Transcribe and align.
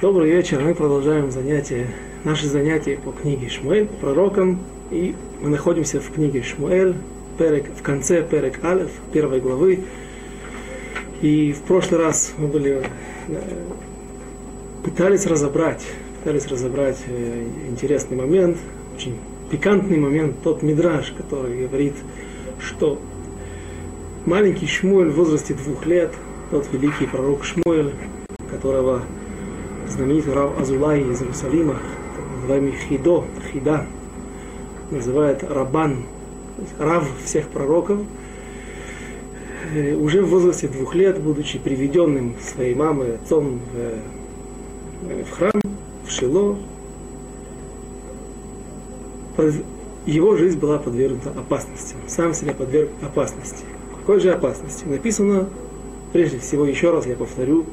Добрый 0.00 0.28
вечер. 0.28 0.60
Мы 0.60 0.74
продолжаем 0.74 1.30
занятия, 1.30 1.86
наши 2.24 2.48
занятия 2.48 2.96
по 2.96 3.12
книге 3.12 3.48
Шмуэль, 3.48 3.86
пророкам. 3.86 4.58
И 4.90 5.14
мы 5.40 5.50
находимся 5.50 6.00
в 6.00 6.10
книге 6.10 6.42
Шмуэль, 6.42 6.96
перек, 7.38 7.66
в 7.78 7.80
конце 7.80 8.20
Перек 8.22 8.64
Алев, 8.64 8.90
первой 9.12 9.40
главы. 9.40 9.84
И 11.22 11.52
в 11.52 11.60
прошлый 11.60 12.00
раз 12.00 12.34
мы 12.38 12.48
были, 12.48 12.82
э, 13.28 13.40
пытались 14.82 15.26
разобрать, 15.26 15.86
пытались 16.18 16.48
разобрать 16.48 16.98
э, 17.06 17.46
интересный 17.68 18.16
момент, 18.16 18.58
очень 18.96 19.16
пикантный 19.48 19.98
момент, 19.98 20.42
тот 20.42 20.64
мидраж, 20.64 21.14
который 21.16 21.68
говорит, 21.68 21.94
что 22.58 22.98
маленький 24.26 24.66
Шмуэль 24.66 25.10
в 25.10 25.14
возрасте 25.14 25.54
двух 25.54 25.86
лет, 25.86 26.12
тот 26.50 26.66
великий 26.72 27.06
пророк 27.06 27.44
Шмуэль, 27.44 27.92
которого 28.50 29.02
знаменитый 29.88 30.34
Рав 30.34 30.58
Азулай 30.60 31.02
из 31.02 31.20
Иерусалима, 31.22 31.76
называемый 32.40 32.72
Хидо, 32.72 33.24
Хида, 33.52 33.86
называет 34.90 35.42
Рабан, 35.42 36.04
Рав 36.78 37.06
всех 37.24 37.48
пророков, 37.48 38.00
э, 39.74 39.94
уже 39.94 40.22
в 40.22 40.30
возрасте 40.30 40.68
двух 40.68 40.94
лет, 40.94 41.20
будучи 41.20 41.58
приведенным 41.58 42.34
своей 42.40 42.74
мамой, 42.74 43.16
отцом 43.16 43.60
в, 43.72 43.76
э, 45.10 45.24
в 45.24 45.30
храм, 45.30 45.60
в 46.06 46.10
Шило, 46.10 46.56
его 50.06 50.36
жизнь 50.36 50.58
была 50.58 50.78
подвергнута 50.78 51.30
опасности. 51.30 51.96
Сам 52.06 52.34
себя 52.34 52.52
подверг 52.52 52.90
опасности. 53.02 53.64
Какой 53.98 54.20
же 54.20 54.30
опасности? 54.30 54.84
Написано, 54.84 55.48
прежде 56.12 56.38
всего, 56.38 56.66
еще 56.66 56.92
раз 56.92 57.06
я 57.06 57.16
повторю, 57.16 57.64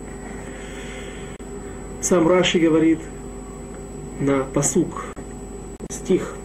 сам 2.01 2.27
Раши 2.27 2.59
говорит 2.59 2.99
на 4.19 4.43
посук, 4.43 5.05
стих, 5.91 6.35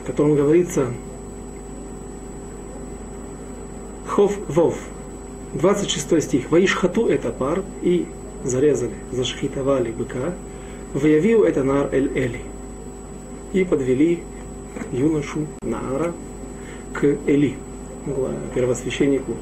в 0.00 0.06
котором 0.06 0.34
говорится 0.34 0.86
Хов 4.06 4.34
Вов, 4.48 4.78
26 5.52 6.22
стих. 6.22 6.50
Ваишхату 6.50 7.06
это 7.06 7.30
пар 7.30 7.62
и 7.82 8.06
зарезали, 8.42 8.94
зашхитовали 9.12 9.92
быка, 9.92 10.34
выявил 10.94 11.44
это 11.44 11.62
нар 11.62 11.94
эль 11.94 12.10
эли. 12.16 12.40
И 13.52 13.64
подвели 13.64 14.22
юношу 14.92 15.46
Наара 15.62 16.12
к 16.92 17.04
Эли, 17.26 17.56
первосвященнику 18.54 19.36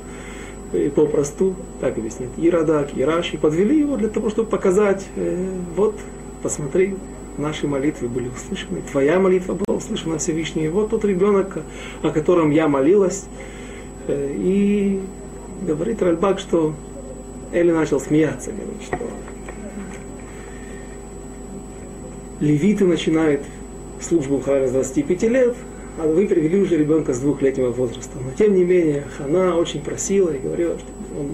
и 0.76 0.88
попросту, 0.90 1.54
так 1.80 1.96
объяснит, 1.98 2.30
и 2.36 2.50
Радак, 2.50 2.96
и 2.96 3.02
Раши, 3.04 3.38
подвели 3.38 3.78
его 3.80 3.96
для 3.96 4.08
того, 4.08 4.30
чтобы 4.30 4.48
показать, 4.48 5.06
э, 5.16 5.48
вот, 5.76 5.96
посмотри, 6.42 6.96
наши 7.38 7.66
молитвы 7.66 8.08
были 8.08 8.28
услышаны, 8.28 8.82
твоя 8.90 9.18
молитва 9.18 9.54
была 9.54 9.76
услышана 9.76 10.18
Всевышний, 10.18 10.68
вот 10.68 10.90
тот 10.90 11.04
ребенок, 11.04 11.58
о 12.02 12.10
котором 12.10 12.50
я 12.50 12.68
молилась, 12.68 13.26
э, 14.06 14.34
и 14.36 15.00
говорит 15.62 16.02
Ральбак, 16.02 16.38
что 16.38 16.74
Эли 17.52 17.70
начал 17.70 18.00
смеяться, 18.00 18.50
говорит, 18.52 18.82
что 18.82 18.98
левиты 22.40 22.84
начинают 22.84 23.42
службу 24.00 24.40
храме 24.40 24.68
с 24.68 24.72
25 24.72 25.22
лет, 25.24 25.56
а 25.98 26.06
вы 26.06 26.26
привели 26.26 26.60
уже 26.60 26.76
ребенка 26.76 27.14
с 27.14 27.20
двухлетнего 27.20 27.70
возраста. 27.70 28.18
Но 28.22 28.32
тем 28.36 28.54
не 28.54 28.64
менее, 28.64 29.04
Хана 29.16 29.56
очень 29.56 29.80
просила 29.80 30.30
и 30.30 30.38
говорила, 30.38 30.78
что 30.78 30.88
он 31.18 31.30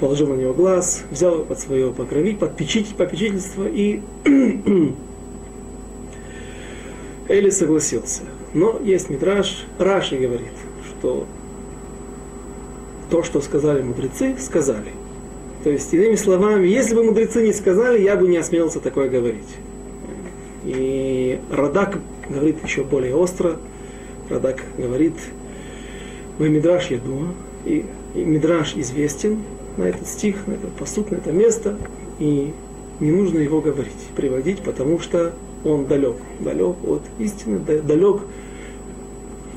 положил 0.00 0.28
на 0.28 0.34
него 0.34 0.54
глаз, 0.54 1.04
взял 1.10 1.34
его 1.34 1.44
под 1.44 1.58
свое 1.58 1.92
покрови, 1.92 2.34
под 2.34 2.52
попечительство, 2.52 3.66
и 3.66 4.00
Эли 7.28 7.50
согласился. 7.50 8.22
Но 8.54 8.80
есть 8.82 9.10
мидраж, 9.10 9.66
Раши 9.78 10.16
говорит, 10.16 10.52
что 10.88 11.26
то, 13.10 13.22
что 13.22 13.40
сказали 13.40 13.82
мудрецы, 13.82 14.36
сказали. 14.38 14.92
То 15.64 15.70
есть, 15.70 15.92
иными 15.92 16.14
словами, 16.14 16.66
если 16.66 16.94
бы 16.94 17.02
мудрецы 17.02 17.42
не 17.42 17.52
сказали, 17.52 18.00
я 18.00 18.16
бы 18.16 18.28
не 18.28 18.38
осмелился 18.38 18.80
такое 18.80 19.10
говорить. 19.10 19.48
И 20.64 21.38
Радак 21.50 21.98
говорит 22.28 22.62
еще 22.64 22.84
более 22.84 23.14
остро. 23.14 23.56
Радак 24.28 24.62
говорит, 24.76 25.14
вы 26.38 26.50
Мидраш 26.50 26.90
Ядуа, 26.90 27.28
и, 27.64 27.84
и 28.14 28.24
Мидраш 28.24 28.76
известен 28.76 29.42
на 29.76 29.84
этот 29.84 30.06
стих, 30.06 30.46
на 30.46 30.52
этот 30.52 30.72
посуд, 30.72 31.10
на 31.10 31.16
это 31.16 31.32
место, 31.32 31.78
и 32.18 32.52
не 33.00 33.10
нужно 33.10 33.38
его 33.38 33.60
говорить, 33.60 34.08
приводить, 34.16 34.60
потому 34.60 34.98
что 34.98 35.32
он 35.64 35.86
далек, 35.86 36.16
далек 36.40 36.76
от 36.86 37.02
истины, 37.18 37.58
далек, 37.58 38.22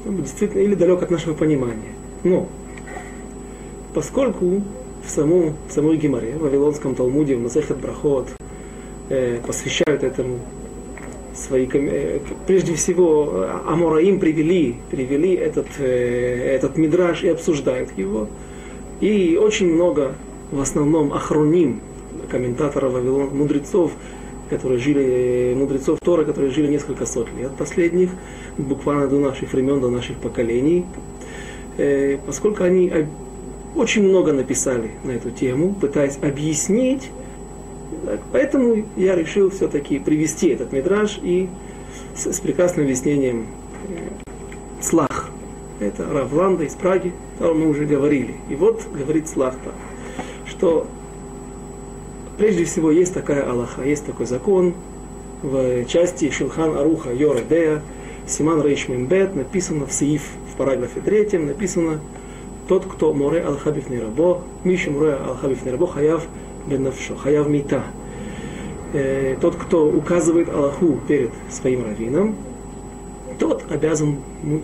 ну, 0.06 0.18
действительно, 0.20 0.62
или 0.62 0.76
далек 0.76 1.04
от 1.04 1.12
нашего 1.12 1.34
понимания. 1.34 1.94
Но, 2.24 2.48
поскольку 3.94 4.64
в, 5.04 5.10
самом, 5.10 5.56
в 5.68 5.74
самой 5.74 5.98
Гимаре, 5.98 6.34
в 6.34 6.42
Вавилонском 6.42 6.96
Талмуде, 6.96 7.36
в 7.36 7.42
Масехет 7.42 7.78
Брахот, 7.78 8.30
э, 9.10 9.40
посвящают 9.46 10.04
этому 10.04 10.40
свои, 11.34 11.68
э, 11.72 12.20
прежде 12.46 12.76
всего, 12.76 13.48
Амораим 13.66 14.20
привели, 14.20 14.76
привели 14.90 15.34
этот, 15.34 15.68
э, 15.80 16.56
этот 16.56 16.78
мидраж 16.78 17.24
и 17.24 17.30
обсуждают 17.30 17.98
его. 17.98 18.28
И 19.00 19.38
очень 19.42 19.74
много, 19.74 20.14
в 20.52 20.60
основном, 20.60 21.14
охроним, 21.14 21.82
комментаторов 22.30 22.94
Вавилон, 22.94 23.30
мудрецов, 23.36 23.92
которые 24.50 24.80
жили, 24.80 25.54
мудрецов 25.56 26.00
Тора, 26.04 26.26
которые 26.26 26.52
жили 26.52 26.68
несколько 26.68 27.06
сот 27.06 27.28
лет 27.38 27.52
последних, 27.58 28.10
буквально 28.58 29.08
до 29.08 29.20
наших 29.20 29.54
времен, 29.54 29.80
до 29.80 29.90
наших 29.90 30.18
поколений, 30.18 30.86
э, 31.78 32.18
поскольку 32.26 32.64
они 32.64 32.92
очень 33.76 34.04
много 34.04 34.34
написали 34.34 34.92
на 35.04 35.12
эту 35.12 35.32
тему, 35.32 35.74
пытаясь 35.80 36.18
объяснить 36.22 37.10
Поэтому 38.32 38.86
я 38.96 39.16
решил 39.16 39.50
все-таки 39.50 40.00
привести 40.00 40.50
этот 40.50 40.72
мидраж 40.72 41.20
и 41.22 41.50
с, 42.16 42.32
с 42.32 42.40
прекрасным 42.40 42.86
объяснением 42.86 43.48
э, 43.88 44.82
Слах. 44.82 45.30
Это 45.80 46.06
Равланда 46.06 46.64
из 46.64 46.76
Праги, 46.76 47.14
котором 47.42 47.62
мы 47.62 47.70
уже 47.70 47.86
говорили. 47.86 48.36
И 48.50 48.56
вот 48.56 48.86
говорит 48.94 49.28
Слах 49.28 49.56
так, 49.64 49.74
что 50.46 50.86
прежде 52.38 52.66
всего 52.66 52.92
есть 52.92 53.14
такая 53.14 53.50
Аллаха, 53.50 53.84
есть 53.84 54.06
такой 54.06 54.28
закон 54.28 54.76
в 55.42 55.86
части 55.86 56.30
Шилхан 56.30 56.78
Аруха 56.78 57.12
Йоредея, 57.12 57.82
Симан 58.28 58.62
Рейш 58.62 58.88
Мембет, 58.88 59.36
написано 59.36 59.88
в 59.88 59.92
Саиф, 59.92 60.22
в 60.54 60.58
параграфе 60.58 61.02
третьем, 61.02 61.48
написано 61.48 62.00
тот, 62.68 62.86
кто 62.86 63.12
море 63.12 63.42
алхабив 63.42 63.90
рабо, 63.90 64.42
миша 64.64 64.92
море 64.92 65.14
алхабив 65.14 65.66
рабо, 65.66 65.88
хаяв 65.88 66.24
бенавшо, 66.68 67.16
хаяв 67.16 67.50
мита. 67.50 67.84
Э, 68.94 69.38
тот, 69.40 69.56
кто 69.56 69.88
указывает 69.88 70.50
Аллаху 70.50 71.00
перед 71.08 71.32
своим 71.50 71.86
раввином, 71.86 72.36
тот 73.40 73.64
обязан 73.72 74.18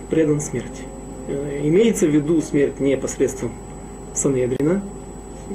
предан 0.09 0.41
смерти. 0.41 0.83
Э, 1.29 1.61
имеется 1.63 2.07
в 2.07 2.09
виду 2.09 2.41
смерть 2.41 2.79
не 2.81 2.97
посредством 2.97 3.51
Санедрина, 4.13 4.83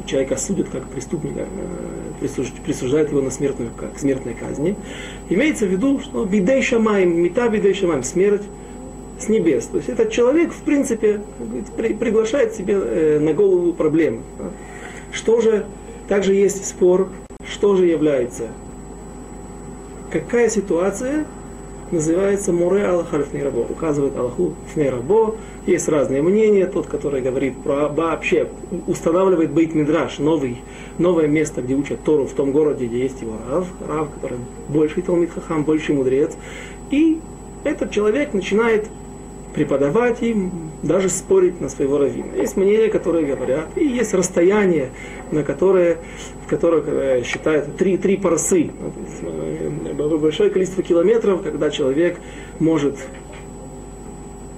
человека 0.06 0.38
судят 0.38 0.70
как 0.70 0.88
преступника, 0.88 1.40
э, 1.40 2.26
присуждают 2.64 3.10
его 3.10 3.20
на 3.20 3.30
смертную, 3.30 3.72
как 3.76 3.98
смертной 3.98 4.32
казни. 4.34 4.74
Имеется 5.28 5.66
в 5.66 5.68
виду, 5.68 6.00
что 6.00 6.24
бидей 6.24 6.62
шамаем, 6.62 7.22
мета 7.22 7.48
бидей 7.50 7.74
шамаем, 7.74 8.02
смерть 8.02 8.44
с 9.18 9.28
небес. 9.28 9.66
То 9.66 9.76
есть 9.76 9.90
этот 9.90 10.10
человек, 10.10 10.50
в 10.50 10.62
принципе, 10.62 11.20
приглашает 11.76 12.54
себе 12.54 13.18
на 13.20 13.34
голову 13.34 13.74
проблемы. 13.74 14.22
Что 15.12 15.42
же 15.42 15.66
также 16.08 16.34
есть 16.34 16.66
спор, 16.66 17.08
что 17.46 17.76
же 17.76 17.86
является, 17.86 18.48
какая 20.10 20.48
ситуация 20.48 21.24
называется 21.92 22.52
море 22.52 22.86
Аллаха 22.86 23.18
рабо, 23.18 23.60
указывает 23.68 24.16
Аллаху 24.16 24.54
рабо. 24.74 25.36
Есть 25.66 25.88
разные 25.88 26.22
мнения. 26.22 26.66
Тот, 26.66 26.86
который 26.86 27.20
говорит 27.20 27.56
про 27.58 27.88
вообще 27.88 28.48
устанавливает 28.86 29.50
бейт 29.50 29.74
мидраш, 29.74 30.18
новый, 30.18 30.62
новое 30.98 31.28
место, 31.28 31.62
где 31.62 31.74
учат 31.74 32.02
Тору 32.02 32.26
в 32.26 32.32
том 32.32 32.50
городе, 32.50 32.86
где 32.86 33.02
есть 33.02 33.20
его 33.20 33.34
Рав, 33.48 33.66
Рав, 33.86 34.08
который 34.14 34.38
больший 34.68 35.02
Талмит 35.02 35.30
Хахам, 35.32 35.64
больший 35.64 35.94
мудрец. 35.94 36.32
И 36.90 37.20
этот 37.62 37.90
человек 37.90 38.32
начинает 38.32 38.88
преподавать 39.54 40.22
им, 40.22 40.70
даже 40.82 41.08
спорить 41.08 41.60
на 41.60 41.68
своего 41.68 41.98
раввина. 41.98 42.34
Есть 42.36 42.56
мнения, 42.56 42.88
которые 42.88 43.26
говорят, 43.26 43.68
и 43.76 43.86
есть 43.86 44.14
расстояние, 44.14 44.90
на 45.30 45.42
которое, 45.42 45.98
в 46.44 46.48
которых 46.48 46.84
э, 46.86 47.22
считают 47.24 47.76
три, 47.76 47.96
три 47.96 48.16
парсы, 48.16 48.70
ну, 49.22 50.18
большое 50.18 50.50
количество 50.50 50.82
километров, 50.82 51.42
когда 51.42 51.70
человек 51.70 52.18
может 52.58 52.96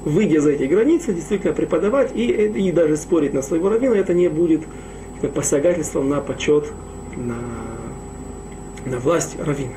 выйдя 0.05 0.41
за 0.41 0.51
эти 0.51 0.65
границы, 0.65 1.15
действительно 1.15 1.55
преподавать 1.55 2.11
и, 2.15 2.27
и 2.27 2.73
даже 2.73 2.99
спорить 2.99 3.33
на 3.33 3.41
своего 3.41 3.71
раввина, 3.71 3.95
это 3.95 4.13
не 4.13 4.29
будет 4.29 4.61
посягательством 5.35 6.11
на 6.11 6.21
почет, 6.21 6.71
на 7.17 7.37
на 8.87 8.99
власть 8.99 9.37
равина. 9.39 9.73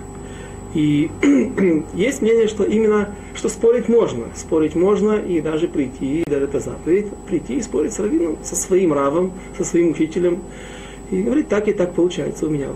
И 0.74 1.10
есть 1.94 2.22
мнение, 2.22 2.48
что 2.48 2.64
именно, 2.64 3.16
что 3.36 3.50
спорить 3.50 3.88
можно. 3.88 4.26
Спорить 4.36 4.76
можно 4.76 5.14
и 5.14 5.42
даже 5.42 5.68
прийти, 5.68 6.22
и 6.22 6.30
даже 6.30 6.46
это 6.46 6.60
заповедь, 6.60 7.08
прийти 7.28 7.56
и 7.56 7.62
спорить 7.62 7.94
с 7.94 8.00
раввином, 8.00 8.38
со 8.44 8.56
своим 8.56 8.94
равом, 8.94 9.34
со 9.58 9.64
своим 9.64 9.92
учителем. 9.92 10.40
И 11.10 11.22
говорит, 11.22 11.48
так 11.48 11.70
и 11.70 11.74
так 11.74 11.94
получается 11.94 12.48
у 12.48 12.50
меня 12.50 12.68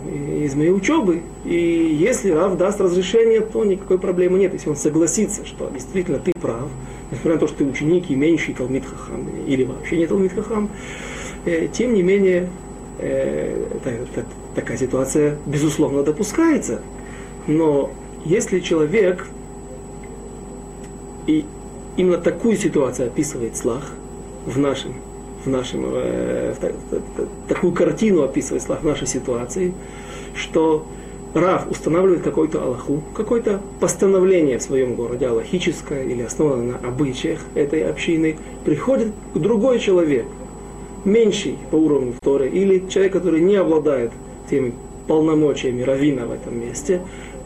из 0.42 0.56
моей 0.56 0.72
учебы. 0.72 1.22
И 1.44 1.98
если 2.00 2.32
Рав 2.32 2.58
даст 2.58 2.80
разрешение, 2.80 3.42
то 3.42 3.66
никакой 3.66 4.00
проблемы 4.00 4.40
нет. 4.40 4.54
Если 4.54 4.70
он 4.70 4.78
согласится, 4.78 5.46
что 5.46 5.70
действительно 5.70 6.18
ты 6.18 6.32
прав, 6.40 6.70
несмотря 7.12 7.34
на 7.34 7.40
то, 7.40 7.48
что 7.48 7.58
ты 7.58 7.66
ученик 7.66 8.10
и 8.10 8.16
меньший 8.16 8.54
Талмит 8.54 8.86
Хахам, 8.86 9.28
или 9.46 9.66
вообще 9.66 9.98
не 9.98 10.08
Талмит 10.08 10.32
Хахам, 10.32 10.70
э, 11.44 11.68
тем 11.74 11.94
не 11.94 12.04
менее, 12.04 12.48
э, 13.00 13.66
такая 14.56 14.78
ситуация, 14.78 15.38
безусловно, 15.46 16.04
допускается. 16.04 16.82
Но 17.48 17.92
если 18.26 18.60
человек 18.60 19.28
и 21.28 21.46
именно 21.98 22.18
такую 22.18 22.56
ситуацию 22.56 23.08
описывает 23.08 23.58
Слах 23.58 23.92
в 24.46 24.58
нашем, 24.58 24.94
в 25.46 25.50
нашем, 25.50 25.86
э, 25.86 26.54
в, 26.54 27.48
такую 27.48 27.74
картину 27.74 28.24
описывает 28.24 28.64
Слах 28.64 28.82
в 28.82 28.86
нашей 28.86 29.08
ситуации, 29.08 29.74
что 30.36 30.86
Рав 31.34 31.70
устанавливает 31.72 32.24
какой-то 32.24 32.62
Аллаху, 32.62 33.02
какое-то 33.16 33.62
постановление 33.80 34.58
в 34.58 34.64
своем 34.64 34.96
городе, 34.96 35.28
аллахическое 35.28 36.04
или 36.04 36.24
основанное 36.24 36.74
на 36.74 36.88
обычаях 36.88 37.40
этой 37.56 37.90
общины, 37.90 38.38
приходит 38.66 39.14
другой 39.34 39.80
человек, 39.80 40.26
меньший 41.06 41.58
по 41.72 41.78
уровню 41.78 42.14
Торы, 42.22 42.50
или 42.50 42.86
человек, 42.90 43.14
который 43.14 43.40
не 43.40 43.56
обладает 43.56 44.12
теми 44.50 44.74
полномочиями 45.08 45.82
равина 45.84 46.26
в 46.26 46.32
этом 46.32 46.60
месте, 46.60 47.02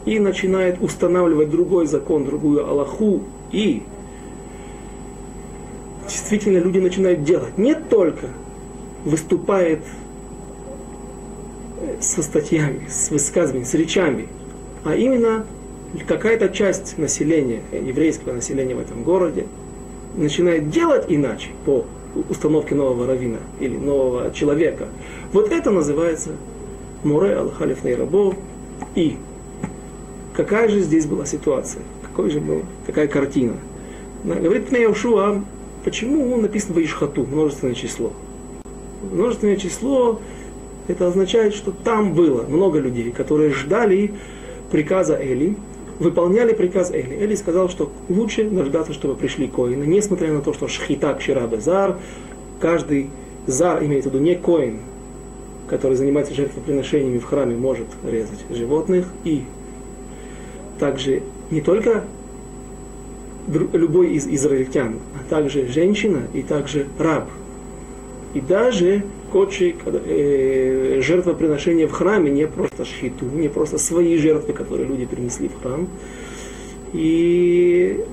и 0.06 0.20
начинает 0.20 0.80
устанавливать 0.80 1.50
другой 1.50 1.86
закон, 1.86 2.24
другую 2.24 2.66
Аллаху, 2.66 3.24
и 3.50 3.82
действительно 6.08 6.58
люди 6.58 6.78
начинают 6.78 7.24
делать. 7.24 7.58
Не 7.58 7.74
только 7.74 8.28
выступает 9.04 9.80
э, 11.80 11.96
со 12.00 12.22
статьями, 12.22 12.86
с 12.88 13.10
высказываниями, 13.10 13.66
с 13.66 13.74
речами, 13.74 14.28
а 14.84 14.94
именно 14.94 15.44
какая-то 16.06 16.50
часть 16.50 16.98
населения, 16.98 17.62
еврейского 17.72 18.32
населения 18.32 18.76
в 18.76 18.80
этом 18.80 19.02
городе, 19.02 19.46
начинает 20.16 20.70
делать 20.70 21.06
иначе 21.08 21.50
по 21.64 21.84
установке 22.30 22.74
нового 22.74 23.06
равина 23.06 23.38
или 23.58 23.76
нового 23.76 24.32
человека. 24.32 24.86
Вот 25.32 25.50
это 25.50 25.70
называется 25.70 26.30
Муре 27.02 27.34
Алхалиф 27.34 27.84
Нейрабо 27.84 28.34
и 28.94 29.16
Какая 30.36 30.68
же 30.68 30.80
здесь 30.80 31.06
была 31.06 31.24
ситуация? 31.24 31.82
Какой 32.02 32.28
же 32.28 32.40
был, 32.40 32.62
какая 32.86 33.08
картина? 33.08 33.54
Говорит 34.22 34.68
Пнеяушуа, 34.68 35.42
почему 35.82 36.36
написано 36.36 36.74
Ваишхату, 36.74 37.24
множественное 37.24 37.74
число? 37.74 38.12
Множественное 39.10 39.56
число, 39.56 40.20
это 40.88 41.06
означает, 41.06 41.54
что 41.54 41.70
там 41.70 42.12
было 42.12 42.42
много 42.42 42.78
людей, 42.80 43.12
которые 43.12 43.50
ждали 43.50 44.12
приказа 44.70 45.16
Эли, 45.16 45.56
выполняли 46.00 46.52
приказ 46.52 46.90
Эли. 46.90 47.16
Эли 47.18 47.34
сказал, 47.34 47.70
что 47.70 47.90
лучше 48.10 48.44
дождаться, 48.50 48.92
чтобы 48.92 49.14
пришли 49.14 49.48
коины, 49.48 49.84
несмотря 49.84 50.32
на 50.34 50.42
то, 50.42 50.52
что 50.52 50.68
шхита 50.68 51.14
кширабе 51.14 51.60
зар, 51.60 51.96
каждый 52.60 53.08
зар, 53.46 53.82
имеется 53.82 54.10
в 54.10 54.12
виду 54.12 54.22
не 54.22 54.34
коин, 54.34 54.80
который 55.66 55.96
занимается 55.96 56.34
жертвоприношениями 56.34 57.18
в 57.18 57.24
храме, 57.24 57.56
может 57.56 57.86
резать 58.04 58.44
животных, 58.50 59.06
и 59.24 59.44
также 60.78 61.22
не 61.50 61.60
только 61.60 62.04
любой 63.48 64.12
из 64.14 64.26
израильтян, 64.26 64.96
а 65.14 65.30
также 65.30 65.66
женщина 65.68 66.22
и 66.32 66.42
также 66.42 66.86
раб. 66.98 67.28
И 68.34 68.40
даже 68.40 69.04
кочи, 69.32 69.76
э, 69.84 71.00
жертвоприношения 71.00 71.86
в 71.86 71.92
храме, 71.92 72.30
не 72.30 72.46
просто 72.46 72.84
шхиту, 72.84 73.26
не 73.26 73.48
просто 73.48 73.78
свои 73.78 74.16
жертвы, 74.16 74.52
которые 74.52 74.86
люди 74.86 75.06
принесли 75.06 75.48
в 75.48 75.62
храм. 75.62 75.88
И 76.92 78.04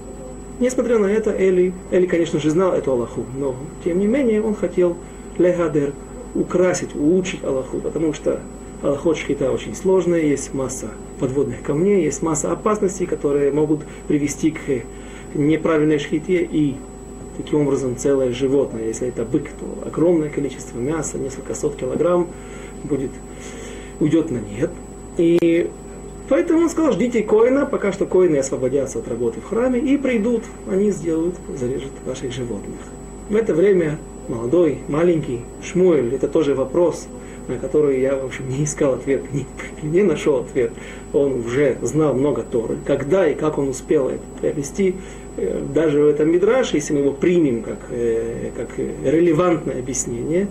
несмотря 0.60 1.00
на 1.00 1.07
это, 1.07 1.31
Эли, 1.31 1.74
Эли, 1.92 2.06
конечно 2.06 2.39
же, 2.39 2.50
знал 2.50 2.74
эту 2.74 2.92
Аллаху, 2.92 3.25
но 3.38 3.56
тем 3.83 4.00
не 4.00 4.07
менее 4.07 4.42
он 4.42 4.56
хотел 4.56 4.98
легадер 5.38 5.94
украсить, 6.36 6.95
улучшить 6.95 7.44
Аллаху, 7.44 7.80
потому 7.80 8.13
что 8.13 8.39
Аллахот 8.83 9.18
шхита 9.18 9.50
очень 9.50 9.75
сложная, 9.75 10.19
есть 10.24 10.53
масса 10.53 10.89
подводных 11.18 11.62
камней, 11.62 12.03
есть 12.03 12.21
масса 12.21 12.51
опасностей, 12.51 13.06
которые 13.06 13.50
могут 13.50 13.80
привести 14.09 14.51
к 14.51 14.59
неправильной 15.35 16.00
шхите 16.00 16.44
и 16.44 16.75
таким 17.38 17.62
образом 17.62 17.95
целое 17.95 18.33
животное, 18.33 18.88
если 18.88 19.07
это 19.07 19.24
бык, 19.24 19.45
то 19.57 19.88
огромное 19.88 20.27
количество 20.30 20.77
мяса, 20.80 21.18
несколько 21.18 21.56
сот 21.56 21.77
килограмм 21.77 22.27
будет, 22.83 23.12
уйдет 24.01 24.30
на 24.31 24.39
нет. 24.39 24.69
И 25.18 25.71
поэтому 26.27 26.63
он 26.63 26.69
сказал, 26.69 26.91
ждите 26.91 27.24
коина, 27.24 27.65
пока 27.65 27.94
что 27.94 28.06
коины 28.06 28.36
освободятся 28.36 29.00
от 29.00 29.07
работы 29.07 29.39
в 29.39 29.45
храме 29.45 29.79
и 29.79 29.95
придут, 29.95 30.44
они 30.69 30.91
сделают, 30.91 31.36
зарежут 31.57 31.94
ваших 32.06 32.33
животных. 32.33 32.81
В 33.29 33.36
это 33.38 33.56
время 33.56 33.97
молодой, 34.27 34.79
маленький 34.89 35.39
Шмуэль, 35.62 36.13
это 36.13 36.27
тоже 36.27 36.53
вопрос– 36.53 37.07
на 37.48 37.57
которую 37.57 38.00
я, 38.00 38.16
в 38.16 38.25
общем, 38.25 38.50
не 38.50 38.63
искал 38.63 38.94
ответ, 38.94 39.22
не, 39.34 39.45
не 39.84 40.01
нашел 40.04 40.38
ответ. 40.38 40.72
Он 41.12 41.45
уже 41.45 41.78
знал 41.81 42.13
много 42.13 42.44
Торы. 42.44 42.78
Когда 42.86 43.28
и 43.28 43.36
как 43.36 43.57
он 43.57 43.69
успел 43.69 44.10
это 44.10 44.24
приобрести, 44.40 44.95
э, 45.38 45.62
даже 45.74 46.01
в 46.01 46.07
этом 46.07 46.31
Мидраше, 46.31 46.78
если 46.78 46.94
мы 46.94 47.00
его 47.00 47.12
примем 47.12 47.63
как, 47.63 47.80
э, 47.90 48.51
как 48.56 48.69
релевантное 48.78 49.80
объяснение, 49.80 50.48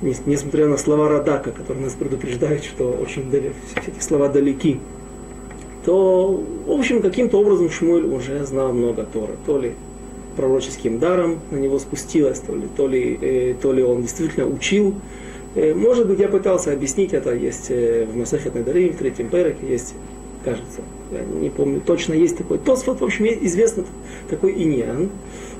несмотря 0.00 0.66
на 0.68 0.76
слова 0.76 1.08
Радака, 1.08 1.50
которые 1.50 1.84
нас 1.84 1.94
предупреждают, 1.94 2.64
что 2.64 2.90
очень 2.90 3.30
далеко, 3.30 3.54
все 3.70 3.90
эти 3.90 4.02
слова 4.02 4.28
далеки, 4.28 4.80
то, 5.84 6.42
в 6.66 6.70
общем, 6.70 7.02
каким-то 7.02 7.38
образом 7.38 7.70
Шмуэль 7.70 8.06
уже 8.06 8.44
знал 8.44 8.72
много 8.72 9.04
Торы. 9.04 9.34
То 9.46 9.58
ли 9.58 9.72
пророческим 10.36 10.98
даром 10.98 11.40
на 11.50 11.56
него 11.56 11.78
спустилось, 11.78 12.38
то 12.38 12.54
ли, 12.54 12.68
то 12.76 12.86
ли, 12.86 13.18
э, 13.20 13.54
то 13.60 13.72
ли 13.72 13.82
он 13.82 14.02
действительно 14.02 14.46
учил, 14.46 14.94
Э, 14.94 15.27
может 15.54 16.06
быть, 16.06 16.18
я 16.18 16.28
пытался 16.28 16.72
объяснить 16.72 17.12
это, 17.12 17.34
есть 17.34 17.70
э, 17.70 18.06
в 18.06 18.16
Масахет 18.16 18.54
Надарим, 18.54 18.92
в 18.92 18.96
третьем 18.96 19.28
Переке, 19.28 19.66
есть, 19.68 19.94
кажется, 20.44 20.82
я 21.10 21.20
не 21.22 21.50
помню, 21.50 21.80
точно 21.80 22.12
есть 22.12 22.36
такой 22.36 22.58
Тосфот, 22.58 23.00
в 23.00 23.04
общем, 23.04 23.26
известно 23.26 23.84
такой 24.28 24.52
иньян, 24.52 25.10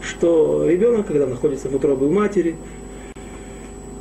что 0.03 0.69
ребенок, 0.69 1.07
когда 1.07 1.27
находится 1.27 1.69
в 1.69 1.75
утробе 1.75 2.07
у 2.07 2.11
матери, 2.11 2.57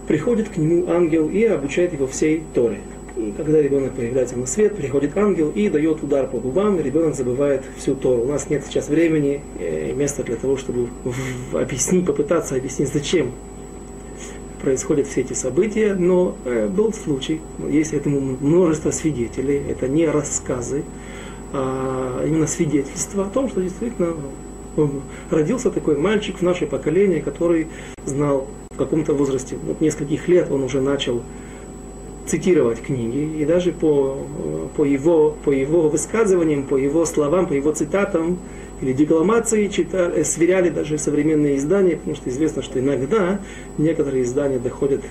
приходит 0.08 0.50
к 0.50 0.58
нему 0.58 0.89
ангел 0.89 1.29
и 1.29 1.44
обучает 1.46 1.94
его 1.94 2.08
всей 2.08 2.44
Торе. 2.53 2.79
И 3.15 3.34
когда 3.36 3.60
ребенок 3.60 3.94
появляется 3.94 4.38
на 4.38 4.46
свет, 4.46 4.75
приходит 4.75 5.17
ангел 5.17 5.50
и 5.50 5.70
дает 5.70 6.03
удар 6.03 6.27
по 6.27 6.38
губам, 6.38 6.79
и 6.79 6.84
ребенок 6.84 7.15
забывает 7.15 7.63
всю 7.77 7.96
Тору. 7.96 8.22
У 8.22 8.27
нас 8.27 8.50
нет 8.50 8.63
сейчас 8.67 8.89
времени 8.89 9.41
и 9.60 9.63
э, 9.63 9.94
места 9.94 10.24
для 10.24 10.36
того, 10.36 10.56
чтобы 10.56 10.89
объяснить, 11.53 12.06
попытаться 12.06 12.56
объяснить, 12.56 12.89
зачем 12.94 13.32
происходят 14.61 15.07
все 15.07 15.21
эти 15.21 15.33
события, 15.33 15.95
но 15.95 16.35
э, 16.45 16.67
был 16.67 16.93
случай, 16.93 17.41
есть 17.69 17.93
этому 17.93 18.19
множество 18.19 18.91
свидетелей, 18.91 19.61
это 19.69 19.87
не 19.87 20.05
рассказы, 20.05 20.83
а 21.53 22.23
именно 22.25 22.47
свидетельства 22.47 23.25
о 23.25 23.29
том, 23.29 23.49
что 23.49 23.61
действительно 23.61 24.15
родился 25.29 25.71
такой 25.71 25.97
мальчик 25.97 26.39
в 26.39 26.41
наше 26.41 26.67
поколение, 26.67 27.21
который 27.21 27.67
знал 28.05 28.47
в 28.71 28.77
каком-то 28.77 29.13
возрасте, 29.13 29.57
вот 29.65 29.81
нескольких 29.81 30.27
лет 30.27 30.51
он 30.51 30.63
уже 30.63 30.81
начал 30.81 31.23
цитировать 32.27 32.81
книги, 32.81 33.41
и 33.41 33.45
даже 33.45 33.71
по, 33.71 34.17
по, 34.75 34.83
его, 34.83 35.35
по 35.43 35.51
его 35.51 35.89
высказываниям, 35.89 36.63
по 36.63 36.75
его 36.75 37.05
словам, 37.05 37.47
по 37.47 37.53
его 37.53 37.71
цитатам, 37.71 38.37
или 38.81 38.93
декламации 38.93 39.67
читали, 39.67 40.17
э, 40.17 40.24
сверяли 40.24 40.69
даже 40.69 40.98
современные 40.98 41.57
издания, 41.57 41.96
потому 41.98 42.15
что 42.15 42.29
известно, 42.29 42.62
что 42.62 42.79
иногда 42.79 43.39
некоторые 43.77 44.24
издания 44.24 44.60
доходят 44.60 45.01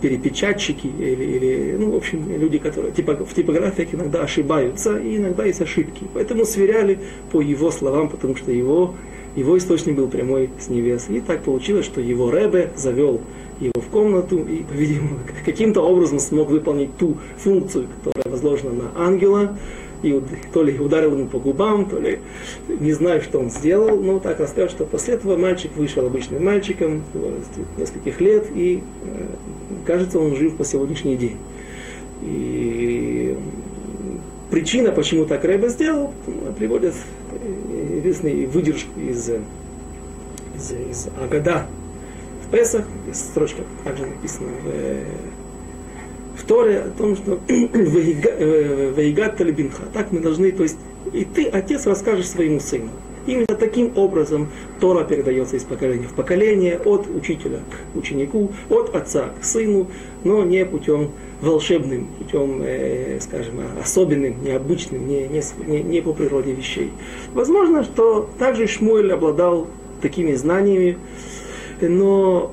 перепечатчики 0.00 0.86
или, 0.86 1.24
или 1.24 1.76
ну, 1.78 1.92
в 1.92 1.96
общем, 1.96 2.30
люди, 2.38 2.58
которые 2.58 2.92
типа, 2.92 3.14
в 3.14 3.34
типографиях 3.34 3.94
иногда 3.94 4.22
ошибаются, 4.22 4.98
и 4.98 5.16
иногда 5.16 5.44
есть 5.44 5.60
ошибки. 5.60 6.06
Поэтому 6.14 6.44
сверяли 6.44 6.98
по 7.32 7.40
его 7.40 7.70
словам, 7.70 8.08
потому 8.08 8.36
что 8.36 8.52
его, 8.52 8.94
его 9.36 9.56
источник 9.56 9.96
был 9.96 10.08
прямой 10.08 10.50
с 10.58 10.68
небес. 10.68 11.06
И 11.08 11.20
так 11.20 11.42
получилось, 11.42 11.86
что 11.86 12.00
его 12.00 12.30
Ребе 12.30 12.72
завел 12.76 13.20
его 13.60 13.80
в 13.80 13.88
комнату 13.88 14.38
и, 14.38 14.62
по-видимому, 14.62 15.18
каким-то 15.44 15.80
образом 15.80 16.18
смог 16.18 16.50
выполнить 16.50 16.96
ту 16.96 17.16
функцию, 17.38 17.88
которая 17.96 18.32
возложена 18.32 18.72
на 18.72 18.90
ангела, 18.96 19.56
и 20.02 20.20
то 20.52 20.62
ли 20.62 20.78
ударил 20.78 21.12
ему 21.12 21.26
по 21.26 21.38
губам, 21.38 21.86
то 21.86 21.98
ли 21.98 22.20
не 22.68 22.92
знаю, 22.92 23.20
что 23.22 23.38
он 23.38 23.50
сделал, 23.50 24.00
но 24.00 24.18
так 24.18 24.38
рассказывают, 24.40 24.72
что 24.72 24.84
после 24.84 25.14
этого 25.14 25.36
мальчик 25.36 25.74
вышел 25.76 26.06
обычным 26.06 26.44
мальчиком, 26.44 27.02
нескольких 27.76 28.20
лет, 28.20 28.46
и 28.54 28.82
кажется, 29.86 30.18
он 30.18 30.36
жив 30.36 30.56
по 30.56 30.64
сегодняшний 30.64 31.16
день. 31.16 31.36
И 32.22 33.36
причина, 34.50 34.92
почему 34.92 35.24
так 35.24 35.44
Рэбе 35.44 35.68
сделал, 35.68 36.12
приводят 36.58 36.94
известный 37.98 38.46
выдержку 38.46 38.98
из, 39.00 39.30
из, 39.30 40.72
из 40.72 41.08
Агада 41.20 41.66
в 42.46 42.50
Песах, 42.50 42.84
строчка 43.12 43.62
также 43.84 44.06
написано 44.06 44.48
в, 44.64 45.37
в 46.38 46.44
Торе 46.44 46.78
о 46.78 46.90
том, 46.90 47.16
что 47.16 47.40
«Ваигат 47.48 49.36
талибинха». 49.36 49.82
Так 49.92 50.12
мы 50.12 50.20
должны, 50.20 50.52
то 50.52 50.62
есть 50.62 50.78
и 51.12 51.24
ты, 51.24 51.46
отец, 51.46 51.86
расскажешь 51.86 52.28
своему 52.28 52.60
сыну. 52.60 52.90
Именно 53.26 53.56
таким 53.58 53.92
образом 53.96 54.48
Тора 54.80 55.04
передается 55.04 55.56
из 55.56 55.64
поколения 55.64 56.06
в 56.06 56.14
поколение, 56.14 56.78
от 56.78 57.06
учителя 57.08 57.60
к 57.92 57.96
ученику, 57.96 58.52
от 58.70 58.94
отца 58.94 59.30
к 59.38 59.44
сыну, 59.44 59.88
но 60.24 60.44
не 60.44 60.64
путем 60.64 61.10
волшебным, 61.42 62.06
путем, 62.18 62.62
э, 62.64 63.18
скажем, 63.20 63.60
особенным, 63.82 64.42
необычным, 64.42 65.06
не, 65.06 65.28
не, 65.28 65.82
не 65.82 66.00
по 66.00 66.14
природе 66.14 66.52
вещей. 66.52 66.90
Возможно, 67.34 67.84
что 67.84 68.30
также 68.38 68.66
Шмуэль 68.66 69.12
обладал 69.12 69.66
такими 70.00 70.32
знаниями, 70.32 70.96
но 71.80 72.52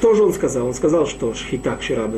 что 0.00 0.14
же 0.14 0.22
он 0.22 0.32
сказал? 0.32 0.66
Он 0.66 0.72
сказал, 0.72 1.06
что 1.06 1.34
шхита 1.34 1.76
кшира 1.76 2.10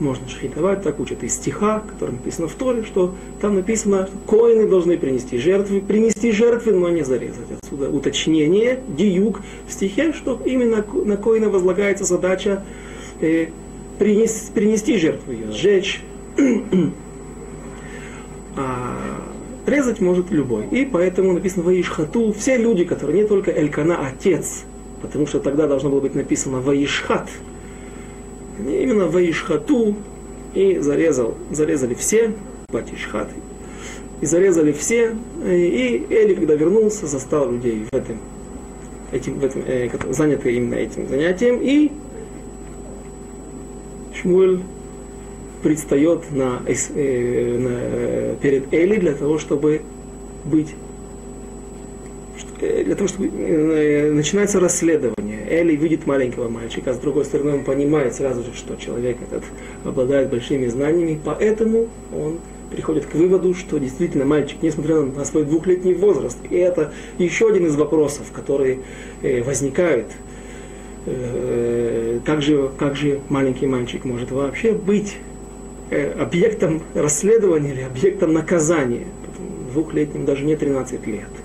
можно 0.00 0.28
шхитовать, 0.28 0.82
так 0.82 1.00
учат 1.00 1.22
из 1.22 1.32
стиха, 1.34 1.80
который 1.80 2.10
написано 2.10 2.46
в 2.46 2.52
Торе, 2.52 2.84
что 2.84 3.14
там 3.40 3.54
написано, 3.54 4.06
что 4.06 4.36
коины 4.36 4.68
должны 4.68 4.98
принести 4.98 5.38
жертвы, 5.38 5.80
принести 5.80 6.30
жертвы, 6.30 6.72
но 6.72 6.90
не 6.90 7.04
зарезать. 7.04 7.46
Отсюда 7.62 7.88
уточнение, 7.88 8.80
диюк 8.86 9.40
в 9.66 9.72
стихе, 9.72 10.12
что 10.12 10.42
именно 10.44 10.84
на 10.92 11.16
коина 11.16 11.48
возлагается 11.48 12.04
задача 12.04 12.62
э, 13.22 13.46
принес, 13.98 14.50
принести 14.54 14.98
жертву, 14.98 15.32
ее 15.32 15.50
сжечь. 15.52 16.02
а 18.56 18.94
резать 19.66 20.02
может 20.02 20.30
любой. 20.30 20.66
И 20.66 20.84
поэтому 20.84 21.32
написано 21.32 21.64
Ваишхату, 21.64 22.34
все 22.34 22.58
люди, 22.58 22.84
которые 22.84 23.22
не 23.22 23.26
только 23.26 23.50
Элькана, 23.50 24.06
отец, 24.06 24.64
потому 25.02 25.26
что 25.26 25.40
тогда 25.40 25.66
должно 25.66 25.90
было 25.90 26.00
быть 26.00 26.14
написано 26.14 26.60
Ваишхат. 26.60 27.28
Именно 28.58 29.08
Ваишхату 29.08 29.96
и 30.54 30.78
зарезал, 30.78 31.34
зарезали 31.50 31.94
все, 31.94 32.32
Батишхат, 32.68 33.28
и 34.20 34.26
зарезали 34.26 34.72
все, 34.72 35.14
и 35.44 36.06
Эли, 36.08 36.34
когда 36.34 36.54
вернулся, 36.54 37.06
застал 37.06 37.50
людей 37.50 37.86
в 37.90 37.94
этом, 37.94 38.18
этим, 39.10 39.38
в 39.38 39.44
этом 39.44 39.62
э, 39.66 39.90
заняты 40.10 40.54
именно 40.54 40.74
этим 40.74 41.08
занятием, 41.08 41.58
и 41.60 41.90
Шмуэль 44.14 44.60
предстает 45.62 46.30
на, 46.30 46.60
э, 46.66 47.58
на, 47.58 48.36
перед 48.36 48.72
Эли 48.72 48.96
для 48.96 49.14
того, 49.14 49.38
чтобы 49.38 49.82
быть 50.44 50.74
Э, 50.74 50.81
для 52.62 52.94
того, 52.94 53.08
чтобы 53.08 53.28
э, 53.28 54.12
начинается 54.12 54.60
расследование. 54.60 55.40
Эли 55.48 55.74
видит 55.74 56.06
маленького 56.06 56.48
мальчика, 56.48 56.90
а 56.90 56.94
с 56.94 56.98
другой 56.98 57.24
стороны 57.24 57.54
он 57.54 57.64
понимает 57.64 58.14
сразу 58.14 58.44
же, 58.44 58.54
что 58.54 58.76
человек 58.76 59.16
этот 59.20 59.42
обладает 59.84 60.30
большими 60.30 60.68
знаниями, 60.68 61.20
поэтому 61.22 61.88
он 62.16 62.38
приходит 62.70 63.06
к 63.06 63.14
выводу, 63.14 63.54
что 63.54 63.78
действительно 63.78 64.24
мальчик, 64.24 64.58
несмотря 64.62 65.00
на 65.00 65.24
свой 65.24 65.44
двухлетний 65.44 65.92
возраст, 65.92 66.38
и 66.48 66.56
это 66.56 66.92
еще 67.18 67.48
один 67.48 67.66
из 67.66 67.74
вопросов, 67.74 68.30
которые 68.32 68.78
э, 69.22 69.42
возникают, 69.42 70.06
как 72.24 72.42
же, 72.42 72.70
как 72.78 72.94
же 72.94 73.18
маленький 73.28 73.66
мальчик 73.66 74.04
может 74.04 74.30
вообще 74.30 74.70
быть 74.70 75.16
объектом 75.90 76.80
расследования 76.94 77.72
или 77.72 77.80
объектом 77.80 78.32
наказания. 78.32 79.06
Двухлетним 79.72 80.24
даже 80.24 80.44
не 80.44 80.54
13 80.54 81.04
лет. 81.08 81.41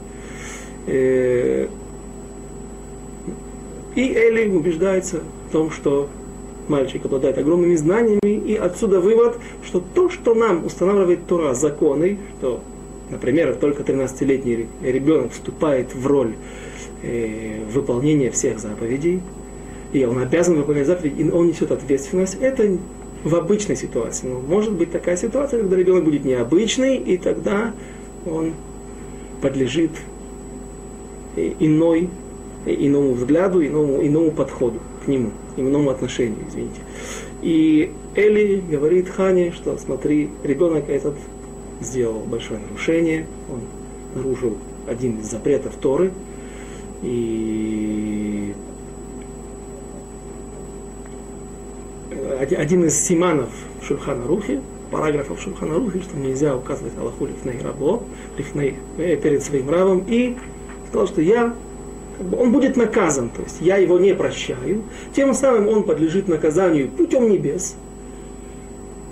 Э, 0.88 1.68
и 3.96 4.14
Эли 4.14 4.50
убеждается 4.50 5.22
в 5.50 5.52
том, 5.52 5.72
что 5.72 6.10
мальчик 6.68 7.06
обладает 7.06 7.38
огромными 7.38 7.76
знаниями, 7.76 8.20
и 8.24 8.56
отсюда 8.56 9.00
вывод, 9.00 9.38
что 9.66 9.84
то, 9.94 10.10
что 10.10 10.34
нам 10.34 10.66
устанавливает 10.66 11.26
Тора 11.28 11.54
законы, 11.54 12.18
что, 12.38 12.62
например, 13.10 13.56
только 13.56 13.84
13-летний 13.84 14.68
ребенок 14.82 15.32
вступает 15.32 15.94
в 15.94 16.06
роль 16.06 16.36
э, 17.04 17.64
выполнения 17.72 18.32
всех 18.32 18.60
заповедей, 18.60 19.22
и 19.94 20.06
он 20.06 20.20
обязан 20.20 20.58
выполнять 20.58 20.88
заповеди, 20.88 21.22
и 21.22 21.30
он 21.30 21.48
несет 21.48 21.72
ответственность, 21.72 22.38
это 22.40 22.78
в 23.24 23.36
обычной 23.36 23.76
ситуации. 23.76 24.28
Но 24.28 24.40
может 24.40 24.74
быть 24.74 24.92
такая 24.92 25.18
ситуация, 25.18 25.62
когда 25.62 25.76
ребенок 25.76 26.04
будет 26.04 26.24
необычный, 26.24 26.98
и 26.98 27.18
тогда 27.18 27.74
он 28.26 28.54
подлежит 29.42 29.92
иной, 31.60 32.10
иному 32.66 33.14
взгляду, 33.14 33.66
иному, 33.66 34.06
иному 34.06 34.32
подходу 34.32 34.80
к 35.04 35.08
нему, 35.08 35.32
иному 35.56 35.90
отношению, 35.90 36.40
извините. 36.48 36.82
И 37.42 37.92
Эли 38.16 38.62
говорит 38.70 39.10
Хане, 39.10 39.52
что 39.52 39.78
смотри, 39.78 40.30
ребенок 40.44 40.90
этот 40.90 41.16
сделал 41.80 42.20
большое 42.22 42.60
нарушение, 42.60 43.28
он 43.52 43.62
нарушил 44.16 44.58
один 44.88 45.20
из 45.20 45.30
запретов 45.30 45.76
Торы, 45.76 46.12
и 47.04 48.54
один 52.40 52.86
из 52.86 53.00
симанов 53.00 53.50
Шульхана 53.82 54.26
Рухи, 54.26 54.62
параграфов 54.92 55.42
Шульхана 55.42 55.76
Рухи, 55.76 56.02
что 56.02 56.18
нельзя 56.18 56.56
указывать 56.56 56.98
Аллаху 56.98 57.26
лифней 57.26 57.62
рабо, 57.62 58.04
лифней, 58.38 58.76
э, 58.98 59.16
перед 59.18 59.44
своим 59.44 59.70
рабом, 59.70 60.04
и 60.08 60.36
сказал, 60.88 61.08
что 61.08 61.22
я, 61.22 61.54
как 62.18 62.28
бы, 62.28 62.38
он 62.38 62.52
будет 62.52 62.76
наказан, 62.76 63.30
то 63.30 63.42
есть 63.44 63.58
я 63.62 63.78
его 63.78 64.00
не 64.00 64.14
прощаю, 64.14 64.84
тем 65.16 65.34
самым 65.34 65.68
он 65.68 65.84
подлежит 65.84 66.28
наказанию 66.28 66.90
путем 66.90 67.30
небес. 67.30 67.76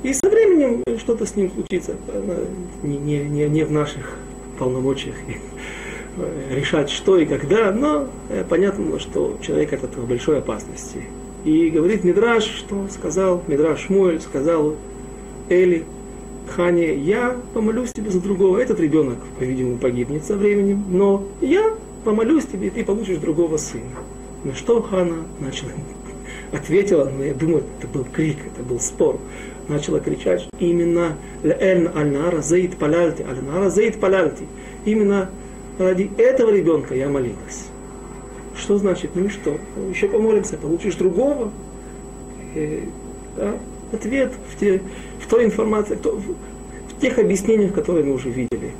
И 0.03 0.13
со 0.13 0.29
временем 0.29 0.83
что-то 0.99 1.25
с 1.25 1.35
ним 1.35 1.51
случится, 1.51 1.95
не, 2.83 2.97
не, 2.97 3.23
не, 3.23 3.49
не 3.49 3.63
в 3.63 3.71
наших 3.71 4.17
полномочиях 4.59 5.15
решать, 6.51 6.89
что 6.89 7.17
и 7.17 7.25
когда, 7.25 7.71
но 7.71 8.07
э, 8.29 8.43
понятно, 8.47 8.99
что 8.99 9.37
человек 9.41 9.73
от 9.73 9.83
этого 9.83 10.05
большой 10.05 10.39
опасности. 10.39 11.03
И 11.43 11.69
говорит 11.69 12.03
Мидраш, 12.03 12.43
что 12.43 12.87
сказал, 12.89 13.43
Мидраш 13.47 13.85
Шмуэль 13.85 14.21
сказал 14.21 14.75
Эли, 15.49 15.85
Хане, 16.49 16.95
я 16.95 17.35
помолюсь 17.53 17.93
тебе 17.93 18.09
за 18.09 18.21
другого. 18.21 18.57
Этот 18.57 18.79
ребенок, 18.79 19.17
по-видимому, 19.39 19.77
погибнет 19.77 20.25
со 20.25 20.35
временем, 20.35 20.83
но 20.89 21.23
я 21.41 21.73
помолюсь 22.03 22.45
тебе, 22.45 22.67
и 22.67 22.69
ты 22.69 22.85
получишь 22.85 23.17
другого 23.17 23.57
сына. 23.57 23.83
На 24.43 24.53
что 24.53 24.81
Хана 24.81 25.25
начала, 25.39 25.71
ответила, 26.51 27.11
но 27.15 27.23
я 27.23 27.33
думаю, 27.33 27.63
это 27.79 27.87
был 27.87 28.05
крик, 28.05 28.37
это 28.45 28.63
был 28.63 28.79
спор. 28.79 29.19
Начала 29.67 29.99
кричать, 29.99 30.47
именно 30.59 31.17
«Л'эльн 31.43 31.91
аль-нара 31.95 32.41
зейт 32.41 32.77
паляльти, 32.77 33.23
аль-нара 33.23 33.69
зейт 33.69 33.99
паляльти». 33.99 34.45
Именно 34.85 35.31
ради 35.79 36.11
этого 36.17 36.51
ребенка 36.51 36.93
я 36.93 37.09
молилась. 37.09 37.69
Что 38.55 38.77
значит? 38.77 39.11
Ну 39.15 39.25
и 39.25 39.29
что? 39.29 39.57
Еще 39.89 40.07
помолимся, 40.07 40.57
получишь 40.57 40.95
другого. 40.95 41.51
И, 42.53 42.57
э, 42.57 42.81
да? 43.35 43.53
Ответ 43.91 44.33
в 44.51 44.59
те 44.59 44.81
в 45.25 45.27
той 45.27 45.45
информации, 45.45 45.97
в 46.03 47.01
тех 47.01 47.17
объяснениях, 47.17 47.73
которые 47.73 48.05
мы 48.05 48.13
уже 48.13 48.29
видели. 48.29 48.71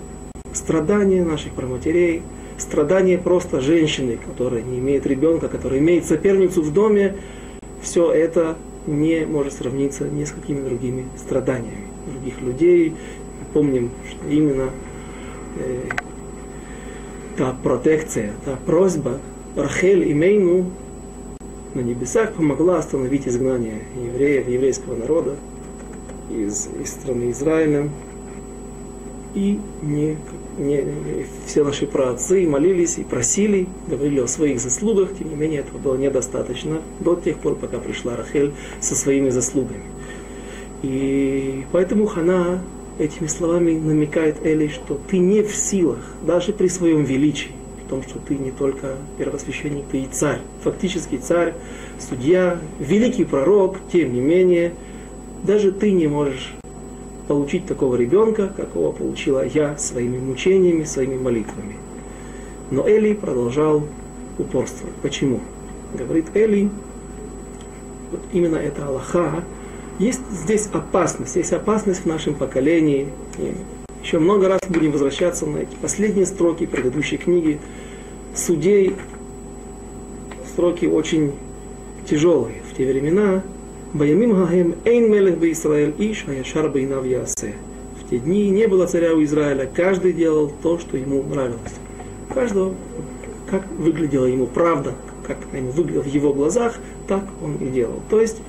Страдания 0.54 1.24
наших 1.24 1.54
проматерей, 1.54 2.22
страдания 2.58 3.18
просто 3.18 3.62
женщины, 3.62 4.18
которая 4.24 4.62
не 4.62 4.78
имеет 4.78 5.08
ребенка, 5.08 5.48
которая 5.48 5.80
имеет 5.80 6.06
соперницу 6.06 6.62
в 6.62 6.72
доме, 6.72 7.16
все 7.82 8.12
это 8.12 8.56
не 8.86 9.25
может 9.25 9.54
сравниться 9.54 10.08
ни 10.08 10.24
с 10.24 10.32
какими 10.32 10.62
другими 10.62 11.06
страданиями 11.18 11.88
других 12.14 12.40
людей. 12.42 12.94
Помним, 13.54 13.90
что 14.08 14.30
именно 14.30 14.70
э, 15.58 15.90
та 17.38 17.56
протекция, 17.64 18.34
та 18.46 18.56
просьба 18.66 19.20
Рахель 19.56 20.08
и 20.08 20.14
Мейну 20.14 20.72
на 21.74 21.80
небесах 21.80 22.34
помогла 22.34 22.78
остановить 22.78 23.28
изгнание 23.28 23.82
евреев, 23.96 24.48
еврейского 24.48 24.96
народа 24.96 25.36
из, 26.29 26.67
из 26.82 26.91
страны 26.91 27.32
Израиля. 27.32 27.89
И 29.34 29.60
не, 29.82 30.17
не, 30.58 30.86
все 31.46 31.63
наши 31.63 31.88
праотцы 31.88 32.48
молились 32.48 32.98
и 32.98 33.03
просили, 33.03 33.67
говорили 33.88 34.22
о 34.22 34.27
своих 34.27 34.62
заслугах, 34.62 35.10
тем 35.17 35.29
не 35.29 35.36
менее 35.36 35.60
этого 35.60 35.77
было 35.77 35.98
недостаточно 35.98 36.82
до 37.01 37.15
тех 37.15 37.38
пор, 37.39 37.55
пока 37.55 37.79
пришла 37.79 38.15
Рахель 38.15 38.53
со 38.79 38.96
своими 38.96 39.29
заслугами. 39.29 39.84
И 40.84 41.65
поэтому 41.74 42.05
Хана 42.05 42.62
этими 42.98 43.27
словами 43.27 43.77
намекает 43.77 44.38
Эли, 44.46 44.70
что 44.70 44.98
ты 45.10 45.17
не 45.17 45.41
в 45.41 45.53
силах, 45.53 46.00
даже 46.25 46.53
при 46.53 46.70
своем 46.70 47.03
величии, 47.03 47.51
в 47.86 47.89
том, 47.89 48.03
что 48.03 48.20
ты 48.20 48.36
не 48.36 48.51
только 48.51 48.96
первосвященник, 49.17 49.84
ты 49.91 50.03
и 50.03 50.08
царь, 50.10 50.39
фактически 50.63 51.17
царь, 51.17 51.55
судья, 52.00 52.58
великий 52.79 53.25
пророк, 53.25 53.79
тем 53.91 54.13
не 54.13 54.22
менее– 54.22 54.74
даже 55.46 55.72
ты 55.72 55.92
не 55.92 56.08
можешь 56.08 56.54
получить 57.28 57.66
такого 57.66 57.96
ребенка, 57.96 58.52
какого 58.56 58.92
получила 58.92 59.46
я 59.46 59.78
своими 59.78 60.18
мучениями, 60.18 60.84
своими 60.84 61.18
молитвами. 61.18 61.78
Но 62.72 62.88
Эли 62.88 63.14
продолжал 63.14 63.84
упорствовать. 64.38 64.96
Почему? 65.02 65.40
Говорит 65.94 66.25
Эли, 66.34 66.70
вот 68.12 68.22
именно 68.34 68.58
это 68.58 68.88
Аллаха, 68.88 69.44
есть 70.00 70.22
здесь 70.32 70.68
опасность, 70.74 71.36
есть 71.36 71.54
опасность 71.54 72.02
в 72.02 72.06
нашем 72.06 72.36
поколении. 72.36 73.08
И 73.38 73.54
еще 74.04 74.20
много 74.20 74.48
раз 74.48 74.62
будем 74.68 74.92
возвращаться 74.92 75.46
на 75.46 75.60
эти 75.60 75.75
последние 75.82 76.25
строки 76.25 76.66
предыдущей 76.66 77.18
книги. 77.18 77.60
Судей 78.36 78.96
строки 80.52 80.86
очень 80.86 81.34
тяжелые. 82.08 82.62
В 82.72 82.78
те 82.78 82.86
времена 82.86 83.42
Баямим 83.96 84.34
Гахем 84.36 84.75
Эйн 84.84 85.10
Мелех 85.10 85.38
бы 85.38 85.50
Исраэль 85.54 85.96
Иш 85.98 86.25
Аяшар 86.28 86.70
Бейнав 86.70 87.06
Ясе. 87.06 87.56
В 87.98 88.10
те 88.10 88.20
дни 88.20 88.50
не 88.50 88.68
было 88.68 88.88
царя 88.88 89.14
у 89.14 89.24
Израиля, 89.24 89.70
каждый 89.74 90.12
делал 90.12 90.52
то, 90.62 90.78
что 90.78 90.98
ему 90.98 91.24
нравилось. 91.24 91.75
Каждого, 92.34 92.74
как 93.50 93.66
выглядела 93.78 94.25
ему 94.25 94.48
правда, 94.48 94.96
как 95.25 95.38
ему 95.54 95.72
выглядело 95.72 96.04
в 96.04 96.08
его 96.08 96.34
глазах, 96.34 96.75
так 97.08 97.24
он 97.42 97.56
и 97.56 97.70
делал. 97.70 98.02
То 98.10 98.20
есть 98.20 98.42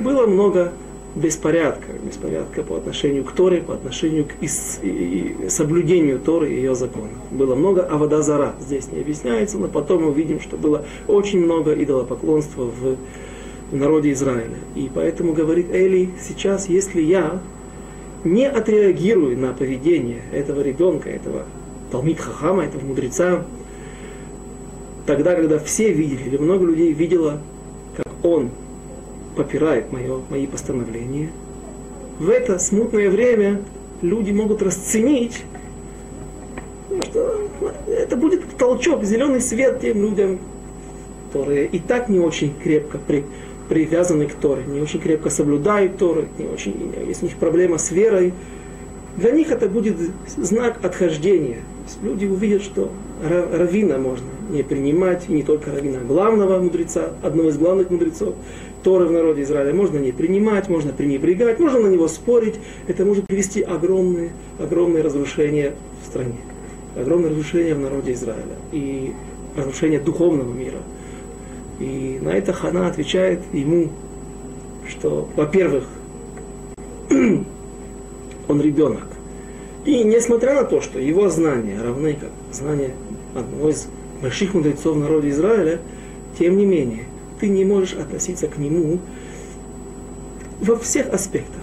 было 0.00 0.26
много 0.26 0.72
беспорядка, 1.14 1.92
беспорядка 2.04 2.64
по 2.64 2.76
отношению 2.76 3.22
к 3.22 3.30
Торе, 3.30 3.60
по 3.60 3.74
отношению 3.74 4.24
к 4.24 4.42
ис, 4.42 4.80
и, 4.82 5.46
соблюдению 5.48 6.18
Торы 6.18 6.52
и 6.52 6.56
ее 6.56 6.74
законов. 6.74 7.12
Было 7.30 7.54
много 7.54 7.82
авадазара, 7.82 8.56
здесь 8.60 8.90
не 8.90 9.00
объясняется, 9.00 9.56
но 9.56 9.68
потом 9.68 10.02
мы 10.02 10.08
увидим, 10.08 10.40
что 10.40 10.56
было 10.56 10.84
очень 11.06 11.44
много 11.44 11.74
идолопоклонства 11.74 12.64
в 12.64 12.96
народе 13.76 14.12
Израиля. 14.12 14.56
И 14.74 14.90
поэтому 14.92 15.32
говорит 15.32 15.70
Эли, 15.72 16.10
сейчас, 16.20 16.68
если 16.68 17.00
я 17.02 17.40
не 18.24 18.46
отреагирую 18.46 19.38
на 19.38 19.52
поведение 19.52 20.22
этого 20.32 20.60
ребенка, 20.60 21.08
этого 21.08 21.44
Талмит 21.90 22.20
Хахама, 22.20 22.64
этого 22.64 22.84
мудреца, 22.84 23.44
тогда, 25.06 25.34
когда 25.34 25.58
все 25.58 25.92
видели, 25.92 26.28
или 26.28 26.36
много 26.36 26.66
людей 26.66 26.92
видело, 26.92 27.40
как 27.96 28.06
он 28.22 28.50
попирает 29.36 29.92
мое, 29.92 30.20
мои 30.28 30.46
постановления, 30.46 31.30
в 32.18 32.28
это 32.28 32.58
смутное 32.58 33.08
время 33.08 33.62
люди 34.02 34.30
могут 34.30 34.62
расценить, 34.62 35.44
что 37.04 37.48
это 37.88 38.16
будет 38.16 38.42
толчок, 38.58 39.04
зеленый 39.04 39.40
свет 39.40 39.80
тем 39.80 40.02
людям, 40.02 40.38
которые 41.28 41.66
и 41.66 41.78
так 41.78 42.08
не 42.08 42.18
очень 42.18 42.54
крепко 42.54 42.98
при, 42.98 43.24
привязаны 43.70 44.26
к 44.26 44.34
Торе, 44.34 44.64
не 44.66 44.80
очень 44.80 45.00
крепко 45.00 45.30
соблюдают 45.30 45.96
Торы, 45.96 46.26
не 46.38 46.46
очень, 46.46 46.92
есть 47.06 47.22
у 47.22 47.26
них 47.26 47.36
проблема 47.36 47.78
с 47.78 47.92
верой, 47.92 48.34
для 49.16 49.30
них 49.30 49.52
это 49.52 49.68
будет 49.68 49.96
знак 50.36 50.84
отхождения. 50.84 51.60
Люди 52.02 52.26
увидят, 52.26 52.62
что 52.62 52.90
равина 53.22 53.96
можно 53.98 54.26
не 54.50 54.64
принимать, 54.64 55.28
не 55.28 55.44
только 55.44 55.70
равина 55.70 56.00
главного 56.00 56.58
мудреца, 56.58 57.12
одного 57.22 57.50
из 57.50 57.58
главных 57.58 57.90
мудрецов 57.90 58.34
Торы 58.82 59.06
в 59.06 59.12
народе 59.12 59.42
Израиля, 59.42 59.72
можно 59.72 59.98
не 59.98 60.10
принимать, 60.10 60.68
можно 60.68 60.92
пренебрегать, 60.92 61.60
можно 61.60 61.78
на 61.78 61.88
него 61.88 62.08
спорить. 62.08 62.56
Это 62.88 63.04
может 63.04 63.26
привести 63.28 63.62
огромные, 63.62 64.30
огромные 64.58 65.04
разрушения 65.04 65.74
в 66.02 66.06
стране, 66.06 66.40
огромное 66.96 67.30
разрушение 67.30 67.76
в 67.76 67.80
народе 67.80 68.14
Израиля 68.14 68.56
и 68.72 69.12
разрушение 69.56 70.00
духовного 70.00 70.52
мира– 70.52 70.78
и 71.80 72.18
на 72.20 72.28
это 72.28 72.52
Хана 72.52 72.86
отвечает 72.86 73.40
ему, 73.52 73.88
что, 74.86 75.28
во-первых, 75.34 75.84
он 77.10 78.60
ребенок. 78.60 79.06
И 79.86 80.04
несмотря 80.04 80.54
на 80.54 80.64
то, 80.64 80.82
что 80.82 80.98
его 80.98 81.30
знания 81.30 81.80
равны 81.80 82.18
как 82.20 82.30
знания 82.52 82.90
одного 83.34 83.70
из 83.70 83.88
больших 84.20 84.52
мудрецов 84.52 84.96
в 84.96 85.00
народе 85.00 85.30
Израиля, 85.30 85.80
тем 86.38 86.58
не 86.58 86.66
менее, 86.66 87.04
ты 87.40 87.48
не 87.48 87.64
можешь 87.64 87.94
относиться 87.94 88.46
к 88.46 88.58
нему 88.58 88.98
во 90.60 90.76
всех 90.76 91.12
аспектах 91.14 91.59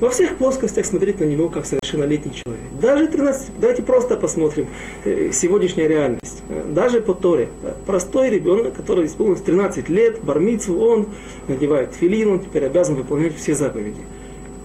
во 0.00 0.08
всех 0.10 0.36
плоскостях 0.36 0.86
смотреть 0.86 1.20
на 1.20 1.24
него 1.24 1.48
как 1.48 1.66
совершеннолетний 1.66 2.32
человек. 2.32 2.64
Даже 2.80 3.06
13, 3.06 3.50
давайте 3.58 3.82
просто 3.82 4.16
посмотрим 4.16 4.66
э, 5.04 5.30
сегодняшняя 5.32 5.86
реальность. 5.86 6.42
Даже 6.68 7.00
по 7.00 7.14
Торе. 7.14 7.48
Простой 7.86 8.30
ребенок, 8.30 8.74
который 8.74 9.06
исполнилось 9.06 9.42
13 9.42 9.88
лет, 9.88 10.22
бармицу, 10.22 10.78
он 10.78 11.08
надевает 11.48 11.94
филин, 11.94 12.32
он 12.32 12.40
теперь 12.40 12.64
обязан 12.64 12.96
выполнять 12.96 13.36
все 13.36 13.54
заповеди. 13.54 14.00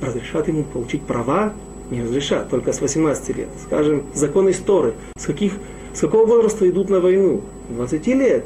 Разрешат 0.02 0.48
ему 0.48 0.63
получить 0.63 1.04
права? 1.04 1.54
Не 1.91 2.02
разрешат, 2.02 2.50
только 2.50 2.74
с 2.74 2.82
18 2.82 3.38
лет. 3.38 3.50
Скажем, 3.63 4.04
законы 4.13 4.54
Торы. 4.54 4.93
С, 5.17 5.26
каких, 5.26 5.54
с 5.93 6.00
какого 6.00 6.26
возраста 6.26 6.67
идут 6.67 6.89
на 6.89 7.00
войну? 7.00 7.41
20 7.69 8.08
лет. 8.08 8.45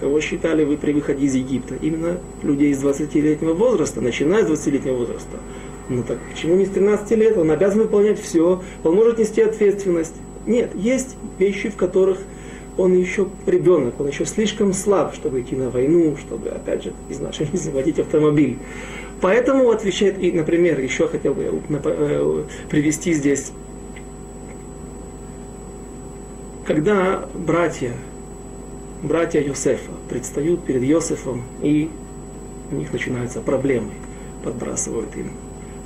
Кого 0.00 0.20
считали 0.20 0.64
вы 0.64 0.76
при 0.76 0.92
выходе 0.92 1.24
из 1.24 1.34
Египта? 1.34 1.74
Именно 1.80 2.18
людей 2.42 2.70
из 2.72 2.82
20-летнего 2.82 3.54
возраста, 3.54 4.00
начиная 4.00 4.44
с 4.44 4.50
20-летнего 4.50 4.96
возраста. 4.96 5.38
Ну 5.88 6.02
так 6.02 6.18
почему 6.30 6.56
не 6.56 6.66
с 6.66 6.70
13 6.70 7.10
лет? 7.12 7.36
Он 7.38 7.50
обязан 7.50 7.82
выполнять 7.82 8.20
все, 8.20 8.62
он 8.82 8.94
может 8.94 9.18
нести 9.18 9.40
ответственность. 9.40 10.14
Нет, 10.46 10.74
есть 10.74 11.16
вещи, 11.38 11.68
в 11.68 11.76
которых 11.76 12.18
он 12.76 12.94
еще 12.94 13.28
ребенок, 13.46 13.98
он 14.00 14.08
еще 14.08 14.26
слишком 14.26 14.72
слаб, 14.72 15.14
чтобы 15.14 15.40
идти 15.40 15.56
на 15.56 15.70
войну, 15.70 16.16
чтобы, 16.16 16.50
опять 16.50 16.84
же, 16.84 16.92
из 17.08 17.20
нашей 17.20 17.46
жизни 17.46 17.70
водить 17.70 17.98
автомобиль. 17.98 18.58
Поэтому 19.20 19.70
отвечает, 19.70 20.22
и, 20.22 20.30
например, 20.30 20.78
еще 20.78 21.08
хотел 21.08 21.32
бы 21.34 21.62
э, 21.68 22.44
привести 22.68 23.14
здесь, 23.14 23.52
когда 26.66 27.26
братья, 27.32 27.92
братья 29.02 29.40
Йосефа 29.40 29.92
предстают 30.10 30.64
перед 30.64 30.82
Йосефом, 30.82 31.44
и 31.62 31.88
у 32.70 32.74
них 32.74 32.92
начинаются 32.92 33.40
проблемы, 33.40 33.92
подбрасывают 34.44 35.16
им 35.16 35.30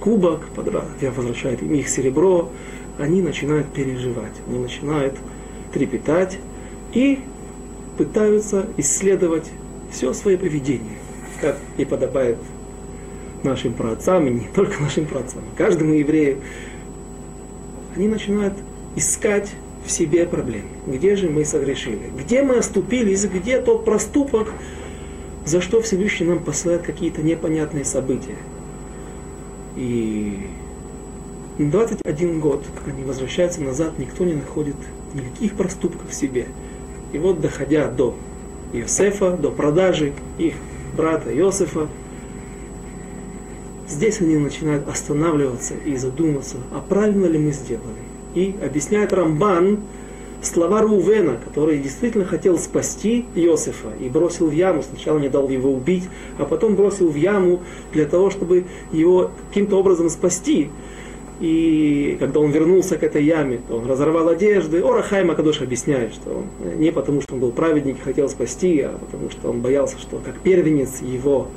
кубок, 0.00 0.40
возвращает 0.56 1.62
им 1.62 1.74
их 1.74 1.88
серебро, 1.88 2.50
они 2.98 3.22
начинают 3.22 3.72
переживать, 3.72 4.32
они 4.48 4.58
начинают 4.58 5.14
трепетать 5.72 6.38
и 6.92 7.20
пытаются 7.96 8.66
исследовать 8.76 9.50
все 9.90 10.12
свое 10.12 10.38
поведение, 10.38 10.98
как 11.40 11.58
и 11.76 11.84
подобает 11.84 12.38
нашим 13.42 13.74
праотцам, 13.74 14.26
и 14.26 14.30
не 14.30 14.48
только 14.54 14.80
нашим 14.82 15.06
праотцам, 15.06 15.42
каждому 15.56 15.94
еврею. 15.94 16.38
Они 17.96 18.08
начинают 18.08 18.54
искать 18.96 19.50
в 19.84 19.90
себе 19.90 20.26
проблемы. 20.26 20.68
Где 20.86 21.16
же 21.16 21.28
мы 21.28 21.44
согрешили? 21.44 22.10
Где 22.16 22.42
мы 22.42 22.56
оступились? 22.56 23.24
Где 23.24 23.60
тот 23.60 23.84
проступок, 23.84 24.52
за 25.44 25.60
что 25.60 25.80
Всевышний 25.80 26.26
нам 26.26 26.40
посылает 26.40 26.82
какие-то 26.82 27.22
непонятные 27.22 27.84
события? 27.84 28.36
И 29.76 30.48
21 31.58 32.40
год, 32.40 32.64
как 32.74 32.88
они 32.88 33.04
возвращаются 33.04 33.60
назад, 33.60 33.98
никто 33.98 34.24
не 34.24 34.34
находит 34.34 34.76
никаких 35.14 35.54
проступков 35.54 36.10
в 36.10 36.14
себе. 36.14 36.46
И 37.12 37.18
вот, 37.18 37.40
доходя 37.40 37.88
до 37.88 38.16
Иосифа, 38.72 39.36
до 39.36 39.50
продажи 39.50 40.12
их 40.38 40.54
брата 40.96 41.36
Иосифа, 41.36 41.88
здесь 43.88 44.20
они 44.20 44.36
начинают 44.36 44.88
останавливаться 44.88 45.74
и 45.74 45.96
задуматься, 45.96 46.56
а 46.72 46.80
правильно 46.80 47.26
ли 47.26 47.38
мы 47.38 47.52
сделали. 47.52 48.00
И 48.34 48.56
объясняет 48.62 49.12
Рамбан, 49.12 49.80
слова 50.42 50.82
Рувена, 50.82 51.38
который 51.44 51.78
действительно 51.78 52.24
хотел 52.24 52.58
спасти 52.58 53.26
Иосифа 53.34 53.88
и 54.00 54.08
бросил 54.08 54.48
в 54.48 54.52
яму, 54.52 54.82
сначала 54.82 55.18
не 55.18 55.28
дал 55.28 55.48
его 55.48 55.72
убить, 55.72 56.04
а 56.38 56.44
потом 56.44 56.76
бросил 56.76 57.08
в 57.08 57.16
яму 57.16 57.60
для 57.92 58.06
того, 58.06 58.30
чтобы 58.30 58.64
его 58.92 59.30
каким-то 59.48 59.78
образом 59.78 60.08
спасти. 60.10 60.70
И 61.40 62.18
когда 62.20 62.40
он 62.40 62.50
вернулся 62.50 62.98
к 62.98 63.02
этой 63.02 63.24
яме, 63.24 63.60
то 63.66 63.78
он 63.78 63.86
разорвал 63.86 64.28
одежды. 64.28 64.82
Ора 64.84 65.00
Хайма 65.00 65.34
Кадош 65.34 65.62
объясняет, 65.62 66.12
что 66.12 66.30
он 66.30 66.78
не 66.78 66.92
потому, 66.92 67.22
что 67.22 67.32
он 67.32 67.40
был 67.40 67.50
праведник 67.50 67.96
и 67.98 68.02
хотел 68.02 68.28
спасти, 68.28 68.80
а 68.82 68.98
потому 68.98 69.30
что 69.30 69.48
он 69.48 69.60
боялся, 69.60 69.98
что 69.98 70.20
как 70.22 70.38
первенец 70.40 71.00
его 71.00 71.48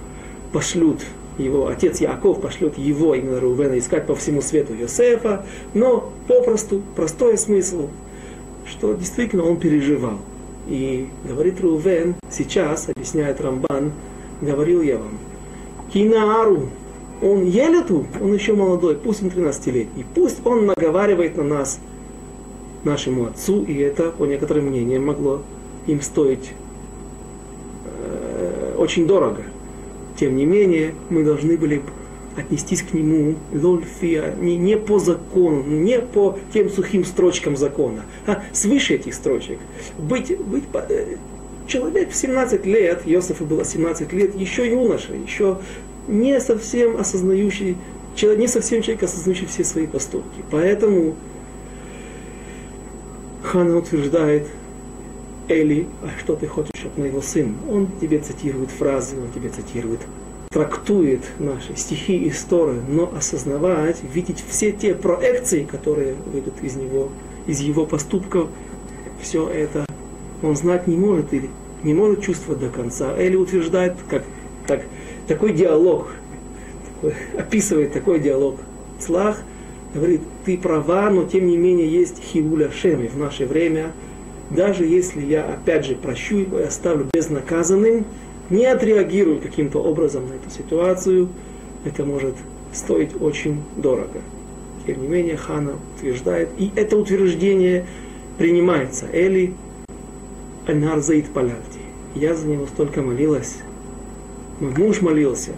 пошлют 0.54 1.02
его 1.38 1.68
отец 1.68 2.00
Яков 2.00 2.42
пошлет 2.42 2.78
его, 2.78 3.16
именно 3.16 3.40
Рувена, 3.40 3.78
искать 3.80 4.06
по 4.06 4.16
всему 4.16 4.42
свету 4.42 4.74
Йосефа, 4.74 5.46
но 5.74 6.12
попросту, 6.28 6.82
простой 6.96 7.38
смысл, 7.38 7.90
что 8.66 8.94
действительно 8.94 9.44
он 9.44 9.58
переживал. 9.58 10.20
И 10.68 11.10
говорит 11.26 11.60
Рувен, 11.62 12.16
сейчас, 12.30 12.90
объясняет 12.90 13.42
Рамбан, 13.42 13.92
говорил 14.42 14.82
я 14.82 14.98
вам, 14.98 15.18
Кинаару, 15.92 16.70
он 17.22 17.46
елету, 17.46 18.06
он 18.22 18.34
еще 18.34 18.54
молодой, 18.54 18.96
пусть 18.96 19.22
он 19.22 19.30
13-летний, 19.30 20.06
пусть 20.16 20.46
он 20.46 20.66
наговаривает 20.66 21.38
на 21.38 21.44
нас, 21.44 21.80
нашему 22.84 23.28
отцу, 23.28 23.64
и 23.64 23.78
это, 23.78 24.12
по 24.12 24.26
некоторым 24.26 24.66
мнениям, 24.66 25.06
могло 25.06 25.42
им 25.88 26.02
стоить 26.02 26.52
э, 27.86 28.76
очень 28.78 29.08
дорого. 29.08 29.44
Тем 30.18 30.36
не 30.36 30.46
менее, 30.46 30.94
мы 31.10 31.24
должны 31.24 31.58
были 31.58 31.82
отнестись 32.38 32.82
к 32.82 32.94
нему 32.94 33.36
лольфия, 33.54 34.34
не, 34.36 34.58
не 34.58 34.78
по 34.78 35.00
закону, 35.00 35.64
не 35.64 36.00
по 36.00 36.40
тем 36.54 36.70
сухим 36.70 37.06
строчкам 37.06 37.56
закона, 37.58 38.04
а 38.26 38.44
свыше 38.52 38.96
этих 38.96 39.14
строчек. 39.14 39.60
Быть, 39.98 40.38
быть 40.40 40.64
э, 40.74 41.18
человек 41.68 42.12
в 42.12 42.16
17 42.16 42.66
лет, 42.66 43.04
Иосифу 43.06 43.46
было 43.46 43.66
17 43.66 44.12
лет, 44.14 44.36
еще 44.36 44.70
юноша, 44.70 45.14
еще 45.14 45.60
не 46.08 46.40
совсем 46.40 46.98
осознающий, 46.98 47.78
не 48.22 48.48
совсем 48.48 48.82
человек, 48.82 49.04
осознающий 49.04 49.48
все 49.48 49.64
свои 49.64 49.88
поступки. 49.88 50.44
Поэтому 50.52 51.16
Хана 53.44 53.78
утверждает, 53.78 54.48
Эли, 55.50 55.88
а 56.02 56.08
что 56.20 56.36
ты 56.36 56.48
хочешь 56.48 56.86
от 56.86 56.98
моего 56.98 57.22
сына? 57.22 57.54
Он 57.70 57.90
тебе 58.00 58.20
цитирует 58.20 58.72
фразы, 58.72 59.18
он 59.18 59.30
тебе 59.32 59.50
цитирует, 59.50 60.00
трактует 60.54 61.22
наши 61.40 61.76
стихи 61.76 62.16
и 62.16 62.30
истории, 62.30 62.80
но 62.88 63.12
осознавать, 63.16 63.98
видеть 64.14 64.44
все 64.48 64.72
те 64.72 64.94
проекции, 64.94 65.64
которые 65.64 66.16
выйдут 66.32 66.62
из 66.62 66.76
него, 66.76 67.10
из 67.48 67.60
его 67.60 67.86
поступков, 67.86 68.50
все 69.22 69.48
это 69.50 69.86
он 70.42 70.56
знать 70.56 70.88
не 70.88 70.98
может 70.98 71.34
или 71.34 71.50
не 71.84 71.94
может 71.94 72.22
чувствовать 72.22 72.62
до 72.62 72.70
конца. 72.70 73.14
Эли 73.18 73.36
утверждает, 73.36 73.96
как 74.10 74.24
так, 74.68 74.84
такой 75.28 75.54
диалог, 75.54 76.10
такой, 76.96 77.16
описывает 77.38 77.94
такой 77.94 78.20
диалог. 78.20 78.60
Слах 79.00 79.42
говорит, 79.94 80.22
ты 80.46 80.58
права, 80.58 81.10
но 81.10 81.24
тем 81.26 81.48
не 81.48 81.58
менее 81.58 81.88
есть 81.88 82.22
хиуля 82.22 82.72
шеми 82.72 83.08
в 83.08 83.18
наше 83.18 83.46
время– 83.46 83.92
даже 84.50 84.86
если 84.86 85.22
я 85.22 85.46
опять 85.46 85.86
же 85.86 85.96
прощу 85.96 86.38
его 86.38 86.60
и 86.60 86.64
оставлю 86.64 87.08
безнаказанным, 87.12 88.06
не 88.50 88.66
отреагирую 88.66 89.40
каким-то 89.40 89.80
образом 89.80 90.28
на 90.30 90.34
эту 90.34 90.50
ситуацию, 90.50 91.30
это 91.86 92.06
может 92.06 92.36
стоить 92.72 93.10
очень 93.22 93.62
дорого. 93.78 94.22
Тем 94.86 95.02
не 95.02 95.08
менее, 95.08 95.38
Хана 95.38 95.76
утверждает, 95.96 96.50
и 96.58 96.72
это 96.76 96.98
утверждение 96.98 97.86
принимается. 98.38 99.08
Эли 99.12 99.54
Анарзаид 100.68 101.30
Палявти. 101.30 101.80
Я 102.16 102.36
за 102.36 102.48
него 102.48 102.68
столько 102.68 103.02
молилась. 103.02 103.58
Мой 104.60 104.72
муж 104.72 105.02
молился. 105.02 105.52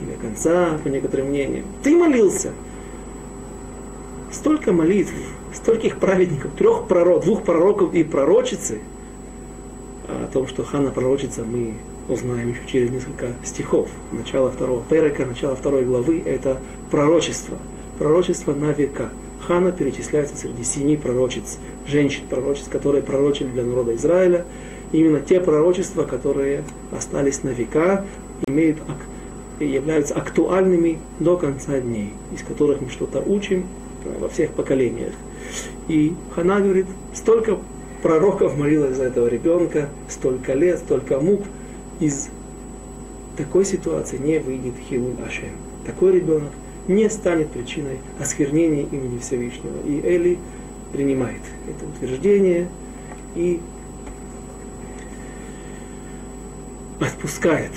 И 0.00 0.04
до 0.04 0.20
конца, 0.20 0.78
по 0.82 0.88
некоторым 0.88 1.28
мнениям. 1.28 1.64
Ты 1.82 1.96
молился. 1.96 2.52
Столько 4.30 4.72
молитв 4.72 5.12
стольких 5.52 5.98
праведников, 5.98 6.52
трех 6.52 6.86
пророков, 6.88 7.24
двух 7.24 7.42
пророков 7.42 7.94
и 7.94 8.02
пророчицы, 8.02 8.80
о 10.08 10.28
том, 10.32 10.46
что 10.46 10.64
Хана 10.64 10.90
пророчица, 10.90 11.44
мы 11.44 11.74
узнаем 12.12 12.50
еще 12.50 12.60
через 12.66 12.90
несколько 12.90 13.28
стихов. 13.44 13.88
Начало 14.12 14.50
второго 14.50 14.82
перека, 14.88 15.26
начало 15.26 15.56
второй 15.56 15.84
главы– 15.84 16.22
это 16.24 16.58
пророчество. 16.90 17.58
Пророчество 17.98 18.54
на 18.54 18.72
века. 18.72 19.10
Хана 19.46 19.72
перечисляется 19.72 20.36
среди 20.36 20.62
семи 20.62 20.96
пророчиц, 20.96 21.58
женщин 21.86 22.22
пророчиц, 22.28 22.68
которые 22.68 23.02
пророчили 23.02 23.48
для 23.48 23.64
народа 23.64 23.94
Израиля. 23.96 24.44
Именно 24.92 25.20
те 25.20 25.40
пророчества, 25.40 26.04
которые 26.04 26.64
остались 26.92 27.42
на 27.42 27.48
века, 27.48 28.04
имеют, 28.46 28.78
являются 29.58 30.14
актуальными 30.14 30.98
до 31.18 31.36
конца 31.36 31.80
дней, 31.80 32.12
из 32.32 32.42
которых 32.42 32.80
мы 32.80 32.90
что-то 32.90 33.20
учим 33.20 33.66
во 34.20 34.28
всех 34.28 34.50
поколениях. 34.50 35.12
И 35.88 36.14
Хана 36.34 36.60
говорит, 36.60 36.86
столько 37.14 37.58
пророков 38.02 38.56
молилась 38.56 38.96
за 38.96 39.04
этого 39.04 39.28
ребенка, 39.28 39.88
столько 40.08 40.54
лет, 40.54 40.78
столько 40.78 41.20
мук. 41.20 41.42
Из 42.00 42.28
такой 43.36 43.64
ситуации 43.64 44.18
не 44.18 44.38
выйдет 44.38 44.74
Хилуль 44.88 45.14
Ашем. 45.26 45.50
Такой 45.86 46.12
ребенок 46.12 46.50
не 46.88 47.08
станет 47.08 47.50
причиной 47.50 47.98
осквернения 48.18 48.86
имени 48.86 49.18
Всевышнего. 49.18 49.76
И 49.86 50.00
Эли 50.00 50.38
принимает 50.92 51.42
это 51.68 51.86
утверждение 51.86 52.68
и 53.34 53.60
отпускает, 57.00 57.72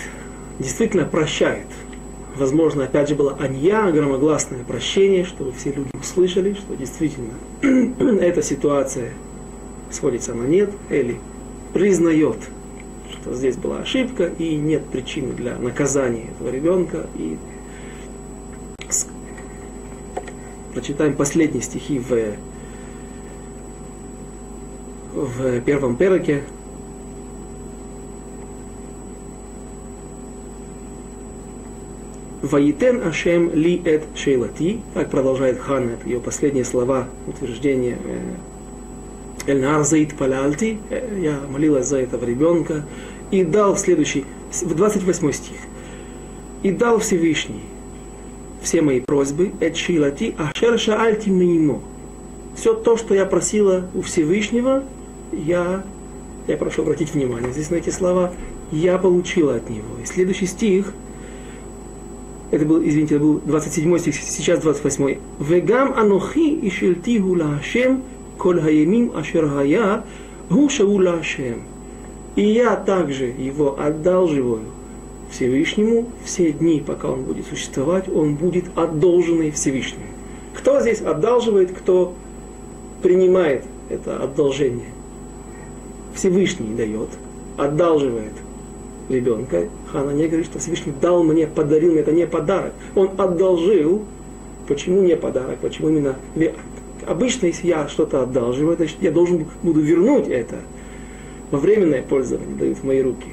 действительно 0.59 1.05
прощает– 1.05 1.67
возможно, 2.35 2.83
опять 2.83 3.09
же, 3.09 3.15
было 3.15 3.37
анья, 3.39 3.91
громогласное 3.91 4.63
прощение, 4.63 5.25
чтобы 5.25 5.51
все 5.53 5.71
люди 5.71 5.89
услышали, 5.99 6.53
что 6.53 6.75
действительно 6.75 7.33
эта 8.21 8.41
ситуация 8.41 9.11
сводится 9.91 10.33
на 10.33 10.43
нет, 10.43 10.71
или 10.89 11.17
признает, 11.73 12.37
что 13.11 13.33
здесь 13.33 13.57
была 13.57 13.79
ошибка 13.79 14.25
и 14.25 14.55
нет 14.55 14.85
причины 14.85 15.33
для 15.33 15.57
наказания 15.57 16.29
этого 16.31 16.49
ребенка. 16.49 17.07
И 17.15 17.37
прочитаем 20.73 21.15
последние 21.15 21.63
стихи 21.63 21.99
в, 21.99 22.35
в 25.13 25.61
первом 25.61 25.95
пероке, 25.95 26.43
Ваитен 32.45 33.01
Ашем 33.01 33.51
ли 33.53 33.81
эт 33.83 34.03
шейлати, 34.15 34.81
так 34.93 35.09
продолжает 35.09 35.59
Хан, 35.59 35.89
это 35.89 36.07
ее 36.07 36.19
последние 36.19 36.63
слова, 36.63 37.07
утверждение 37.25 37.97
Эльнар 39.47 39.83
Заид 39.83 40.15
Палялти, 40.15 40.79
я 41.19 41.39
молилась 41.49 41.87
за 41.87 41.97
этого 41.97 42.25
ребенка, 42.25 42.83
и 43.31 43.43
дал 43.43 43.77
следующий, 43.77 44.25
в 44.51 44.75
28 44.75 45.31
стих, 45.31 45.57
и 46.63 46.71
дал 46.71 46.99
Всевышний 46.99 47.63
все 48.61 48.81
мои 48.81 48.99
просьбы, 48.99 49.51
эт 49.59 49.77
шейлати, 49.77 50.35
ашер 50.37 50.79
шаальти. 50.79 51.31
Все 52.55 52.73
то, 52.73 52.97
что 52.97 53.13
я 53.13 53.25
просила 53.25 53.85
у 53.93 54.01
Всевышнего, 54.01 54.83
я, 55.31 55.83
я 56.47 56.57
прошу 56.57 56.81
обратить 56.81 57.13
внимание 57.13 57.51
здесь 57.51 57.69
на 57.69 57.75
эти 57.75 57.89
слова, 57.89 58.33
я 58.71 58.97
получила 58.97 59.55
от 59.55 59.69
него. 59.69 59.99
И 60.01 60.05
следующий 60.05 60.47
стих– 60.47 60.93
это 62.51 62.65
был, 62.65 62.81
извините, 62.81 63.15
это 63.15 63.23
был 63.23 63.41
27 63.45 63.97
стих, 63.99 64.15
сейчас 64.15 64.61
28. 64.61 65.17
Вегам 65.39 65.93
анохи 65.93 66.53
и 66.53 66.69
шельтигу 66.69 67.35
лашем 67.35 68.03
коль 68.37 68.61
хаемим 68.61 69.11
ашер 69.15 69.47
хая 69.47 70.03
гу 70.49 70.69
шау 70.69 70.97
лашем. 70.97 71.63
И 72.35 72.43
я 72.43 72.75
также 72.75 73.25
его 73.25 73.79
отдал 73.79 74.27
живою 74.27 74.65
Всевышнему 75.31 76.05
все 76.23 76.51
дни, 76.51 76.83
пока 76.85 77.09
он 77.09 77.23
будет 77.23 77.47
существовать, 77.47 78.07
он 78.09 78.35
будет 78.35 78.65
одолженный 78.75 79.51
Всевышнему. 79.51 80.05
Кто 80.53 80.79
здесь 80.81 81.01
одалживает, 81.01 81.71
кто 81.71 82.13
принимает 83.01 83.63
это 83.89 84.17
одолжение? 84.17 84.87
Всевышний 86.13 86.73
дает, 86.75 87.09
одалживает 87.57 88.33
ребенка, 89.09 89.67
Хана 89.91 90.11
не 90.11 90.27
говорит, 90.27 90.45
что 90.45 90.59
Всевышний 90.59 90.93
дал 91.01 91.23
мне, 91.23 91.47
подарил 91.47 91.91
мне, 91.91 92.01
это 92.01 92.11
не 92.11 92.25
подарок. 92.25 92.73
Он 92.95 93.11
одолжил. 93.17 94.03
Почему 94.67 95.01
не 95.01 95.15
подарок? 95.15 95.59
Почему 95.59 95.89
именно... 95.89 96.15
Обычно, 97.07 97.47
если 97.47 97.67
я 97.67 97.87
что-то 97.87 98.23
одалживаю, 98.23 98.75
значит, 98.75 98.97
я 99.01 99.11
должен 99.11 99.45
буду 99.63 99.81
вернуть 99.81 100.27
это. 100.27 100.57
Во 101.51 101.59
временное 101.59 102.01
пользование 102.01 102.55
дают 102.55 102.79
в 102.79 102.83
мои 102.83 103.01
руки. 103.01 103.29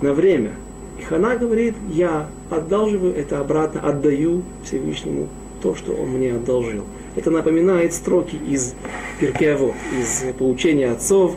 На 0.00 0.14
время. 0.14 0.52
И 0.98 1.02
Хана 1.02 1.36
говорит, 1.36 1.74
я 1.92 2.28
одалживаю 2.50 3.14
это 3.14 3.40
обратно, 3.40 3.80
отдаю 3.80 4.42
Всевышнему 4.64 5.28
то, 5.62 5.74
что 5.74 5.92
он 5.92 6.10
мне 6.10 6.34
одолжил. 6.34 6.84
Это 7.14 7.30
напоминает 7.30 7.92
строки 7.92 8.36
из 8.36 8.74
Перкево, 9.20 9.74
из 9.98 10.24
получения 10.38 10.90
отцов. 10.90 11.36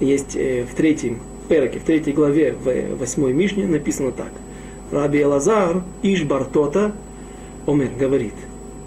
Есть 0.00 0.36
э, 0.36 0.64
в 0.70 0.74
третьем 0.74 1.20
Переке, 1.48 1.78
в 1.78 1.84
третьей 1.84 2.12
главе, 2.12 2.52
в 2.52 2.98
восьмой 2.98 3.32
Мишне 3.32 3.66
написано 3.66 4.12
так. 4.12 4.30
Раби 4.90 5.22
Элазар, 5.22 5.82
Иш 6.02 6.22
Бартота, 6.24 6.92
Омер 7.66 7.90
говорит, 7.98 8.34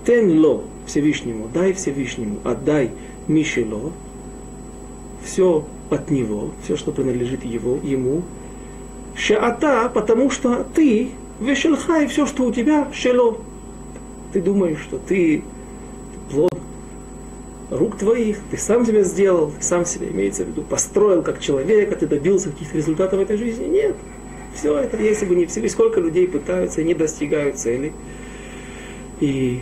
Тен 0.06 0.40
ло 0.40 0.64
Всевышнему, 0.90 1.48
дай 1.54 1.74
Всевышнему, 1.74 2.40
отдай 2.44 2.92
Мишело, 3.28 3.94
все 5.24 5.66
от 5.90 6.10
него, 6.10 6.52
все, 6.64 6.76
что 6.76 6.92
принадлежит 6.92 7.46
его, 7.46 7.78
ему, 7.84 8.24
Шаата, 9.16 9.92
потому 9.94 10.30
что 10.32 10.66
ты, 10.74 11.12
Вешелхай, 11.40 12.08
все, 12.08 12.26
что 12.26 12.46
у 12.46 12.52
тебя, 12.52 12.88
Шело. 12.94 13.38
Ты 14.34 14.42
думаешь, 14.42 14.80
что 14.80 14.98
ты 14.98 15.44
плод 16.32 16.58
рук 17.70 17.98
твоих, 17.98 18.38
ты 18.50 18.58
сам 18.58 18.86
себя 18.86 19.04
сделал, 19.04 19.52
ты 19.52 19.64
сам 19.64 19.86
себя, 19.86 20.08
имеется 20.08 20.44
в 20.44 20.48
виду, 20.48 20.64
построил 20.64 21.22
как 21.22 21.40
человека, 21.40 21.96
ты 21.96 22.08
добился 22.08 22.50
каких-то 22.50 22.78
результатов 22.78 23.20
в 23.20 23.22
этой 23.22 23.38
жизни. 23.38 23.66
Нет. 23.66 23.96
Все 24.56 24.76
это, 24.76 24.98
если 24.98 25.26
бы 25.26 25.36
не 25.36 25.46
все, 25.46 25.68
сколько 25.70 26.00
людей 26.00 26.28
пытаются 26.28 26.82
и 26.82 26.84
не 26.84 26.96
достигают 26.96 27.58
цели. 27.58 27.94
И 29.20 29.62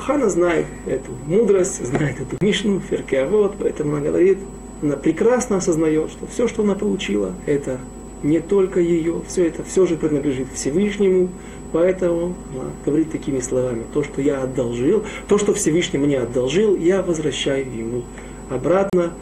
Хана 0.00 0.28
знает 0.28 0.66
эту 0.86 1.12
мудрость, 1.26 1.84
знает 1.84 2.20
эту 2.20 2.44
Мишну, 2.44 2.80
Феркеавод, 2.80 3.56
поэтому 3.58 3.96
она 3.96 4.06
говорит, 4.06 4.38
она 4.82 4.96
прекрасно 4.96 5.56
осознает, 5.56 6.10
что 6.10 6.26
все, 6.26 6.48
что 6.48 6.62
она 6.62 6.74
получила, 6.74 7.34
это 7.46 7.78
не 8.22 8.40
только 8.40 8.80
ее, 8.80 9.22
все 9.28 9.46
это 9.46 9.62
все 9.62 9.86
же 9.86 9.96
принадлежит 9.96 10.48
Всевышнему, 10.54 11.28
поэтому 11.72 12.34
она 12.54 12.70
говорит 12.84 13.12
такими 13.12 13.40
словами, 13.40 13.84
то, 13.92 14.02
что 14.02 14.20
я 14.20 14.42
одолжил, 14.42 15.04
то, 15.28 15.38
что 15.38 15.54
Всевышний 15.54 15.98
мне 15.98 16.18
одолжил, 16.18 16.76
я 16.76 17.02
возвращаю 17.02 17.64
ему 17.72 18.02
обратно, 18.48 19.12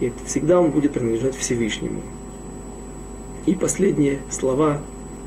и 0.00 0.12
всегда 0.26 0.60
он 0.60 0.70
будет 0.70 0.92
принадлежать 0.92 1.36
Всевышнему. 1.36 2.00
И 3.46 3.54
последние 3.54 4.20
слова 4.30 4.80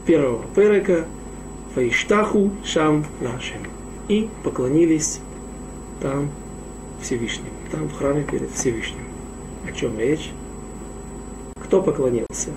первого 0.06 0.44
перека 0.56 1.06
Фаиштаху 1.76 2.52
Шам 2.64 3.06
Лашем. 3.22 3.75
И 4.08 4.30
поклонились 4.44 5.20
там 6.02 6.30
Всевышнему, 7.02 7.50
там 7.72 7.88
в 7.88 7.94
храме 7.94 8.24
перед 8.24 8.52
Всевышним. 8.52 9.02
О 9.68 9.72
чем 9.72 9.98
речь? 10.00 10.32
Кто 11.56 11.82
поклонился? 11.82 12.52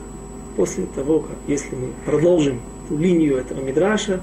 После 0.57 0.85
того, 0.87 1.21
как, 1.21 1.37
если 1.47 1.75
мы 1.75 1.89
продолжим 2.05 2.61
линию 2.91 3.39
этого 3.39 3.61
Мидраша, 3.63 4.21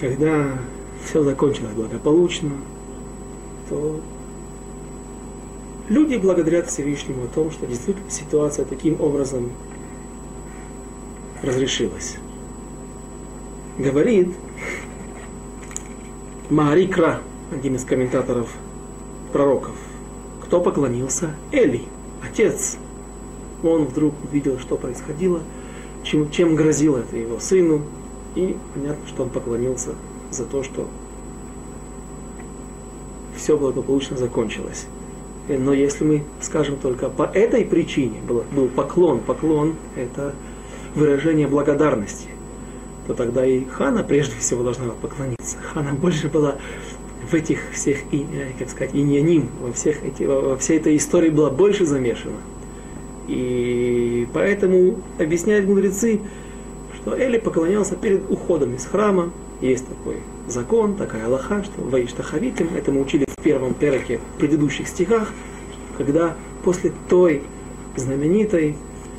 когда 0.00 0.58
все 1.04 1.22
закончилось 1.22 1.74
благополучно, 1.74 2.52
то 3.68 4.00
люди 5.88 6.16
благодарят 6.16 6.68
Всевышнему 6.68 7.24
о 7.24 7.28
том, 7.28 7.50
что 7.50 7.66
действительно 7.66 8.10
ситуация 8.10 8.64
таким 8.64 9.00
образом 9.00 9.52
разрешилась. 11.42 12.16
Говорит 13.78 14.34
Маарикра, 16.50 17.20
один 17.50 17.74
из 17.74 17.84
комментаторов 17.84 18.48
пророков, 19.32 19.74
кто 20.42 20.60
поклонился? 20.60 21.34
Эли, 21.50 21.82
отец. 22.22 22.78
Он 23.62 23.84
вдруг 23.84 24.14
увидел, 24.24 24.58
что 24.60 24.76
происходило, 24.76 25.40
чем, 26.04 26.30
чем 26.30 26.54
грозило 26.54 26.98
это 26.98 27.16
его 27.16 27.40
сыну, 27.40 27.82
и 28.36 28.56
понятно, 28.74 29.06
что 29.08 29.24
он 29.24 29.30
поклонился 29.30 29.90
за 30.30 30.44
то, 30.44 30.62
что 30.62 30.86
все 33.36 33.56
благополучно 33.56 34.16
закончилось. 34.16 34.86
Но 35.48 35.72
если 35.72 36.04
мы 36.04 36.24
скажем 36.40 36.76
только 36.76 37.08
по 37.08 37.22
этой 37.22 37.64
причине, 37.64 38.20
был, 38.20 38.44
был 38.52 38.68
поклон, 38.68 39.20
поклон 39.20 39.74
это 39.96 40.34
выражение 40.94 41.46
благодарности, 41.46 42.28
то 43.06 43.14
тогда 43.14 43.46
и 43.46 43.64
Хана 43.64 44.02
прежде 44.02 44.36
всего 44.36 44.62
должна 44.62 44.86
поклониться. 45.00 45.58
Хана 45.72 45.92
больше 45.92 46.28
была 46.28 46.56
в 47.30 47.34
этих 47.34 47.60
всех, 47.72 47.98
э, 48.12 48.52
как 48.58 48.70
сказать, 48.70 48.94
иньяним, 48.94 49.48
во, 49.60 49.72
всех 49.72 50.04
эти, 50.04 50.24
во 50.24 50.56
всей 50.56 50.78
этой 50.78 50.96
истории 50.96 51.30
была 51.30 51.50
больше 51.50 51.84
замешана. 51.84 52.36
И 53.28 54.28
поэтому 54.32 55.00
объясняют 55.18 55.66
мудрецы, 55.66 56.20
что 56.94 57.16
Эли 57.16 57.38
поклонялся 57.38 57.96
перед 57.96 58.30
уходом 58.30 58.74
из 58.74 58.86
храма. 58.86 59.32
Есть 59.60 59.86
такой 59.88 60.18
закон, 60.46 60.96
такая 60.96 61.26
Аллаха, 61.26 61.64
что 61.64 61.82
Ваиштахавитим, 61.82 62.70
это 62.76 62.92
мы 62.92 63.00
учили 63.00 63.26
в 63.26 63.42
первом 63.42 63.74
переке, 63.74 64.20
в 64.34 64.38
предыдущих 64.38 64.86
стихах, 64.86 65.32
когда 65.96 66.36
после 66.62 66.92
той 67.08 67.42
знаменитой 67.96 68.76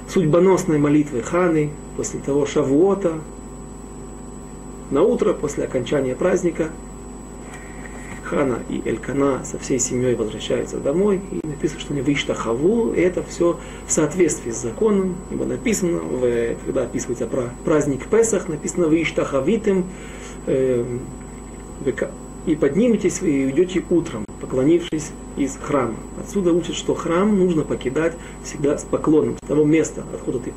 судьбоносной 0.08 0.78
молитвы 0.78 1.21
Ханы, 1.21 1.71
после 1.97 2.19
того 2.19 2.45
Шавуота, 2.45 3.15
на 4.91 5.02
утро, 5.02 5.34
после 5.34 5.65
окончания 5.65 6.15
праздника, 6.15 6.69
Хана 8.23 8.60
и 8.69 8.82
Элькана 8.86 9.43
со 9.45 9.58
всей 9.58 9.80
семьей 9.80 10.15
возвращаются 10.15 10.78
домой, 10.78 11.21
и 11.32 11.47
написано, 11.47 11.80
что 11.80 11.93
они 11.93 12.02
вышли 12.02 12.34
хаву, 12.34 12.93
и 12.93 13.00
это 13.00 13.23
все 13.23 13.60
в 13.86 13.91
соответствии 13.91 14.52
с 14.52 14.62
законом, 14.62 15.15
ибо 15.32 15.45
написано, 15.45 16.00
в, 16.00 16.56
когда 16.65 16.84
описывается 16.84 17.26
про 17.26 17.50
праздник 17.63 18.08
Песах, 18.08 18.47
написано 18.47 18.88
«Вышта 18.88 19.23
хавитым», 19.23 19.86
э, 20.45 20.84
и 22.45 22.56
подниметесь 22.56 23.21
вы 23.21 23.30
и 23.30 23.45
уйдете 23.45 23.84
утром, 23.89 24.26
поклонившись 24.41 25.12
из 25.36 25.58
храма. 25.58 25.95
Отсюда 26.19 26.54
учат, 26.54 26.76
что 26.76 26.95
храм 26.95 27.38
нужно 27.38 27.63
покидать 27.63 28.13
всегда 28.43 28.78
с 28.78 28.84
поклоном, 28.84 29.38
с 29.43 29.47
того 29.47 29.63
места, 29.63 30.04
откуда 30.13 30.39
ты, 30.39 30.54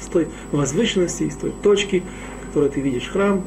с 0.00 0.06
той 0.06 0.28
возвышенности, 0.52 1.28
с 1.28 1.36
той 1.36 1.52
точки, 1.62 2.02
которой 2.46 2.68
ты 2.68 2.80
видишь 2.80 3.08
храм, 3.08 3.42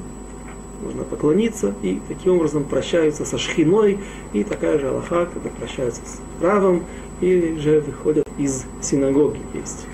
нужно 0.83 1.03
поклониться, 1.03 1.73
и 1.81 1.99
таким 2.07 2.35
образом 2.35 2.63
прощаются 2.63 3.25
со 3.25 3.37
шхиной, 3.37 3.99
и 4.33 4.43
такая 4.43 4.79
же 4.79 4.89
Аллаха, 4.89 5.27
когда 5.33 5.49
прощаются 5.49 6.01
с 6.05 6.43
Равом, 6.43 6.83
или 7.21 7.57
же 7.57 7.81
выходят 7.81 8.27
из 8.37 8.65
синагоги. 8.81 9.39
Есть 9.53 9.85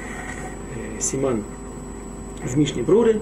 э, 0.76 1.00
Симан 1.00 1.44
в 2.44 2.58
Мишне 2.58 2.84
Бруре, 2.84 3.22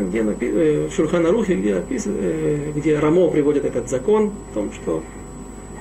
где 0.00 0.22
напи- 0.22 0.50
э, 0.50 0.88
в 0.88 0.94
Шурханарухе, 0.94 1.54
где, 1.54 1.74
опис- 1.74 2.06
э, 2.06 2.72
где 2.74 2.98
Рамо 2.98 3.28
приводит 3.30 3.64
этот 3.64 3.88
закон 3.88 4.32
о 4.50 4.54
том, 4.54 4.72
что 4.72 5.02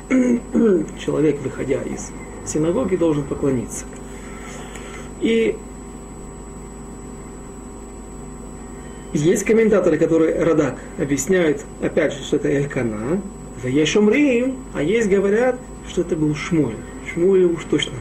человек, 1.00 1.40
выходя 1.42 1.82
из 1.82 2.12
синагоги, 2.46 2.96
должен 2.96 3.24
поклониться. 3.24 3.86
И 5.22 5.56
Есть 9.14 9.44
комментаторы, 9.44 9.98
которые 9.98 10.42
Радак 10.42 10.80
объясняют, 10.98 11.66
опять 11.82 12.14
же, 12.14 12.24
что 12.24 12.38
это 12.38 12.48
Элькана, 12.48 13.22
Ешумрим, 13.62 14.56
а 14.74 14.82
есть 14.82 15.10
говорят, 15.10 15.60
что 15.88 16.02
это 16.02 16.16
был 16.16 16.34
Шмуль. 16.34 16.76
Шмуль 17.12 17.44
уж 17.44 17.66
точно 17.66 17.94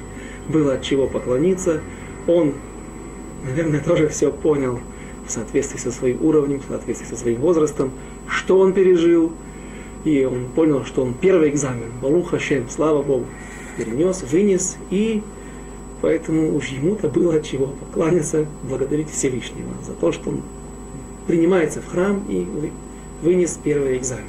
было 0.48 0.74
от 0.74 0.82
чего 0.82 1.08
поклониться. 1.08 1.80
Он, 2.28 2.54
наверное, 3.44 3.80
тоже 3.80 4.06
все 4.08 4.30
понял 4.30 4.78
в 5.26 5.32
соответствии 5.32 5.78
со 5.78 5.90
своим 5.90 6.24
уровнем, 6.24 6.60
в 6.60 6.70
соответствии 6.70 7.06
со 7.06 7.16
своим 7.16 7.40
возрастом, 7.40 7.90
что 8.28 8.60
он 8.60 8.72
пережил. 8.72 9.32
И 10.04 10.24
он 10.24 10.46
понял, 10.54 10.84
что 10.84 11.02
он 11.02 11.14
первый 11.14 11.50
экзамен, 11.50 11.90
Балуха 12.00 12.38
Шем, 12.38 12.68
слава 12.70 13.02
Богу, 13.02 13.26
перенес, 13.76 14.22
вынес, 14.22 14.78
и 14.90 15.22
поэтому 16.00 16.56
уж 16.56 16.68
ему-то 16.68 17.08
было 17.08 17.34
от 17.34 17.44
чего 17.44 17.66
покланяться, 17.66 18.46
благодарить 18.62 19.10
Всевышнего 19.10 19.68
за 19.84 19.92
то, 19.92 20.12
что 20.12 20.30
он 20.30 20.42
принимается 21.30 21.80
в 21.80 21.86
храм 21.86 22.24
и 22.28 22.44
вынес 23.22 23.56
первый 23.62 23.98
экзамен. 23.98 24.24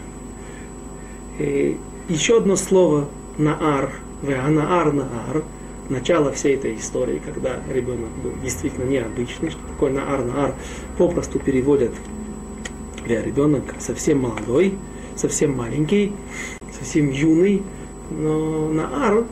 И 1.40 1.76
еще 2.10 2.38
одно 2.38 2.56
слово 2.56 3.10
наар, 3.40 3.92
веанаар 4.22 4.94
наар, 4.94 5.44
начало 5.90 6.32
всей 6.32 6.58
этой 6.58 6.76
истории, 6.76 7.20
когда 7.26 7.56
ребенок 7.74 8.10
был 8.24 8.34
действительно 8.44 8.88
необычный, 8.88 9.50
что 9.50 9.60
такое 9.68 9.92
наар 9.92 10.24
наар, 10.24 10.54
попросту 11.00 11.40
переводят 11.40 11.92
для 13.04 13.24
ребенок 13.24 13.64
совсем 13.80 14.20
молодой, 14.20 14.76
совсем 15.16 15.58
маленький, 15.58 16.14
совсем 16.72 17.10
юный, 17.10 17.64
но 18.12 18.68
наар 18.70 19.26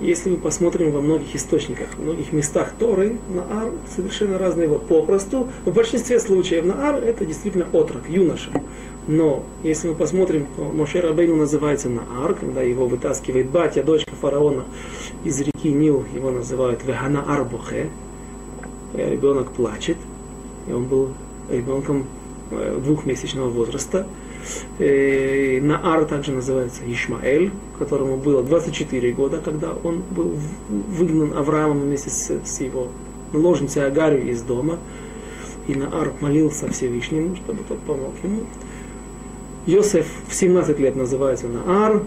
если 0.00 0.30
мы 0.30 0.36
посмотрим 0.36 0.90
во 0.90 1.00
многих 1.00 1.34
источниках, 1.36 1.88
в 1.96 2.02
многих 2.02 2.32
местах 2.32 2.72
Торы, 2.78 3.18
Наар 3.28 3.72
совершенно 3.94 4.38
разные 4.38 4.64
его 4.64 4.78
попросту. 4.78 5.48
В 5.64 5.72
большинстве 5.72 6.18
случаев 6.18 6.64
Наар 6.64 6.96
это 6.96 7.24
действительно 7.24 7.66
отрок, 7.72 8.08
юноша. 8.08 8.50
Но 9.06 9.44
если 9.62 9.88
мы 9.88 9.94
посмотрим, 9.94 10.46
то 10.56 10.64
Моше 10.64 11.00
Рабейну 11.00 11.36
называется 11.36 11.88
Наар, 11.88 12.34
когда 12.34 12.62
его 12.62 12.86
вытаскивает 12.86 13.50
батя, 13.50 13.82
дочка 13.82 14.12
фараона 14.14 14.64
из 15.24 15.40
реки 15.40 15.72
Нил, 15.72 16.04
его 16.14 16.30
называют 16.30 16.84
Вехана 16.84 17.22
Арбухе. 17.22 17.90
Ребенок 18.94 19.52
плачет, 19.52 19.96
и 20.68 20.72
он 20.72 20.84
был 20.84 21.08
ребенком 21.50 22.06
э, 22.50 22.78
двухмесячного 22.82 23.48
возраста. 23.48 24.06
Э, 24.78 25.60
Наар 25.60 26.04
также 26.04 26.32
называется 26.32 26.82
Ишмаэль, 26.86 27.50
которому 27.78 28.16
было 28.16 28.42
24 28.42 29.12
года, 29.12 29.40
когда 29.44 29.72
он 29.72 30.02
был 30.10 30.36
выгнан 30.68 31.36
Авраамом 31.36 31.80
вместе 31.80 32.10
с, 32.10 32.30
с 32.44 32.60
его 32.60 32.88
наложницей 33.32 33.86
Агарью 33.86 34.30
из 34.30 34.42
дома. 34.42 34.78
И 35.68 35.74
Наар 35.74 36.12
молился 36.20 36.68
Всевышнему, 36.70 37.36
чтобы 37.36 37.62
тот 37.68 37.78
помог 37.80 38.14
ему. 38.22 38.42
Йосеф 39.66 40.06
в 40.28 40.34
17 40.34 40.78
лет 40.80 40.96
называется 40.96 41.46
Наар. 41.48 42.02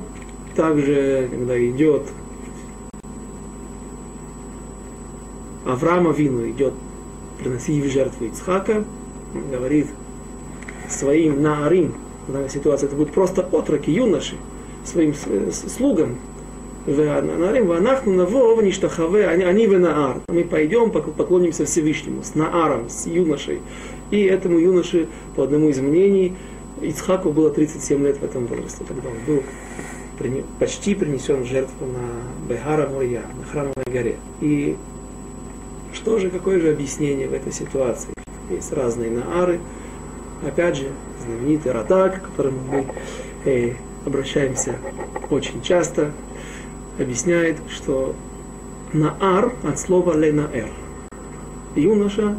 Также, 0.56 1.28
когда 1.32 1.70
идет 1.70 2.04
Авраама 5.66 6.12
Вину 6.12 6.50
идет 6.50 6.74
приносить 7.40 7.84
в 7.84 7.90
жертву 7.92 8.26
Ицхака, 8.26 8.84
он 9.34 9.50
говорит 9.52 9.88
своим 10.90 11.42
Наарим, 11.42 11.96
данной 12.34 12.50
ситуации 12.50 12.88
это 12.88 12.96
будет 12.96 13.12
просто 13.12 13.42
отроки, 13.42 13.90
юноши, 13.90 14.36
своим 14.84 15.14
слугам. 15.52 16.18
Наво 16.88 18.62
ништахаве, 18.62 19.28
они 19.28 19.68
в 19.68 19.80
Наар. 19.80 20.22
Мы 20.28 20.44
пойдем, 20.44 20.92
поклонимся 20.92 21.66
Всевышнему, 21.66 22.22
с 22.24 22.36
Нааром, 22.36 22.90
с 22.90 23.08
юношей. 23.08 23.60
И 24.12 24.22
этому 24.24 24.60
юноше, 24.60 25.08
по 25.36 25.44
одному 25.46 25.70
из 25.70 25.80
мнений, 25.80 26.36
Ицхаку 26.82 27.32
было 27.32 27.50
37 27.50 28.04
лет 28.04 28.18
в 28.18 28.24
этом 28.24 28.46
возрасте, 28.46 28.84
когда 28.88 29.10
он 29.10 29.16
был 29.26 29.42
почти 30.60 30.94
принесен 30.94 31.42
в 31.44 31.46
жертву 31.46 31.88
на 31.88 32.54
Бехара 32.54 32.88
Мория, 32.88 33.24
на 33.40 33.46
храмовой 33.46 33.86
горе. 33.92 34.18
И 34.42 34.78
Что 35.96 36.20
же, 36.20 36.30
какое 36.30 36.60
же 36.60 36.72
объяснение 36.72 37.28
в 37.30 37.34
этой 37.34 37.54
ситуации? 37.54 38.14
Есть 38.50 38.74
разные 38.74 39.10
наары. 39.10 39.60
Опять 40.46 40.76
же, 40.76 40.88
знаменитый 41.26 41.72
Радак, 41.72 42.22
к 42.22 42.26
которому 42.26 42.60
мы 42.72 42.88
э, 43.46 43.74
обращаемся 44.06 44.76
очень 45.30 45.62
часто, 45.62 46.12
объясняет, 47.00 47.58
что 47.70 48.16
наар 48.94 49.54
от 49.64 49.80
слова 49.80 50.16
ленаэр. 50.16 50.70
Юноша, 51.76 52.36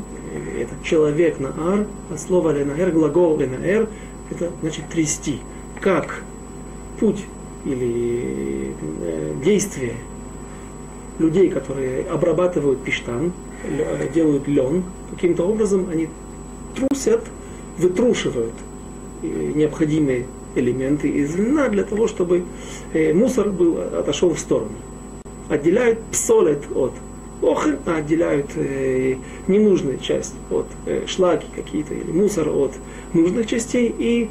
это 0.58 0.72
человек 0.82 1.38
наар, 1.38 1.86
от 2.10 2.20
слова 2.20 2.50
ленаэр, 2.50 2.90
глагол 2.90 3.38
ленаэр, 3.38 3.88
это 4.30 4.50
значит 4.60 4.88
трясти. 4.88 5.40
Как 5.80 6.22
путь 6.98 7.24
или 7.64 8.72
э, 9.02 9.34
действие 9.44 9.94
людей, 11.18 11.48
которые 11.50 12.04
обрабатывают 12.04 12.82
пиштан, 12.82 13.32
э, 13.64 14.08
делают 14.14 14.46
лен, 14.48 14.84
каким-то 15.10 15.44
образом 15.44 15.88
они 15.90 16.08
трусят, 16.74 17.24
вытрушивают 17.78 18.54
э, 18.54 18.65
необходимые 19.22 20.26
элементы 20.54 21.08
из 21.08 21.36
льна 21.36 21.68
для 21.68 21.84
того, 21.84 22.08
чтобы 22.08 22.44
мусор 22.94 23.50
был, 23.50 23.78
отошел 23.78 24.30
в 24.30 24.38
сторону. 24.38 24.72
Отделяют 25.48 26.00
псолет 26.10 26.64
от 26.74 26.92
охр, 27.42 27.78
а 27.86 27.96
отделяют 27.96 28.50
э, 28.56 29.16
ненужную 29.46 29.98
часть 29.98 30.34
от 30.50 30.66
э, 30.86 31.06
шлаки 31.06 31.46
какие-то 31.54 31.94
или 31.94 32.10
мусор 32.10 32.48
от 32.48 32.72
нужных 33.12 33.46
частей 33.46 33.94
и 33.98 34.30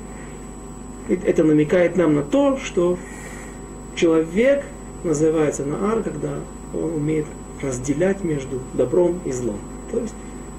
это 1.08 1.44
намекает 1.44 1.98
нам 1.98 2.16
на 2.16 2.24
то, 2.24 2.58
что 2.58 2.98
человек 3.96 4.66
называется 5.04 5.64
наар, 5.64 6.02
когда 6.02 6.40
он 6.74 6.96
умеет 6.96 7.28
разделять 7.62 8.24
между 8.24 8.60
добром 8.74 9.20
и 9.24 9.32
злом. 9.32 9.60
То 9.92 10.00
есть 10.00 10.16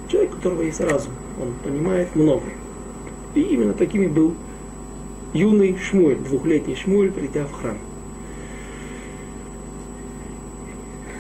человек, 0.09 0.35
у 0.35 0.37
которого 0.37 0.63
есть 0.63 0.81
разум, 0.81 1.13
он 1.43 1.53
понимает 1.65 2.15
многое. 2.15 2.55
И 3.37 3.41
именно 3.43 3.75
такими 3.75 4.07
был 4.07 4.35
юный 5.35 5.79
Шмуэль, 5.79 6.17
двухлетний 6.17 6.75
Шмуэль, 6.75 7.13
придя 7.13 7.45
в 7.45 7.53
храм. 7.53 7.79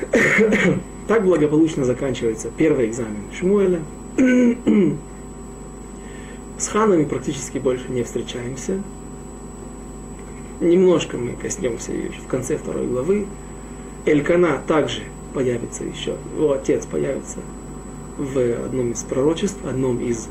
Так 1.06 1.24
благополучно 1.24 1.84
заканчивается 1.84 2.50
первый 2.56 2.86
экзамен 2.86 3.22
Шмуэля. 3.32 3.80
С 6.58 6.66
ханами 6.66 7.04
практически 7.04 7.58
больше 7.58 7.84
не 7.90 8.02
встречаемся. 8.02 8.82
Немножко 10.60 11.16
мы 11.16 11.36
коснемся 11.36 11.92
ее 11.92 12.10
в 12.10 12.26
конце 12.26 12.56
второй 12.56 12.88
главы. 12.88 13.26
Элькана 14.04 14.62
также 14.66 15.02
появится 15.34 15.84
еще, 15.84 16.16
его 16.34 16.52
отец 16.52 16.86
появится 16.86 17.38
в 18.16 18.64
одном 18.64 18.92
из 18.92 19.02
пророчеств, 19.04 19.58
одном 19.64 20.00
из 20.00 20.28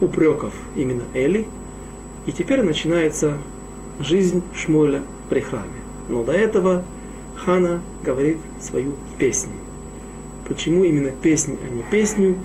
упреков 0.00 0.52
именно 0.76 1.02
Эли. 1.14 1.46
И 2.26 2.32
теперь 2.32 2.62
начинается 2.62 3.38
жизнь 4.00 4.42
Шмуэля 4.54 5.02
при 5.28 5.40
храме. 5.40 5.66
Но 6.08 6.22
до 6.24 6.32
этого 6.32 6.84
Хана 7.36 7.80
говорит 8.02 8.38
свою 8.60 8.94
песню. 9.18 9.52
Почему 10.46 10.84
именно 10.84 11.10
песнь, 11.10 11.58
а 11.62 11.68
не 11.72 11.82
песню? 11.82 12.38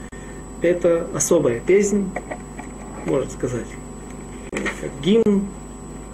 Это 0.61 1.07
особая 1.13 1.59
песнь, 1.59 2.09
можно 3.05 3.29
сказать, 3.29 3.67
как 4.51 4.91
гимн, 5.01 5.47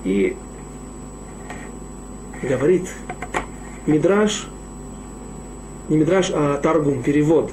и 0.03 0.35
говорит 2.41 2.89
Мидраш, 3.85 4.47
не 5.87 5.97
Мидраш, 5.97 6.31
а 6.33 6.57
Таргум, 6.57 7.03
перевод 7.03 7.51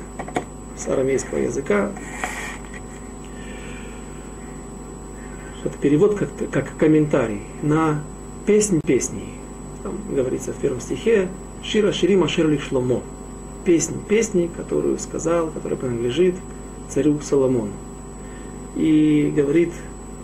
с 0.77 0.87
арамейского 0.89 1.39
языка. 1.39 1.91
Это 5.67 5.79
перевод 5.79 6.15
как, 6.15 6.29
как 6.53 6.77
комментарий 6.77 7.41
на 7.61 8.01
песнь 8.47 8.81
песней. 8.87 9.33
Там 9.83 9.99
говорится 10.15 10.53
в 10.53 10.57
первом 10.59 10.81
стихе 10.81 11.29
Шира 11.61 11.91
Ширима 11.91 12.29
Шерли 12.29 12.57
Шломо. 12.59 13.03
Песнь 13.65 13.97
песни, 14.09 14.49
которую 14.57 14.97
сказал, 15.01 15.49
которая 15.51 15.77
принадлежит 15.77 16.37
царю 16.89 17.19
Соломону. 17.21 17.73
И 18.77 19.33
говорит 19.35 19.73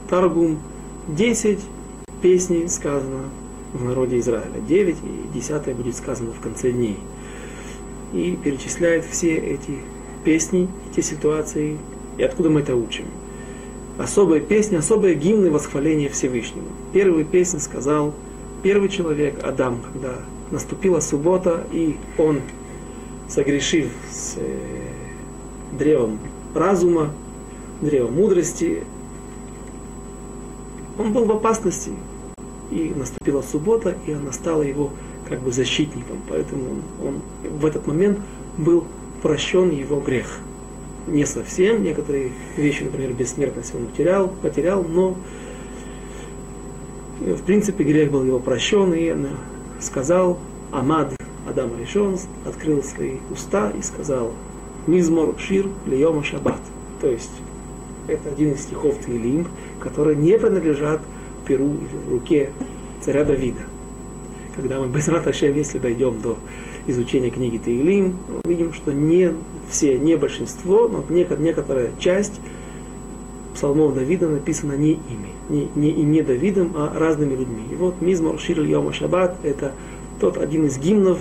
Таргум, 0.08 0.60
10 1.08 1.58
песни 2.20 2.66
сказано 2.66 3.24
в 3.72 3.82
народе 3.84 4.20
Израиля. 4.20 4.60
9 4.68 4.96
и 4.96 5.34
10 5.34 5.74
будет 5.74 5.96
сказано 5.96 6.30
в 6.30 6.38
конце 6.38 6.70
дней. 6.70 7.00
И 8.12 8.38
перечисляет 8.44 9.04
все 9.06 9.34
эти 9.38 9.78
песни, 10.22 10.68
эти 10.92 11.00
ситуации, 11.04 11.78
и 12.16 12.22
откуда 12.22 12.48
мы 12.48 12.60
это 12.60 12.76
учим. 12.76 13.06
Особая 13.98 14.40
песня, 14.40 14.78
особые 14.78 15.14
гимны 15.14 15.50
восхваления 15.50 16.08
Всевышнего. 16.08 16.66
Первую 16.92 17.24
песню 17.24 17.60
сказал 17.60 18.14
первый 18.62 18.88
человек, 18.88 19.42
Адам, 19.42 19.80
когда 19.82 20.14
наступила 20.50 21.00
суббота, 21.00 21.66
и 21.72 21.96
он, 22.16 22.40
согрешив 23.28 23.90
с 24.10 24.34
э, 24.36 24.58
древом 25.78 26.18
разума, 26.54 27.10
древом 27.80 28.14
мудрости, 28.14 28.84
он 30.98 31.12
был 31.12 31.24
в 31.24 31.32
опасности, 31.32 31.92
и 32.70 32.92
наступила 32.96 33.42
суббота, 33.42 33.96
и 34.06 34.12
она 34.12 34.32
стала 34.32 34.62
его 34.62 34.90
как 35.28 35.40
бы 35.40 35.52
защитником. 35.52 36.18
Поэтому 36.28 36.64
он, 37.00 37.06
он 37.06 37.58
в 37.58 37.66
этот 37.66 37.86
момент 37.86 38.18
был 38.56 38.84
прощен 39.22 39.70
его 39.70 40.00
грех. 40.00 40.38
Не 41.06 41.24
совсем, 41.26 41.82
некоторые 41.82 42.32
вещи, 42.56 42.84
например, 42.84 43.12
бессмертность 43.12 43.74
он 43.74 43.86
потерял, 43.86 44.28
потерял, 44.28 44.84
но 44.84 45.16
в 47.20 47.42
принципе 47.42 47.84
грех 47.84 48.10
был 48.10 48.24
его 48.24 48.38
прощен, 48.38 48.92
и 48.94 49.10
он 49.10 49.28
сказал, 49.80 50.38
Амад 50.70 51.12
Адам 51.48 51.72
решен, 51.78 52.18
открыл 52.46 52.82
свои 52.82 53.16
уста 53.30 53.70
и 53.76 53.82
сказал, 53.82 54.32
Мизмор 54.86 55.34
Шир 55.38 55.66
Лейома 55.86 56.22
Шаббат. 56.22 56.60
То 57.00 57.08
есть 57.08 57.32
это 58.06 58.30
один 58.30 58.52
из 58.52 58.62
стихов 58.62 58.96
Тилим, 59.04 59.48
которые 59.80 60.16
не 60.16 60.38
принадлежат 60.38 61.00
перу 61.46 61.66
или 61.66 62.10
руке 62.10 62.50
царя 63.00 63.24
Давида. 63.24 63.71
Когда 64.54 64.78
мы 64.80 64.88
без 64.88 65.08
Раташем, 65.08 65.54
если 65.54 65.78
дойдем 65.78 66.20
до 66.20 66.36
изучения 66.86 67.30
книги 67.30 67.58
Таилим, 67.58 68.18
видим, 68.44 68.74
что 68.74 68.92
не 68.92 69.32
все, 69.70 69.98
не 69.98 70.16
большинство, 70.16 70.88
но 70.88 71.04
некоторая 71.08 71.90
часть 71.98 72.40
псалмов 73.54 73.94
Давида 73.94 74.28
написана 74.28 74.74
не 74.74 74.92
ими, 74.92 75.30
не, 75.48 75.68
не, 75.74 75.90
и 75.90 76.02
не 76.02 76.22
Давидом, 76.22 76.72
а 76.76 76.92
разными 76.94 77.34
людьми. 77.34 77.64
И 77.70 77.74
вот 77.74 78.00
Мизмор 78.00 78.38
Шир 78.38 78.60
Йома 78.60 78.92
Шаббат– 78.92 79.36
это 79.42 79.72
тот 80.20 80.36
один 80.36 80.66
из 80.66 80.78
гимнов, 80.78 81.18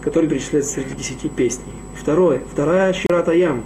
который 0.00 0.28
перечисляется 0.28 0.74
среди 0.74 0.94
десяти 0.94 1.28
песней. 1.28 1.72
Второе, 1.94 2.42
вторая 2.50 2.92
Шират 2.92 3.28
Аям. 3.28 3.64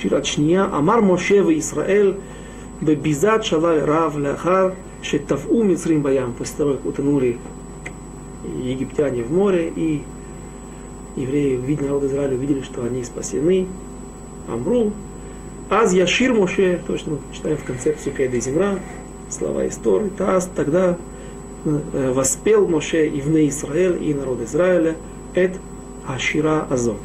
Шират 0.00 0.26
Шния, 0.26 0.64
Амар 0.64 1.02
Моше 1.02 1.42
в 1.42 1.50
Исраэль, 1.58 2.16
Бебизат 2.80 3.44
Шалай 3.44 3.84
Рав 3.84 4.16
Ляхар, 4.16 4.74
Шетаву 5.02 5.62
Мицрим 5.62 6.02
Баям, 6.02 6.32
после 6.32 6.56
того, 6.56 6.72
как 6.74 6.86
утонули 6.86 7.38
египтяне 8.62 9.22
в 9.22 9.32
море, 9.32 9.72
и 9.74 10.02
евреи, 11.16 11.56
видя 11.56 11.84
народ 11.84 12.04
Израиля, 12.04 12.36
увидели, 12.36 12.62
что 12.62 12.84
они 12.84 13.04
спасены. 13.04 13.66
Амру, 14.48 14.92
Аз 15.70 15.92
Яшир 15.92 16.32
Моше, 16.32 16.80
то, 16.86 16.96
что 16.96 17.10
мы 17.10 17.18
читаем 17.32 17.58
в 17.58 17.64
концепцию 17.64 18.14
Кайда 18.14 18.40
Земра, 18.40 18.78
слова 19.28 19.68
истории, 19.68 20.08
Таз, 20.08 20.50
тогда 20.54 20.96
э, 21.64 22.12
воспел 22.12 22.66
Моше 22.66 23.06
и 23.06 23.20
вне 23.20 23.48
Израиль, 23.48 24.02
и 24.02 24.14
народ 24.14 24.40
Израиля, 24.40 24.96
Эд 25.34 25.56
Ашира 26.06 26.66
Азот. 26.70 27.02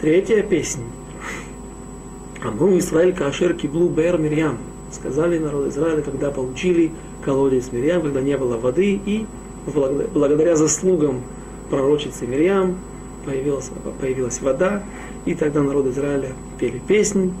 Третья 0.00 0.42
песня. 0.42 0.82
Амру 2.42 2.76
Израиль 2.78 3.14
Кашер 3.14 3.54
Киблу 3.54 3.88
Бер 3.88 4.18
Мирьям. 4.18 4.58
Сказали 4.90 5.38
народ 5.38 5.68
Израиля, 5.68 6.02
когда 6.02 6.32
получили 6.32 6.90
колодец 7.24 7.72
Мирьям, 7.72 8.02
когда 8.02 8.20
не 8.20 8.36
было 8.36 8.56
воды, 8.56 9.00
и 9.04 9.26
благодаря 9.66 10.56
заслугам 10.56 11.22
пророчицы 11.70 12.26
Мирьям 12.26 12.76
появилась, 13.24 13.70
появилась 14.00 14.40
вода, 14.40 14.82
и 15.24 15.34
тогда 15.34 15.62
народ 15.62 15.86
Израиля 15.86 16.32
пели 16.58 16.80
песнь. 16.86 17.32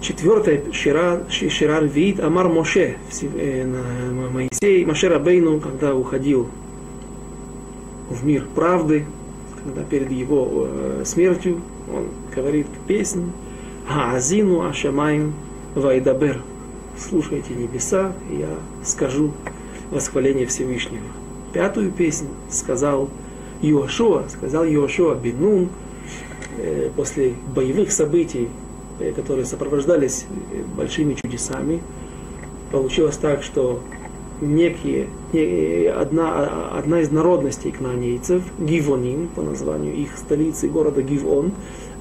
Четвертая 0.00 0.60
Шира, 0.72 1.26
Шира 1.28 1.80
Вид 1.80 2.18
Амар 2.18 2.48
Моше, 2.48 2.96
Моисей, 4.32 4.84
Моше 4.84 5.08
Рабейну, 5.08 5.60
когда 5.60 5.94
уходил 5.94 6.48
в 8.10 8.24
мир 8.24 8.46
правды, 8.54 9.06
когда 9.62 9.82
перед 9.84 10.10
его 10.10 10.66
э, 10.68 11.02
смертью 11.04 11.60
он 11.92 12.08
говорит 12.34 12.66
песнь 12.88 13.30
האזינו 13.86 14.66
השמים 14.66 15.34
ואדברה. 15.74 16.42
Слушайте 16.98 17.54
небеса, 17.54 18.12
я 18.30 18.48
скажу 18.84 19.32
восхваление 19.90 20.46
Всевышнего. 20.46 21.04
Пятую 21.52 21.90
песнь 21.90 22.28
сказал 22.50 23.08
Иошуа, 23.62 24.24
сказал 24.28 24.64
Иошуа 24.64 25.14
Бен 25.14 25.37
Нун, 25.37 25.68
э, 26.58 26.90
после 26.94 27.34
боевых 27.54 27.92
событий, 27.92 28.48
э, 29.00 29.12
которые 29.12 29.46
сопровождались 29.46 30.26
э, 30.52 30.62
большими 30.76 31.14
чудесами, 31.14 31.82
получилось 32.70 33.16
так, 33.16 33.42
что 33.42 33.80
некие, 34.42 35.08
не, 35.32 35.86
одна, 35.86 36.70
одна 36.76 37.00
из 37.00 37.10
народностей 37.10 37.70
кнанейцев, 37.70 38.42
Гивоним, 38.58 39.28
по 39.28 39.42
названию 39.42 39.94
их 39.94 40.16
столицы 40.18 40.68
города 40.68 41.00
Гивон, 41.00 41.52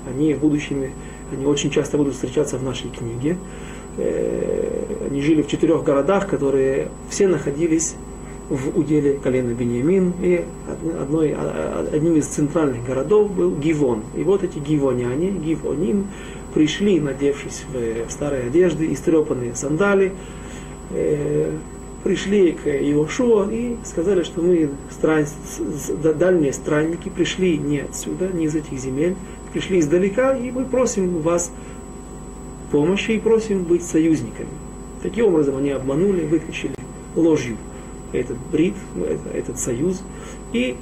они 0.10 0.34
в 0.34 0.39
будущем, 0.39 0.92
они 1.32 1.46
очень 1.46 1.70
часто 1.70 1.98
будут 1.98 2.16
встречаться 2.16 2.58
в 2.58 2.64
нашей 2.64 2.89
книге. 2.89 3.38
Они 3.98 5.22
жили 5.22 5.42
в 5.42 5.48
четырех 5.48 5.84
городах, 5.84 6.28
которые 6.28 6.88
все 7.10 7.28
находились 7.28 7.96
в 8.52 8.78
уделе 8.78 9.14
колена 9.14 9.54
Бениамин, 9.54 10.14
и 10.22 10.44
одной, 11.02 11.32
а, 11.32 11.38
а, 11.39 11.88
одним 11.96 12.18
из 12.18 12.26
центральных 12.26 12.86
городов 12.86 13.32
был 13.32 13.56
Гивон. 13.56 14.04
И 14.14 14.24
вот 14.24 14.44
эти 14.44 14.60
гивоняне, 14.60 15.32
гивоним, 15.32 16.08
пришли, 16.54 17.00
надевшись 17.00 17.64
в 17.72 18.12
старые 18.12 18.48
одежды, 18.48 18.92
истрепанные 18.92 19.56
сандали, 19.56 20.12
э, 20.89 21.52
пришли 22.04 22.52
к 22.52 22.68
Иошуа 22.68 23.50
и 23.50 23.78
сказали, 23.86 24.24
что 24.24 24.42
мы 24.42 24.72
стран, 24.89 25.26
дальние 26.20 26.52
странники, 26.52 27.08
пришли 27.08 27.58
не 27.58 27.80
отсюда, 27.80 28.28
не 28.34 28.46
из 28.46 28.56
этих 28.56 28.78
земель, 28.78 29.16
пришли 29.54 29.80
издалека, 29.80 30.36
и 30.36 30.52
мы 30.52 30.66
просим 30.66 31.20
вас 31.20 31.54
помощи 32.72 33.11
и 33.11 33.19
просим 33.19 33.63
быть 33.63 33.84
союзниками. 33.84 34.49
Таким 35.03 35.28
образом 35.28 35.57
они 35.57 35.72
обманули, 35.72 36.26
вытащили 36.26 36.74
ложью 37.15 37.57
этот 38.13 38.38
брит, 38.51 38.76
этот 39.34 39.59
союз. 39.59 40.01
И 40.53 40.76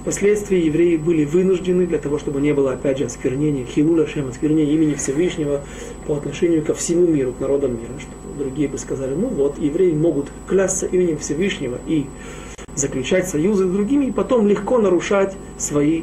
впоследствии 0.00 0.64
евреи 0.64 0.96
были 0.96 1.24
вынуждены 1.24 1.86
для 1.86 1.98
того, 1.98 2.18
чтобы 2.18 2.40
не 2.40 2.52
было 2.52 2.72
опять 2.72 2.98
же 2.98 3.04
осквернения, 3.04 3.64
хилуля 3.64 4.06
шем, 4.06 4.28
осквернения 4.28 4.72
имени 4.72 4.94
Всевышнего 4.94 5.62
по 6.06 6.16
отношению 6.16 6.64
ко 6.64 6.74
всему 6.74 7.06
миру, 7.06 7.32
к 7.32 7.40
народам 7.40 7.72
мира. 7.72 7.92
Что 7.98 8.10
другие 8.38 8.68
бы 8.68 8.78
сказали, 8.78 9.14
ну 9.14 9.28
вот, 9.28 9.58
евреи 9.58 9.92
могут 9.92 10.26
клясться 10.46 10.86
именем 10.86 11.18
Всевышнего 11.18 11.78
и 11.86 12.06
заключать 12.74 13.26
союзы 13.26 13.66
с 13.66 13.70
другими, 13.70 14.06
и 14.06 14.10
потом 14.12 14.46
легко 14.46 14.78
нарушать 14.78 15.34
свои 15.58 16.02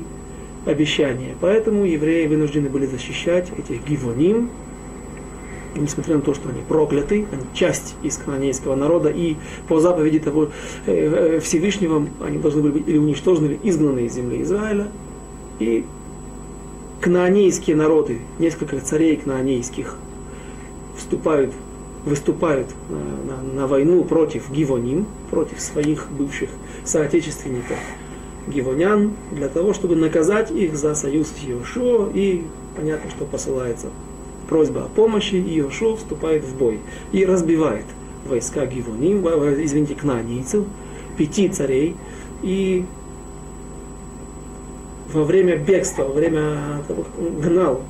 обещания. 0.65 1.35
Поэтому 1.39 1.85
евреи 1.85 2.25
вынуждены 2.27 2.69
были 2.69 2.87
защищать 2.87 3.51
этих 3.57 3.85
гивоним, 3.85 4.49
и 5.75 5.79
несмотря 5.79 6.15
на 6.15 6.21
то, 6.21 6.33
что 6.33 6.49
они 6.49 6.61
прокляты, 6.67 7.25
они 7.31 7.43
часть 7.53 7.95
из 8.03 8.17
канонейского 8.17 8.75
народа, 8.75 9.09
и 9.09 9.37
по 9.67 9.79
заповеди 9.79 10.19
того 10.19 10.49
э, 10.85 11.37
э, 11.37 11.39
Всевышнего 11.39 12.07
они 12.25 12.37
должны 12.37 12.61
были 12.61 12.71
быть 12.71 12.87
или 12.87 12.97
уничтожены, 12.97 13.47
или 13.47 13.59
изгнаны 13.63 14.05
из 14.05 14.13
земли 14.13 14.41
Израиля. 14.43 14.87
И 15.59 15.85
кнаанейские 17.01 17.75
народы, 17.75 18.19
несколько 18.39 18.79
царей 18.79 19.15
кнаанейских, 19.17 19.95
вступают, 20.95 21.53
выступают 22.05 22.67
на, 22.89 23.35
на, 23.35 23.53
на 23.61 23.67
войну 23.67 24.03
против 24.03 24.51
Гивоним, 24.51 25.07
против 25.31 25.59
своих 25.59 26.07
бывших 26.11 26.49
соотечественников 26.85 27.77
гивонян, 28.47 29.13
для 29.31 29.47
того, 29.47 29.73
чтобы 29.73 29.95
наказать 29.95 30.51
их 30.51 30.75
за 30.75 30.95
союз 30.95 31.27
с 31.29 31.39
Йошуа, 31.39 32.09
и 32.13 32.43
понятно, 32.75 33.09
что 33.09 33.25
посылается 33.25 33.87
просьба 34.47 34.85
о 34.85 34.87
помощи, 34.87 35.35
и 35.35 35.59
Иошуа 35.59 35.95
вступает 35.95 36.43
в 36.43 36.57
бой 36.57 36.79
и 37.11 37.25
разбивает 37.25 37.85
войска 38.27 38.65
Гивоним, 38.65 39.21
извините, 39.63 39.95
кнанийцев, 39.95 40.65
пяти 41.17 41.49
царей, 41.49 41.95
и 42.41 42.85
во 45.11 45.23
время 45.23 45.57
бегства, 45.57 46.03
во 46.03 46.13
время 46.13 46.83
того, 46.87 47.03
как 47.03 47.19
он 47.19 47.39
гнал 47.39 47.81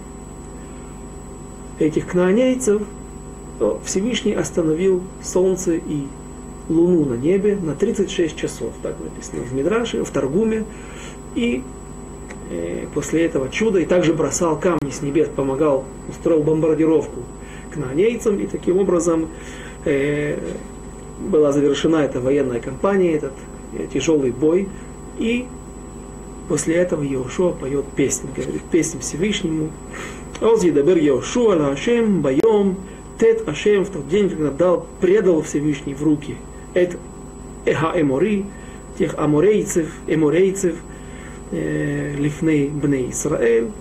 этих 1.79 2.07
кнаанейцев, 2.07 2.81
Всевышний 3.85 4.33
остановил 4.33 5.01
солнце 5.21 5.75
и 5.75 6.07
луну 6.69 7.05
на 7.05 7.13
небе 7.13 7.57
на 7.61 7.75
36 7.75 8.35
часов, 8.35 8.73
так 8.81 8.95
написано 8.99 9.43
в 9.43 9.53
Мидраше, 9.53 10.03
в 10.03 10.09
Таргуме, 10.09 10.65
и 11.35 11.61
Э, 11.61 11.82
после 12.93 13.25
этого 13.25 13.49
чуда 13.49 13.79
и 13.79 13.85
также 13.85 14.13
бросал 14.13 14.59
камни 14.59 14.91
с 14.91 15.01
небес, 15.01 15.29
помогал, 15.35 15.85
устроил 16.09 16.43
бомбардировку 16.43 17.21
к 17.71 17.77
нанейцам, 17.77 18.39
и 18.39 18.47
таким 18.47 18.77
образом 18.77 19.29
э, 19.85 20.37
была 21.19 21.51
завершена 21.51 21.97
эта 21.97 22.19
военная 22.19 22.59
кампания, 22.59 23.13
этот 23.13 23.33
э, 23.77 23.87
тяжелый 23.93 24.31
бой, 24.31 24.67
и 25.17 25.45
после 26.49 26.75
этого 26.75 27.03
Иошуа 27.03 27.51
поет 27.51 27.85
песню, 27.95 28.29
говорит 28.35 28.63
песню 28.71 28.99
Всевышнему. 28.99 29.69
Оз 30.41 30.63
Иошуа 30.63 31.55
ла 31.55 31.69
Ашем 31.69 32.21
боем 32.21 32.77
тет 33.19 33.47
Ашем 33.47 33.85
в 33.85 33.89
тот 33.89 34.07
день, 34.09 34.29
когда 34.29 34.51
дал, 34.51 34.87
предал 34.99 35.41
Всевышний 35.41 35.93
в 35.93 36.03
руки 36.03 36.37
это 36.73 36.97
Эха 37.65 37.93
Эмори, 37.95 38.45
тех 38.97 39.15
аморейцев, 39.17 39.87
эморейцев, 40.07 40.75
лифней 41.53 42.69
бней 42.69 43.11
Исраэль, 43.11 43.71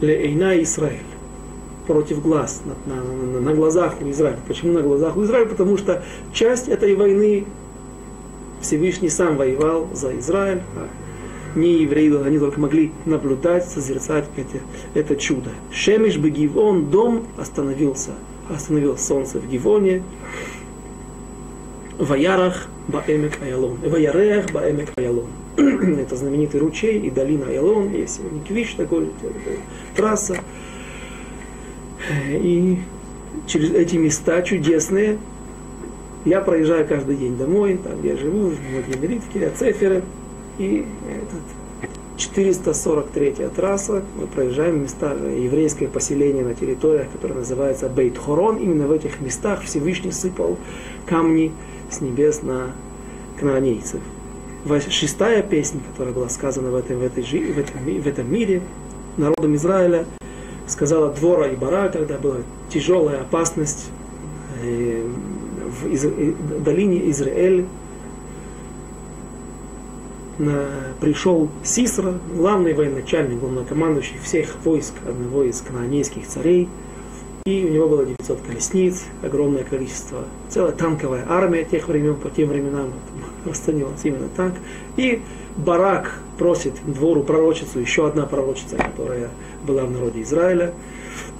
лейна 0.00 0.62
Исраэль. 0.62 1.00
Против 1.86 2.22
глаз, 2.22 2.62
на, 2.64 2.94
на, 2.94 3.40
на, 3.40 3.54
глазах 3.54 4.00
у 4.00 4.08
Израиля. 4.10 4.38
Почему 4.46 4.74
на 4.74 4.82
глазах 4.82 5.16
у 5.16 5.24
Израиля? 5.24 5.46
Потому 5.46 5.76
что 5.76 6.04
часть 6.32 6.68
этой 6.68 6.94
войны 6.94 7.46
Всевышний 8.60 9.08
сам 9.08 9.36
воевал 9.36 9.88
за 9.92 10.16
Израиль, 10.18 10.62
а 10.76 10.88
не 11.58 11.82
евреи, 11.82 12.22
они 12.24 12.38
только 12.38 12.60
могли 12.60 12.92
наблюдать, 13.06 13.68
созерцать 13.68 14.26
это, 14.36 14.58
это 14.94 15.16
чудо. 15.16 15.50
Шемиш 15.72 16.16
бы 16.16 16.30
Гивон, 16.30 16.90
дом 16.90 17.26
остановился, 17.36 18.10
остановил 18.48 18.96
солнце 18.96 19.40
в 19.40 19.48
Гивоне, 19.48 20.04
Ваярах 21.98 22.68
Баэмек 22.88 23.42
Аялон, 23.42 23.78
Ваярех 23.84 24.52
Баэмек 24.52 24.90
Аялон. 24.96 25.26
это 26.00 26.16
знаменитый 26.16 26.60
ручей 26.60 26.98
и 27.00 27.10
долина 27.10 27.46
Айлон, 27.46 27.92
есть 27.92 28.20
квиш 28.46 28.74
такой, 28.74 29.10
трасса. 29.94 30.36
И 32.28 32.78
через 33.46 33.70
эти 33.72 33.96
места 33.96 34.42
чудесные 34.42 35.18
я 36.24 36.40
проезжаю 36.40 36.86
каждый 36.86 37.16
день 37.16 37.36
домой, 37.36 37.78
там 37.82 38.02
я 38.02 38.16
живу, 38.16 38.50
в 38.50 38.58
Владимиритке, 38.72 39.46
Ацефере, 39.46 40.02
и 40.58 40.86
этот 41.08 41.90
443 42.16 43.32
трасса, 43.54 44.02
мы 44.18 44.26
проезжаем 44.26 44.82
места 44.82 45.14
еврейское 45.14 45.88
поселение 45.88 46.44
на 46.44 46.54
территориях, 46.54 47.10
которое 47.10 47.34
называется 47.34 47.88
Бейт-Хорон. 47.88 48.58
Именно 48.58 48.86
в 48.86 48.92
этих 48.92 49.20
местах 49.20 49.62
Всевышний 49.62 50.12
сыпал 50.12 50.58
камни 51.06 51.52
с 51.90 52.02
небес 52.02 52.42
на 52.42 52.72
кнаанейцев 53.38 54.00
шестая 54.88 55.42
песня, 55.42 55.80
которая 55.90 56.14
была 56.14 56.28
сказана 56.28 56.70
в, 56.70 56.74
этой, 56.74 56.96
в, 56.96 57.02
этой, 57.02 57.22
в, 57.22 57.58
этом, 57.58 57.84
в 57.84 58.06
этом 58.06 58.32
мире 58.32 58.62
народом 59.16 59.54
Израиля, 59.56 60.04
сказала 60.66 61.12
Двора 61.12 61.48
и 61.48 61.56
Бара, 61.56 61.88
когда 61.88 62.18
была 62.18 62.36
тяжелая 62.68 63.22
опасность 63.22 63.90
э, 64.62 65.06
в 65.82 65.86
э, 65.86 66.32
долине 66.60 67.10
Израиль. 67.10 67.66
На, 70.38 70.64
пришел 71.00 71.50
Сисра, 71.62 72.14
главный 72.34 72.72
военачальник, 72.72 73.40
главнокомандующий 73.40 74.16
всех 74.22 74.56
войск 74.64 74.94
одного 75.06 75.42
из 75.42 75.60
канонейских 75.60 76.26
царей, 76.26 76.66
и 77.44 77.66
у 77.66 77.68
него 77.68 77.88
было 77.88 78.06
900 78.06 78.40
колесниц, 78.40 79.04
огромное 79.22 79.64
количество, 79.64 80.24
целая 80.48 80.72
танковая 80.72 81.26
армия 81.28 81.64
тех 81.64 81.88
времен, 81.88 82.16
по 82.16 82.30
тем 82.30 82.48
временам, 82.48 82.92
расценивалось 83.44 84.04
именно 84.04 84.28
так. 84.36 84.54
И 84.96 85.22
Барак 85.56 86.12
просит 86.38 86.74
двору 86.86 87.22
пророчицу, 87.22 87.80
еще 87.80 88.06
одна 88.06 88.26
пророчица, 88.26 88.76
которая 88.76 89.28
была 89.66 89.84
в 89.84 89.90
народе 89.90 90.22
Израиля, 90.22 90.72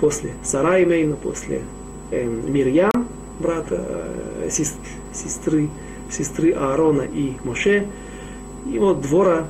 после 0.00 0.32
Сараймейна, 0.42 1.16
после 1.16 1.62
э, 2.10 2.24
Мирьям, 2.24 3.08
брата, 3.38 3.84
э, 4.44 4.48
сестры, 4.50 5.68
сестры 6.10 6.52
Аарона 6.52 7.02
и 7.02 7.34
Моше. 7.44 7.86
И 8.70 8.78
вот 8.78 9.00
двора 9.00 9.46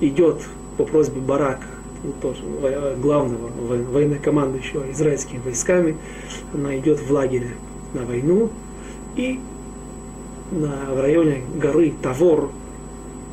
идет 0.00 0.40
по 0.78 0.84
просьбе 0.84 1.20
Барака, 1.20 1.66
ну, 2.02 2.12
тоже 2.22 2.42
главного 3.02 3.50
военнокомандующего 3.92 4.90
израильскими 4.92 5.40
войсками, 5.44 5.96
она 6.54 6.78
идет 6.78 7.00
в 7.00 7.12
лагере 7.12 7.50
на 7.92 8.06
войну, 8.06 8.48
и 9.16 9.40
на, 10.50 10.92
в 10.94 11.00
районе 11.00 11.42
горы 11.54 11.92
Тавор 12.02 12.50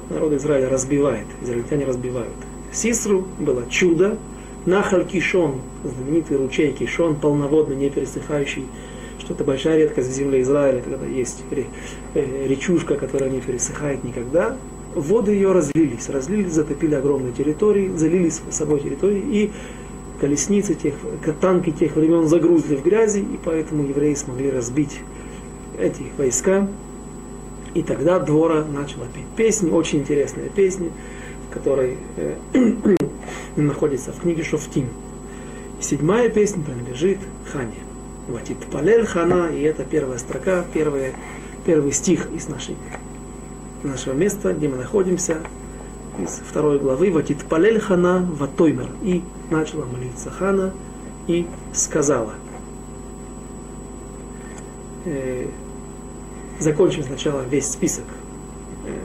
народ 0.09 0.33
Израиля 0.33 0.69
разбивает, 0.69 1.25
израильтяне 1.41 1.85
разбивают. 1.85 2.33
Сисру 2.71 3.25
было 3.39 3.63
чудо, 3.69 4.17
Нахаль 4.65 5.05
Кишон, 5.05 5.61
знаменитый 5.83 6.37
ручей 6.37 6.71
Кишон, 6.73 7.15
полноводный, 7.15 7.75
не 7.75 7.89
пересыхающий, 7.89 8.65
что 9.19 9.33
это 9.33 9.43
большая 9.43 9.77
редкость 9.77 10.09
в 10.09 10.13
земле 10.13 10.41
Израиля, 10.41 10.81
когда 10.81 11.05
есть 11.05 11.43
э, 11.51 12.47
речушка, 12.47 12.95
которая 12.95 13.29
не 13.29 13.39
пересыхает 13.39 14.03
никогда. 14.03 14.57
воды 14.93 15.31
ее 15.31 15.53
разлились, 15.53 16.09
разлились, 16.09 16.51
затопили 16.51 16.95
огромные 16.95 17.33
территории, 17.33 17.91
залили 17.95 18.29
с 18.29 18.41
собой 18.51 18.81
территории, 18.81 19.23
и 19.25 19.51
колесницы 20.19 20.75
тех, 20.75 20.95
танки 21.39 21.71
тех 21.71 21.95
времен 21.95 22.27
загрузили 22.27 22.75
в 22.75 22.83
грязи, 22.83 23.19
и 23.19 23.39
поэтому 23.43 23.83
евреи 23.83 24.15
смогли 24.15 24.51
разбить 24.51 24.99
эти 25.79 26.03
войска. 26.17 26.67
И 27.73 27.83
тогда 27.83 28.19
Двора 28.19 28.63
начала 28.63 29.05
петь 29.13 29.25
песни, 29.35 29.69
очень 29.69 29.99
интересные 29.99 30.49
песни, 30.49 30.91
которые 31.51 31.97
э, 32.15 32.35
находятся 33.55 34.11
в 34.11 34.21
книге 34.21 34.43
Шофтим. 34.43 34.89
Седьмая 35.79 36.29
песня 36.29 36.63
принадлежит 36.63 37.19
Хане. 37.51 37.75
Ватит 38.27 38.57
Палель 38.71 39.05
Хана, 39.05 39.49
и 39.49 39.61
это 39.61 39.83
первая 39.83 40.17
строка, 40.17 40.65
первая, 40.73 41.13
первый 41.65 41.91
стих 41.91 42.27
из 42.35 42.49
нашей, 42.49 42.75
нашего 43.83 44.13
места, 44.13 44.53
где 44.53 44.67
мы 44.67 44.77
находимся, 44.77 45.37
из 46.19 46.41
второй 46.45 46.79
главы, 46.79 47.11
Ватит 47.11 47.45
Палель 47.45 47.79
Хана 47.79 48.27
Ватоймер. 48.37 48.89
И 49.03 49.23
начала 49.49 49.85
молиться 49.85 50.31
Хана 50.31 50.73
и 51.27 51.45
сказала. 51.73 52.33
Э, 55.05 55.47
закончим 56.59 57.03
сначала 57.03 57.43
весь 57.43 57.67
список 57.67 58.05
э, 58.85 58.97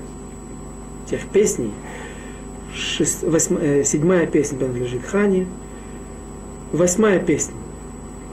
тех 1.09 1.27
песней. 1.29 1.73
Шесть, 2.75 3.23
восьм, 3.23 3.59
э, 3.59 3.85
седьмая 3.85 4.27
песня 4.27 4.59
принадлежит 4.59 5.05
Хане. 5.05 5.47
Восьмая 6.73 7.19
песня, 7.19 7.55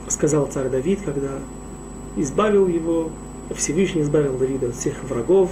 сказал 0.08 0.46
царь 0.46 0.68
Давид, 0.68 1.00
когда 1.04 1.38
избавил 2.16 2.68
его, 2.68 3.10
Всевышний 3.54 4.00
избавил 4.00 4.38
Давида 4.38 4.68
от 4.68 4.76
всех 4.76 5.02
врагов. 5.04 5.50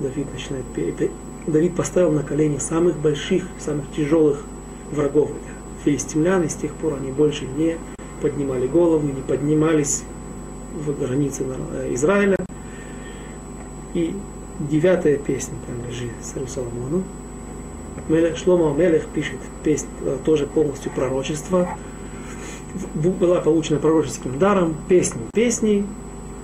Давид 0.00 0.26
начинает 0.32 0.64
петь. 0.74 1.10
Давид 1.46 1.76
поставил 1.76 2.12
на 2.12 2.22
колени 2.22 2.58
самых 2.58 2.98
больших, 2.98 3.44
самых 3.58 3.90
тяжелых 3.92 4.44
врагов. 4.90 5.30
Это 5.30 5.54
филистимляне, 5.84 6.48
с 6.48 6.54
тех 6.54 6.72
пор 6.74 6.94
они 6.94 7.12
больше 7.12 7.46
не 7.46 7.76
поднимали 8.20 8.66
голову, 8.66 9.06
не 9.06 9.22
поднимались 9.22 10.02
в 10.74 10.98
границы 10.98 11.44
Израиля. 11.90 12.36
И 13.94 14.14
девятая 14.58 15.16
песня 15.16 15.54
принадлежит 15.66 16.10
царю 16.20 16.46
Соломону. 16.46 17.04
Мелех, 18.08 18.36
Шлома 18.36 18.76
Мелех 18.76 19.06
пишет 19.06 19.38
песнь, 19.62 19.86
э, 20.02 20.18
тоже 20.24 20.46
полностью 20.46 20.90
пророчество. 20.92 21.78
Была 22.94 23.40
получена 23.40 23.78
пророческим 23.78 24.38
даром 24.38 24.76
песни. 24.88 25.86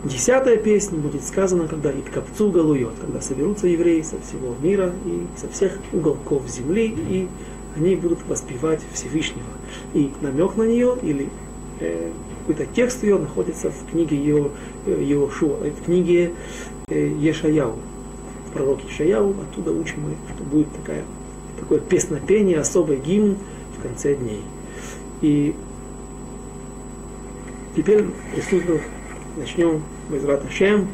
Десятая 0.04 0.56
песня 0.56 0.98
будет 0.98 1.24
сказана, 1.24 1.68
когда 1.68 1.90
Иткапцу 1.90 2.50
галует, 2.50 2.92
когда 3.00 3.20
соберутся 3.20 3.66
евреи 3.66 4.00
со 4.00 4.18
всего 4.20 4.54
мира 4.62 4.92
и 5.04 5.26
со 5.38 5.48
всех 5.48 5.78
уголков 5.92 6.48
земли, 6.48 6.86
и 6.86 7.28
они 7.76 7.96
будут 7.96 8.20
воспевать 8.26 8.80
Всевышнего. 8.92 9.44
И 9.92 10.10
намек 10.22 10.56
на 10.56 10.62
нее 10.62 10.96
или 11.02 11.28
э, 11.80 12.10
какой-то 12.46 12.72
текст 12.74 13.02
ее 13.02 13.18
находится 13.18 13.70
в 13.70 13.90
книге 13.90 14.16
его, 14.16 14.50
э, 14.86 15.02
его 15.02 15.28
Шуа, 15.30 15.56
в 15.56 15.84
книге 15.84 16.32
Э, 16.90 17.08
Ешаяу, 17.20 17.76
пророк 18.52 18.82
Ешаяу, 18.82 19.30
оттуда 19.30 19.70
учим 19.70 20.02
мы, 20.02 20.34
что 20.34 20.42
будет 20.42 20.72
такая, 20.72 21.04
такое 21.58 21.78
песнопение, 21.78 22.58
особый 22.58 22.98
гимн 22.98 23.36
в 23.78 23.82
конце 23.82 24.16
дней. 24.16 24.42
И 25.20 25.54
теперь 27.76 28.06
присутствуем, 28.34 28.80
начнем 29.36 29.82
Безрат 30.10 30.44
Ашем, 30.44 30.88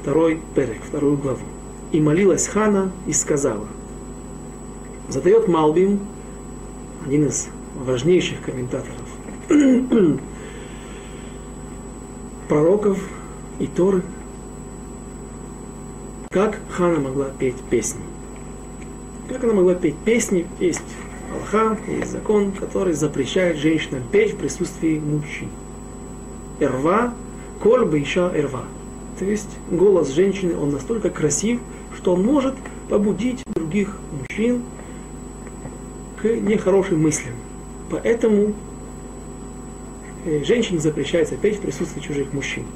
второй 0.00 0.40
перек, 0.56 0.82
вторую 0.82 1.16
главу. 1.16 1.38
И 1.92 2.00
молилась 2.00 2.48
Хана 2.48 2.90
и 3.06 3.12
сказала, 3.12 3.68
задает 5.08 5.46
Малбим, 5.46 6.00
один 7.06 7.28
из 7.28 7.48
важнейших 7.76 8.42
комментаторов 8.42 8.96
пророков 12.48 12.98
и 13.60 13.68
Торы, 13.68 14.02
как 16.32 16.60
Хана 16.70 17.00
могла 17.00 17.30
петь 17.30 17.56
песни? 17.70 18.02
Как 19.28 19.42
она 19.42 19.52
могла 19.52 19.74
петь 19.74 19.96
песни? 20.04 20.46
Есть 20.60 20.80
Аллаха, 21.32 21.76
есть 21.90 22.12
закон, 22.12 22.52
который 22.52 22.92
запрещает 22.92 23.56
женщинам 23.56 24.04
петь 24.12 24.34
в 24.34 24.36
присутствии 24.36 25.00
мужчин. 25.00 25.48
Эрва, 26.60 27.14
коль 27.60 27.84
бы 27.84 27.98
еще 27.98 28.30
эрва. 28.32 28.62
То 29.18 29.24
есть 29.24 29.50
голос 29.72 30.10
женщины, 30.10 30.56
он 30.56 30.70
настолько 30.70 31.10
красив, 31.10 31.58
что 31.96 32.14
он 32.14 32.22
может 32.22 32.54
побудить 32.88 33.42
других 33.46 33.96
мужчин 34.12 34.62
к 36.22 36.26
нехорошим 36.26 37.02
мыслям. 37.02 37.34
Поэтому 37.90 38.54
э, 40.24 40.44
женщине 40.44 40.78
запрещается 40.78 41.34
петь 41.34 41.56
в 41.56 41.62
присутствии 41.62 42.00
чужих 42.00 42.32
мужчин. 42.32 42.66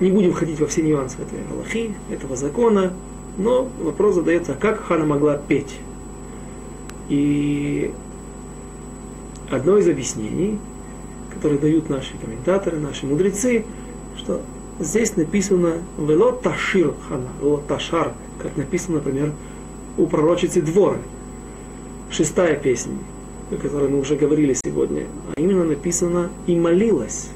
Не 0.00 0.10
будем 0.10 0.32
входить 0.32 0.60
во 0.60 0.66
все 0.66 0.82
нюансы 0.82 1.18
этой 1.22 1.38
Аллахи, 1.52 1.94
этого 2.10 2.36
закона, 2.36 2.92
но 3.38 3.68
вопрос 3.80 4.16
задается, 4.16 4.54
как 4.54 4.84
Хана 4.84 5.04
могла 5.04 5.36
петь. 5.36 5.76
И 7.08 7.92
одно 9.50 9.78
из 9.78 9.88
объяснений, 9.88 10.58
которые 11.32 11.60
дают 11.60 11.88
наши 11.88 12.16
комментаторы, 12.18 12.78
наши 12.78 13.06
мудрецы, 13.06 13.64
что 14.16 14.40
здесь 14.80 15.16
написано 15.16 15.74
«Вело 15.98 16.32
ташир 16.32 16.94
хана», 17.08 17.28
«Вело 17.40 17.62
ташар», 17.68 18.12
как 18.40 18.56
написано, 18.56 18.96
например, 18.96 19.32
у 19.96 20.06
пророчицы 20.06 20.62
Дворы. 20.62 20.98
Шестая 22.10 22.56
песня, 22.56 22.94
о 23.50 23.56
которой 23.56 23.88
мы 23.88 24.00
уже 24.00 24.16
говорили 24.16 24.54
сегодня, 24.54 25.06
а 25.36 25.40
именно 25.40 25.64
написано 25.64 26.30
«И 26.46 26.56
молилась». 26.56 27.28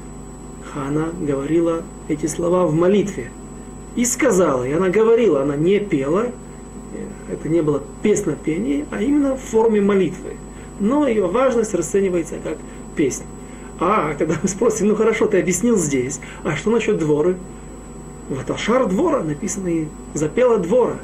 Хана 0.73 1.09
говорила 1.19 1.83
эти 2.09 2.25
слова 2.25 2.65
в 2.65 2.73
молитве. 2.73 3.31
И 3.95 4.03
сказала, 4.05 4.63
и 4.65 4.73
она 4.73 4.89
говорила, 4.89 5.41
она 5.41 5.55
не 5.55 5.79
пела, 5.79 6.27
это 7.29 7.47
не 7.47 7.61
было 7.61 7.81
песнопение, 8.01 8.85
а 8.91 9.01
именно 9.01 9.35
в 9.35 9.41
форме 9.41 9.81
молитвы. 9.81 10.35
Но 10.79 11.07
ее 11.07 11.27
важность 11.27 11.73
расценивается 11.73 12.35
как 12.43 12.57
песня. 12.95 13.25
А 13.79 14.13
когда 14.15 14.35
мы 14.41 14.49
спросим, 14.49 14.89
ну 14.89 14.95
хорошо, 14.95 15.27
ты 15.27 15.39
объяснил 15.39 15.77
здесь, 15.77 16.19
а 16.43 16.55
что 16.55 16.71
насчет 16.71 16.97
дворы? 16.97 17.37
Вот 18.29 18.49
Ашар 18.49 18.87
двора 18.87 19.23
написано 19.23 19.87
запела 20.13 20.57
двора. 20.59 20.97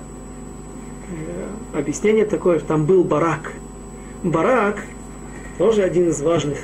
Э, 1.10 1.80
объяснение 1.80 2.26
такое, 2.26 2.60
что 2.60 2.68
там 2.68 2.86
был 2.86 3.04
барак. 3.04 3.54
Барак 4.24 4.84
тоже 5.58 5.84
один 5.84 6.10
из 6.10 6.22
важных 6.22 6.58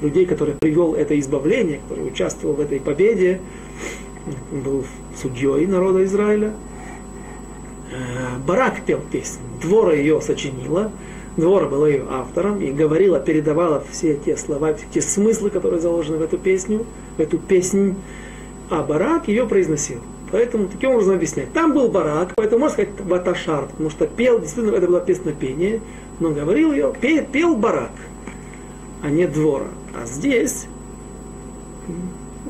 людей, 0.00 0.26
который 0.26 0.54
привел 0.54 0.94
это 0.94 1.18
избавление, 1.18 1.80
который 1.88 2.06
участвовал 2.06 2.54
в 2.54 2.60
этой 2.60 2.80
победе, 2.80 3.40
был 4.50 4.84
судьей 5.20 5.66
народа 5.66 6.04
Израиля. 6.04 6.52
Э, 7.90 8.38
Барак 8.46 8.82
пел 8.84 9.00
песню, 9.10 9.42
Двора 9.62 9.94
ее 9.94 10.20
сочинила, 10.20 10.90
Двора 11.36 11.66
была 11.66 11.88
ее 11.88 12.04
автором 12.10 12.60
и 12.60 12.72
говорила, 12.72 13.20
передавала 13.20 13.82
все 13.90 14.16
те 14.16 14.36
слова, 14.36 14.72
те 14.72 15.00
смыслы, 15.00 15.50
которые 15.50 15.80
заложены 15.80 16.18
в 16.18 16.22
эту 16.22 16.38
песню, 16.38 16.86
в 17.16 17.20
эту 17.20 17.38
песнь, 17.38 17.96
а 18.70 18.82
Барак 18.82 19.28
ее 19.28 19.46
произносил. 19.46 20.00
Поэтому 20.32 20.68
таким 20.68 20.90
образом 20.90 21.14
объяснять. 21.14 21.52
Там 21.52 21.72
был 21.72 21.88
барак, 21.88 22.32
поэтому 22.34 22.62
можно 22.62 22.72
сказать 22.74 23.00
ваташар, 23.00 23.66
потому 23.68 23.90
что 23.90 24.06
пел, 24.06 24.40
действительно, 24.40 24.74
это 24.74 24.88
было 24.88 25.00
песнопение, 25.00 25.80
но 26.18 26.30
говорил 26.30 26.72
ее, 26.72 26.92
пел, 27.00 27.24
пел 27.26 27.56
барак, 27.56 27.92
а 29.02 29.10
не 29.10 29.26
двора. 29.26 29.68
А 29.94 30.04
здесь 30.04 30.66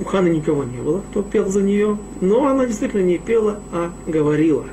у 0.00 0.04
Ханы 0.04 0.28
никого 0.28 0.64
не 0.64 0.78
было, 0.78 1.02
кто 1.10 1.22
пел 1.22 1.48
за 1.48 1.62
нее, 1.62 1.98
но 2.20 2.46
она 2.46 2.66
действительно 2.66 3.02
не 3.02 3.18
пела, 3.18 3.60
а 3.72 3.92
говорила. 4.06 4.64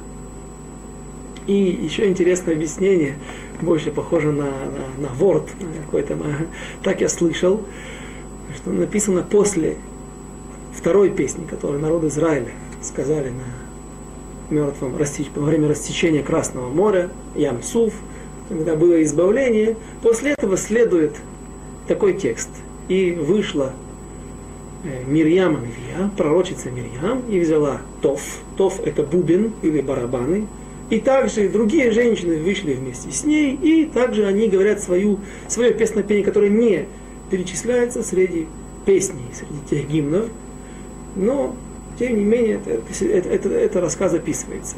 И 1.47 1.53
еще 1.53 2.07
интересное 2.07 2.55
объяснение, 2.55 3.17
больше 3.61 3.91
похоже 3.91 4.32
на, 4.32 4.45
на, 4.45 5.07
на 5.07 5.13
ворд 5.13 5.49
какой-то. 5.86 6.17
Так 6.84 7.01
я 7.01 7.09
слышал, 7.09 7.61
что 8.55 8.71
написано 8.71 9.24
после 9.24 9.78
второй 10.74 11.09
песни, 11.09 11.45
которую 11.49 11.80
народ 11.80 12.03
Израиля 12.05 12.51
сказали 12.82 13.30
на 13.30 14.53
мертвом 14.53 14.93
во 14.93 15.45
время 15.45 15.69
растечения 15.69 16.24
Красного 16.24 16.69
моря, 16.69 17.09
Ямсуф, 17.36 17.93
когда 18.49 18.76
было 18.76 19.01
избавление, 19.03 19.78
после 20.01 20.32
этого 20.32 20.57
следует 20.57 21.15
такой 21.88 22.13
текст. 22.13 22.49
И 22.89 23.11
вышла 23.11 23.74
э, 24.84 25.03
Мирьяма 25.05 25.59
Мивья, 25.59 26.09
пророчица 26.17 26.69
Мирьям, 26.69 27.23
и 27.29 27.39
взяла 27.39 27.81
Тоф. 28.01 28.21
Тоф 28.57 28.79
это 28.79 29.03
бубен 29.03 29.53
или 29.61 29.81
барабаны. 29.81 30.47
И 30.89 30.99
также 30.99 31.49
другие 31.49 31.91
женщины 31.91 32.38
вышли 32.38 32.73
вместе 32.73 33.11
с 33.11 33.23
ней, 33.23 33.55
и 33.55 33.86
также 33.86 34.25
они 34.25 34.47
говорят 34.47 34.81
свою, 34.81 35.19
свое 35.47 35.73
песнопение, 35.73 36.23
которое 36.23 36.49
не 36.49 36.86
перечисляется 37.31 38.03
среди 38.03 38.47
песней, 38.86 39.25
среди 39.34 39.59
тех 39.69 39.89
гимнов. 39.89 40.25
Но, 41.15 41.55
тем 41.97 42.17
не 42.17 42.23
менее, 42.23 42.59
это, 42.65 42.81
это, 43.05 43.29
это, 43.29 43.49
это 43.49 43.81
рассказ 43.81 44.13
описывается. 44.13 44.75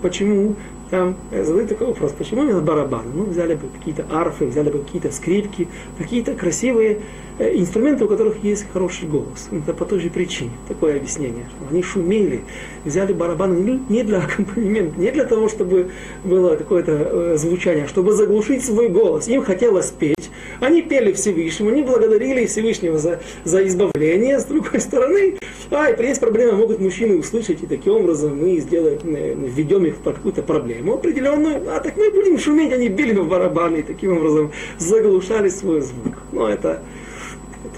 Почему 0.00 0.54
там 0.90 1.16
задают 1.30 1.68
такой 1.68 1.88
вопрос, 1.88 2.12
почему 2.16 2.44
именно 2.44 2.60
барабаны? 2.60 3.10
Ну, 3.14 3.24
взяли 3.24 3.54
бы 3.54 3.68
какие-то 3.78 4.06
арфы, 4.10 4.46
взяли 4.46 4.70
бы 4.70 4.78
какие-то 4.78 5.12
скрипки, 5.12 5.68
какие-то 5.98 6.34
красивые 6.34 6.92
э, 6.92 7.00
инструменты, 7.38 8.04
у 8.04 8.08
которых 8.08 8.42
есть 8.42 8.66
хороший 8.72 9.08
голос. 9.08 9.48
Это 9.50 9.72
по 9.72 9.84
той 9.84 10.00
же 10.00 10.10
причине, 10.10 10.50
такое 10.66 10.96
объяснение. 10.96 11.46
Они 11.70 11.82
шумели, 11.82 12.42
взяли 12.84 13.12
барабаны 13.12 13.80
не 13.88 14.02
для 14.02 14.18
аккомпанемента, 14.18 15.00
не 15.00 15.10
для 15.10 15.24
того, 15.24 15.48
чтобы 15.48 15.90
было 16.24 16.56
какое-то 16.56 16.92
э, 16.92 17.36
звучание, 17.36 17.84
а 17.84 17.88
чтобы 17.88 18.12
заглушить 18.12 18.64
свой 18.64 18.88
голос. 18.88 19.28
Им 19.28 19.42
хотелось 19.42 19.90
петь, 19.90 20.30
они 20.60 20.82
пели 20.82 21.12
Всевышнему, 21.12 21.70
они 21.70 21.82
благодарили 21.82 22.46
Всевышнего 22.46 22.98
за, 22.98 23.20
за 23.44 23.66
избавление. 23.66 24.40
С 24.40 24.44
другой 24.44 24.80
стороны, 24.80 25.38
а, 25.70 25.90
и 25.90 26.06
есть 26.06 26.20
проблема, 26.20 26.52
могут 26.58 26.80
мужчины 26.80 27.18
услышать, 27.18 27.62
и 27.62 27.66
таким 27.66 27.94
образом 27.94 28.36
мы 28.38 28.58
сделаем, 28.58 28.98
э, 29.04 29.34
введем 29.34 29.84
их 29.86 29.96
в 29.96 30.02
какую-то 30.02 30.42
проблему 30.42 30.94
определенную, 30.94 31.62
а 31.74 31.80
так 31.80 31.96
мы 31.96 32.10
будем 32.10 32.38
шуметь, 32.38 32.72
они 32.72 32.88
били 32.88 33.14
в 33.14 33.28
барабаны, 33.28 33.78
и 33.78 33.82
таким 33.82 34.16
образом 34.16 34.50
заглушали 34.78 35.48
свой 35.48 35.82
звук. 35.82 36.14
Но 36.32 36.48
это 36.48 36.82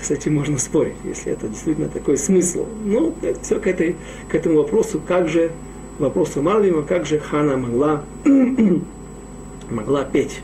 кстати, 0.00 0.28
можно 0.28 0.56
спорить, 0.58 0.96
если 1.04 1.32
это 1.32 1.48
действительно 1.48 1.88
такой 1.88 2.16
смысл. 2.16 2.66
Ну, 2.84 3.14
Но 3.20 3.34
все 3.42 3.60
к, 3.60 3.66
этой, 3.66 3.96
к 4.28 4.34
этому 4.34 4.56
вопросу, 4.56 5.00
как 5.06 5.28
же, 5.28 5.52
вопросу 5.98 6.40
Марлима, 6.40 6.82
как 6.82 7.04
же 7.04 7.18
Хана 7.20 7.58
могла, 7.58 8.02
могла 9.70 10.04
петь. 10.04 10.40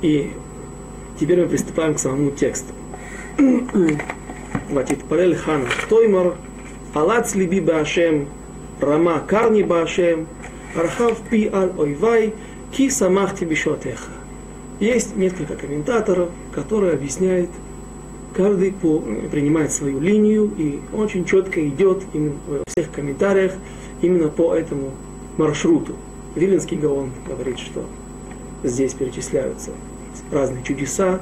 И 0.00 0.32
теперь 1.20 1.42
мы 1.42 1.48
приступаем 1.48 1.94
к 1.94 1.98
самому 1.98 2.30
тексту. 2.30 2.72
Ватит 4.70 5.04
парель 5.04 5.36
Хана 5.36 5.66
Тоймар, 5.90 6.34
Алац 6.94 7.34
либи 7.34 7.60
баашем, 7.60 8.28
Рама 8.80 9.20
карни 9.20 9.62
башем 9.62 10.26
Архав 10.74 11.20
пи 11.28 11.50
аль 11.52 11.72
ойвай, 11.76 12.32
ки 12.72 12.88
самахти 12.88 13.44
бишотеха. 13.44 14.10
Есть 14.80 15.16
несколько 15.16 15.54
комментаторов, 15.54 16.30
которые 16.54 16.94
объясняют 16.94 17.50
каждый 18.34 18.72
по, 18.72 19.00
принимает 19.30 19.72
свою 19.72 20.00
линию 20.00 20.50
и 20.56 20.80
очень 20.92 21.24
четко 21.24 21.66
идет 21.68 22.02
именно 22.12 22.36
во 22.48 22.62
всех 22.66 22.90
комментариях 22.90 23.52
именно 24.00 24.28
по 24.28 24.54
этому 24.54 24.90
маршруту. 25.36 25.94
Виленский 26.34 26.76
Гаон 26.76 27.10
говорит, 27.26 27.58
что 27.58 27.84
здесь 28.62 28.94
перечисляются 28.94 29.70
разные 30.30 30.62
чудеса, 30.62 31.20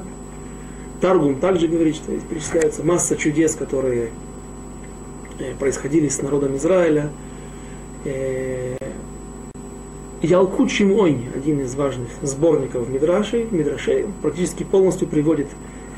Таргум 1.01 1.39
также 1.39 1.67
говорит, 1.67 1.95
что 1.95 2.11
здесь 2.11 2.23
перечисляется 2.23 2.83
масса 2.83 3.17
чудес, 3.17 3.55
которые 3.55 4.11
э, 5.39 5.55
происходили 5.55 6.07
с 6.07 6.21
народом 6.21 6.55
Израиля. 6.57 7.09
Э, 8.05 8.77
Ялкут 10.21 10.69
Шимойни, 10.69 11.31
один 11.35 11.61
из 11.61 11.73
важных 11.73 12.09
сборников 12.21 12.87
Мидрашей, 12.87 13.47
Мидрашей, 13.49 14.05
практически 14.21 14.63
полностью 14.63 15.07
приводит 15.07 15.47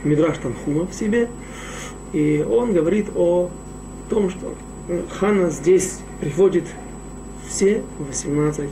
Мидраш 0.04 0.38
Танхума 0.38 0.86
в 0.88 0.94
себе. 0.94 1.30
И 2.12 2.46
он 2.48 2.74
говорит 2.74 3.08
о 3.16 3.50
том, 4.10 4.30
что 4.30 4.54
Хана 5.20 5.50
здесь 5.50 6.00
приводит 6.20 6.66
все 7.48 7.82
18 8.00 8.70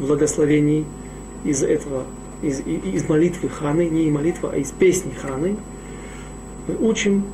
благословений 0.00 0.84
из 1.44 1.62
этого 1.62 2.04
из, 2.42 2.60
из 2.60 3.08
молитвы 3.08 3.48
Ханы, 3.48 3.88
не 3.88 4.06
из 4.06 4.12
молитвы, 4.12 4.50
а 4.52 4.56
из 4.56 4.70
песни 4.70 5.12
Ханы, 5.12 5.56
мы 6.66 6.76
учим 6.88 7.24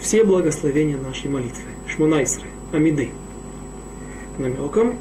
все 0.00 0.24
благословения 0.24 0.96
нашей 0.96 1.30
молитвы. 1.30 1.62
Шмунайсры, 1.86 2.46
Амиды. 2.72 3.10
Намеком. 4.38 4.96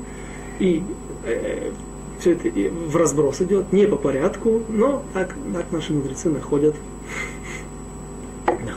И 0.60 0.84
э, 1.26 1.72
все 2.20 2.34
это 2.34 2.50
в 2.50 2.96
разброс 2.96 3.42
идет, 3.42 3.72
не 3.72 3.88
по 3.88 3.96
порядку, 3.96 4.62
но 4.68 5.04
так, 5.14 5.36
так 5.54 5.72
наши 5.72 5.94
мудрецы 5.94 6.30
находят, 6.30 6.76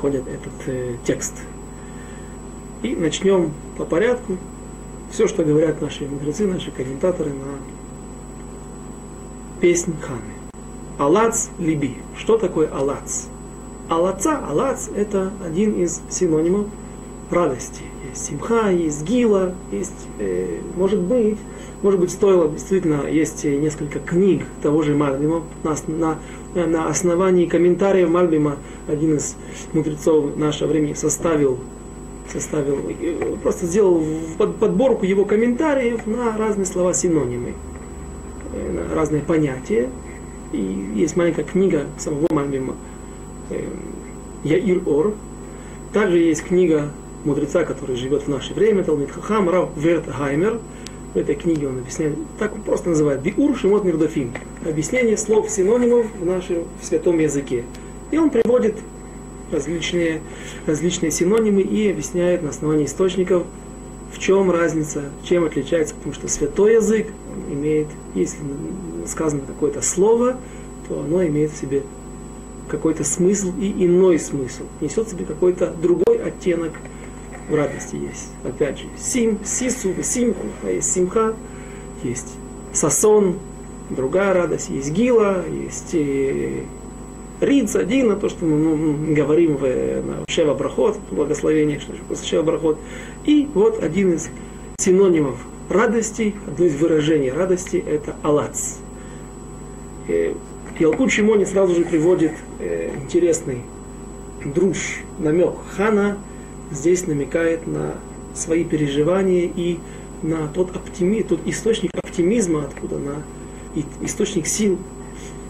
находят 0.03 0.27
этот 0.27 0.53
э, 0.67 0.97
текст. 1.05 1.35
И 2.83 2.97
начнем 2.97 3.53
по 3.77 3.85
порядку. 3.85 4.37
Все, 5.11 5.29
что 5.29 5.45
говорят 5.45 5.81
наши 5.81 6.09
мудрецы, 6.09 6.47
наши 6.47 6.71
комментаторы 6.71 7.31
на 7.31 7.59
песнь 9.61 9.95
Ханы. 10.01 10.21
Алац 10.99 11.49
либи. 11.59 11.99
Что 12.17 12.37
такое 12.37 12.69
алац? 12.69 13.27
Алаца, 13.89 14.39
алац 14.39 14.89
это 14.89 15.31
один 15.45 15.75
из 15.75 16.01
синонимов 16.11 16.67
радости. 17.31 17.83
Есть 18.09 18.27
симха, 18.27 18.71
есть 18.71 19.05
гила, 19.05 19.55
есть, 19.71 20.09
э, 20.19 20.61
может 20.77 21.01
быть, 21.01 21.39
может 21.83 22.01
быть, 22.01 22.11
стоило 22.11 22.49
действительно, 22.49 23.07
есть 23.07 23.45
несколько 23.45 23.99
книг 23.99 24.45
того 24.63 24.83
же 24.83 24.95
Мальбима, 24.95 25.43
на, 25.63 25.77
на, 25.87 26.19
на 26.55 26.89
основании 26.89 27.47
комментариев 27.47 28.09
Мальбима 28.09 28.57
один 28.89 29.17
из 29.17 29.37
мудрецов 29.73 30.37
нашего 30.37 30.69
времени 30.69 30.95
составил, 30.95 31.59
составил 32.31 32.79
э, 32.89 33.37
просто 33.43 33.67
сделал 33.67 34.03
подборку 34.39 35.05
его 35.05 35.25
комментариев 35.25 36.07
на 36.07 36.37
разные 36.37 36.67
слова 36.67 36.93
синонимы, 36.93 37.55
э, 38.55 38.73
на 38.73 38.95
разные 38.95 39.23
понятия. 39.23 39.89
И 40.53 40.93
есть 40.95 41.17
маленькая 41.17 41.45
книга 41.45 41.87
самого 41.99 42.27
Мальбима 42.31 42.75
э, 43.51 43.65
Яир 44.45 44.83
Ор. 44.87 45.15
Также 45.93 46.19
есть 46.19 46.45
книга 46.45 46.91
мудреца, 47.25 47.65
который 47.65 47.97
живет 47.97 48.25
в 48.25 48.29
наше 48.29 48.55
время, 48.55 48.85
Талмит 48.85 49.11
Хахам, 49.11 49.49
Рав 49.49 49.71
Вертхаймер. 49.77 50.59
В 51.15 51.19
этой 51.19 51.35
книге 51.35 51.69
он 51.69 51.79
объясняет, 51.79 52.17
так 52.39 52.55
он 52.55 52.63
просто 52.63 52.89
называет, 52.89 53.21
Биур 53.21 53.55
Шимот 53.57 53.85
Мирдофим. 53.85 54.33
Объяснение 54.65 55.19
слов 55.19 55.51
синонимов 55.51 56.07
в 56.19 56.25
нашем 56.25 56.65
святом 56.81 57.19
языке. 57.19 57.65
И 58.11 58.17
он 58.17 58.31
приводит 58.31 58.77
различные, 59.51 60.23
различные 60.67 61.11
синонимы 61.11 61.61
и 61.61 61.91
объясняет 61.91 62.43
на 62.43 62.49
основании 62.49 62.87
источников, 62.87 63.45
в 64.11 64.19
чем 64.19 64.51
разница, 64.51 65.05
чем 65.23 65.45
отличается, 65.45 65.95
потому 65.95 66.15
что 66.15 66.29
святой 66.29 66.75
язык 66.75 67.09
имеет, 67.51 67.89
если 68.15 68.39
сказано 69.07 69.43
какое-то 69.47 69.83
слово, 69.83 70.39
то 70.89 71.01
оно 71.01 71.25
имеет 71.27 71.53
в 71.53 71.57
себе 71.59 71.83
какой-то 72.69 73.05
смысл 73.05 73.53
и 73.61 73.85
иной 73.85 74.19
смысл. 74.19 74.63
Несет 74.81 75.09
в 75.09 75.11
себе 75.11 75.27
какой-то 75.27 75.75
другой 75.81 76.23
оттенок 76.23 76.73
в 77.49 77.55
радости 77.55 77.97
есть. 77.97 78.31
Опять 78.45 78.79
же, 78.79 78.87
сим, 78.97 79.39
сису, 79.45 79.95
симху, 80.03 80.47
а 80.63 80.71
есть 80.71 80.93
симха, 80.93 81.35
есть 82.03 82.35
сасон, 82.73 83.39
другая 83.91 84.33
радость, 84.33 84.71
есть 84.71 84.93
гила, 84.93 85.45
есть 85.47 85.95
э, 85.95 86.63
рица, 87.41 87.85
дина, 87.85 88.17
то, 88.17 88.29
что 88.29 88.45
мы 88.45 88.57
ну, 88.59 89.15
говорим 89.15 89.57
в, 89.57 89.63
на 89.63 90.25
Шева 90.29 90.55
благословение, 91.11 91.81
что 91.81 91.93
после 92.09 92.27
Шева. 92.27 92.79
И 93.25 93.49
вот 93.55 93.83
один 93.83 94.15
из 94.15 94.29
синонимов 94.79 95.37
радости, 95.69 96.35
одно 96.47 96.67
из 96.67 96.77
выражений 96.77 97.31
радости– 97.31 97.83
это 97.89 98.17
алац. 98.23 98.77
Ялкут 100.79 101.13
Шимони 101.13 101.45
сразу 101.45 101.75
же 101.75 101.85
приводит 101.85 102.33
э, 102.59 102.91
интересный 103.03 103.63
друж, 104.45 105.01
намек. 105.19 105.55
Хана 105.77 106.19
здесь 106.73 107.07
намекает 107.07 107.67
на 107.67 107.95
свои 108.35 108.65
переживания 108.65 109.51
и 109.55 109.79
на 110.23 110.49
тот, 110.49 110.75
оптими, 110.75 111.23
тот 111.23 111.41
источник 111.47 111.93
оптимизма, 111.95 112.65
откуда 112.65 112.99
на 112.99 113.23
источник 114.01 114.47
сил, 114.47 114.79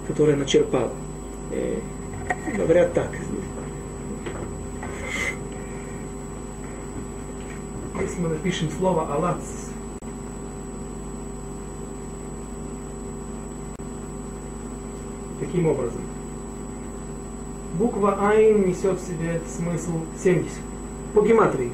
который 0.06 0.34
она 0.34 0.44
черпала. 0.44 0.92
Э, 1.50 1.78
говорят 2.56 2.92
так. 2.94 3.10
Если 8.00 8.20
мы 8.20 8.30
напишем 8.30 8.68
слово 8.70 9.14
«алац», 9.14 9.42
таким 15.38 15.66
образом. 15.66 16.00
Буква 17.78 18.28
Айн 18.28 18.68
несет 18.68 19.00
в 19.00 19.06
себе 19.06 19.40
смысл 19.46 20.04
70. 20.22 20.71
По 21.14 21.20
гематрии. 21.20 21.72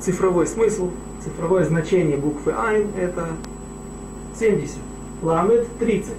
Цифровой 0.00 0.46
смысл, 0.46 0.90
цифровое 1.22 1.64
значение 1.64 2.16
буквы 2.16 2.52
Айн 2.52 2.88
это 2.96 3.28
70. 4.38 4.76
Ламет 5.22 5.66
30. 5.78 6.12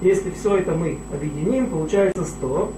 Если 0.00 0.30
все 0.30 0.56
это 0.56 0.72
мы 0.72 0.98
объединим, 1.12 1.68
получается 1.68 2.24
100. 2.24 2.72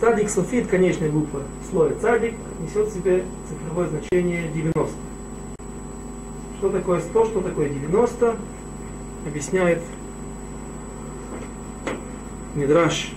Цадик 0.00 0.30
суфит, 0.30 0.70
буква 1.10 1.42
в 1.62 1.70
слове 1.70 1.96
цадик, 2.00 2.34
несет 2.60 2.88
в 2.88 2.94
себе 2.94 3.24
цифровое 3.48 3.88
значение 3.88 4.48
90. 4.54 4.92
Что 6.58 6.70
такое 6.70 7.00
100, 7.00 7.24
что 7.24 7.40
такое 7.40 7.70
90? 7.70 8.36
объясняет 9.26 9.80
Мидраш 12.54 13.12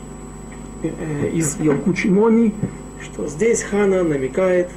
из 0.84 1.60
Ялкучимони, 1.60 2.54
что 3.02 3.28
здесь 3.28 3.64
Хана 3.64 4.04
намекает 4.04 4.70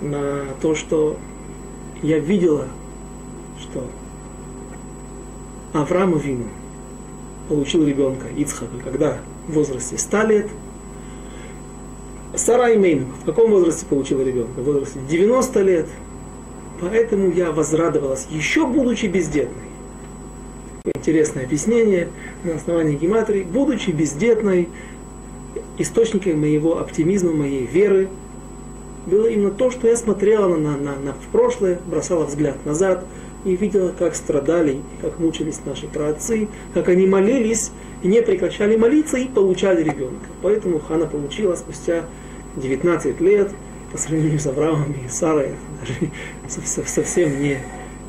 на 0.00 0.44
то, 0.60 0.74
что 0.74 1.16
я 2.02 2.18
видела 2.18 2.66
что 3.62 3.86
Авраам 5.72 6.18
Вину 6.18 6.46
получил 7.48 7.86
ребенка 7.86 8.26
Ицхака, 8.36 8.78
когда 8.82 9.18
в 9.48 9.52
возрасте 9.52 9.96
100 9.96 10.22
лет. 10.24 10.50
Сара 12.34 12.74
Имейну 12.74 13.06
в 13.22 13.24
каком 13.26 13.50
возрасте 13.50 13.84
получила 13.86 14.22
ребенка? 14.22 14.60
В 14.60 14.64
возрасте 14.64 15.00
90 15.08 15.62
лет. 15.62 15.88
Поэтому 16.80 17.30
я 17.30 17.52
возрадовалась, 17.52 18.26
еще 18.30 18.66
будучи 18.66 19.06
бездетной. 19.06 19.71
Интересное 20.84 21.44
объяснение 21.44 22.08
на 22.42 22.56
основании 22.56 22.96
гематрии. 22.96 23.44
Будучи 23.44 23.90
бездетной, 23.90 24.68
источником 25.78 26.40
моего 26.40 26.78
оптимизма, 26.80 27.30
моей 27.30 27.66
веры 27.66 28.08
было 29.06 29.28
именно 29.28 29.52
то, 29.52 29.70
что 29.70 29.86
я 29.86 29.96
смотрела 29.96 30.56
на, 30.56 30.76
на, 30.76 30.96
на 30.96 31.12
в 31.12 31.28
прошлое, 31.30 31.78
бросала 31.86 32.24
взгляд 32.24 32.66
назад 32.66 33.04
и 33.44 33.54
видела, 33.54 33.94
как 33.96 34.16
страдали, 34.16 34.80
как 35.00 35.20
мучились 35.20 35.60
наши 35.64 35.86
праотцы, 35.86 36.48
как 36.74 36.88
они 36.88 37.06
молились 37.06 37.70
и 38.02 38.08
не 38.08 38.20
прекращали 38.20 38.74
молиться 38.74 39.18
и 39.18 39.28
получали 39.28 39.84
ребенка. 39.84 40.26
Поэтому 40.42 40.80
Хана 40.80 41.06
получила 41.06 41.54
спустя 41.54 42.06
19 42.56 43.20
лет, 43.20 43.52
по 43.92 43.98
сравнению 43.98 44.40
с 44.40 44.46
Авраамом 44.48 44.92
и 45.04 45.08
Сарой, 45.08 45.50
даже 45.80 46.10
совсем 46.86 47.40
не, 47.40 47.58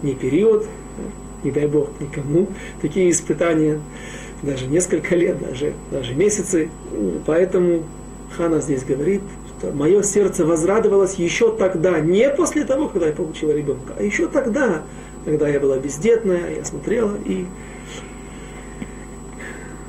не 0.02 0.16
период, 0.16 0.66
не 1.44 1.52
дай 1.52 1.68
Бог 1.68 1.90
никому, 2.00 2.48
такие 2.82 3.10
испытания, 3.12 3.80
даже 4.42 4.68
несколько 4.68 5.16
лет, 5.16 5.40
даже, 5.40 5.74
даже 5.92 6.14
месяцы. 6.14 6.70
Поэтому 7.26 7.84
Хана 8.36 8.60
здесь 8.60 8.84
говорит, 8.84 9.22
что 9.60 9.72
мое 9.72 10.04
сердце 10.04 10.46
возрадовалось 10.46 11.16
еще 11.16 11.56
тогда, 11.56 12.00
не 12.00 12.30
после 12.30 12.66
того, 12.66 12.90
когда 12.90 13.08
я 13.08 13.14
получила 13.14 13.52
ребенка, 13.52 13.94
а 13.98 14.04
еще 14.04 14.28
тогда, 14.28 14.84
когда 15.26 15.48
я 15.48 15.60
была 15.60 15.78
бездетная, 15.78 16.56
я 16.58 16.66
смотрела 16.66 17.16
и 17.26 17.46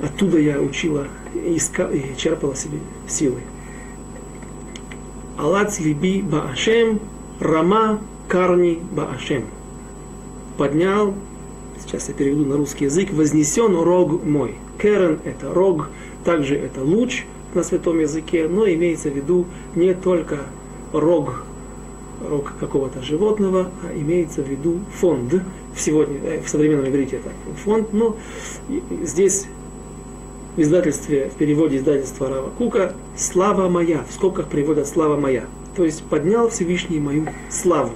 оттуда 0.03 0.39
я 0.39 0.61
учила 0.61 1.07
и, 1.35 1.57
искала, 1.57 1.91
и 1.91 2.17
черпала 2.17 2.55
себе 2.55 2.79
силы. 3.09 3.41
Алац 5.37 5.81
либи 5.81 6.23
баашем, 6.23 7.01
рама 7.41 8.01
карни 8.29 8.81
баашем. 8.93 9.47
Поднял, 10.57 11.15
сейчас 11.87 12.09
я 12.09 12.15
переведу 12.15 12.45
на 12.45 12.57
русский 12.57 12.85
язык, 12.85 13.13
вознесен 13.13 13.77
рог 13.77 14.25
мой. 14.25 14.57
Керен 14.81 15.21
это 15.25 15.53
рог, 15.53 15.91
также 16.25 16.57
это 16.57 16.83
луч 16.83 17.25
на 17.55 17.63
святом 17.63 18.01
языке, 18.01 18.49
но 18.49 18.67
имеется 18.67 19.11
в 19.11 19.17
виду 19.17 19.47
не 19.75 19.95
только 19.95 20.41
рог, 20.93 21.45
рог 22.29 22.53
какого-то 22.59 23.03
животного, 23.03 23.71
а 23.83 23.97
имеется 23.97 24.43
в 24.43 24.49
виду 24.49 24.81
фонд. 25.01 25.35
В, 25.75 25.81
сегодня, 25.81 26.19
э, 26.23 26.43
в 26.43 26.49
современном 26.49 26.89
иврите 26.89 27.17
это 27.17 27.31
фонд, 27.65 27.93
но 27.93 28.17
здесь 29.03 29.47
в 30.57 30.61
издательстве, 30.61 31.31
в 31.35 31.37
переводе 31.37 31.79
издательства 31.79 32.29
Рава 32.29 32.51
Кука 32.57 32.95
«Слава 33.17 33.69
моя», 33.69 34.05
в 34.09 34.13
скобках 34.13 34.49
переводят 34.49 34.87
«Слава 34.87 35.17
моя». 35.19 35.45
То 35.77 35.85
есть 35.85 36.05
поднял 36.05 36.49
Всевышний 36.49 37.01
мою 37.01 37.27
славу. 37.51 37.91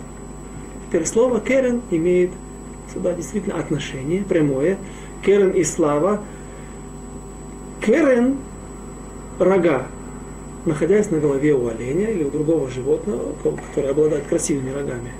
Теперь 0.88 1.06
слово 1.06 1.40
«керен» 1.40 1.82
имеет 1.92 2.32
сюда 2.92 3.14
действительно 3.14 3.58
отношение 3.58 4.22
прямое. 4.22 4.78
Керен 5.24 5.50
и 5.50 5.64
слава. 5.64 6.22
Керен– 7.80 8.38
рога, 9.38 9.86
находясь 10.64 11.10
на 11.10 11.18
голове 11.18 11.54
у 11.54 11.68
оленя 11.68 12.06
или 12.06 12.24
у 12.24 12.30
другого 12.30 12.68
животного, 12.68 13.34
который 13.42 13.90
обладает 13.90 14.26
красивыми 14.26 14.70
рогами, 14.70 15.12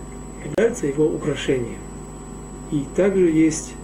является 0.45 0.87
его 0.87 1.07
украшением. 1.07 1.79
И 2.71 2.85
также 2.97 3.31
есть 3.31 3.75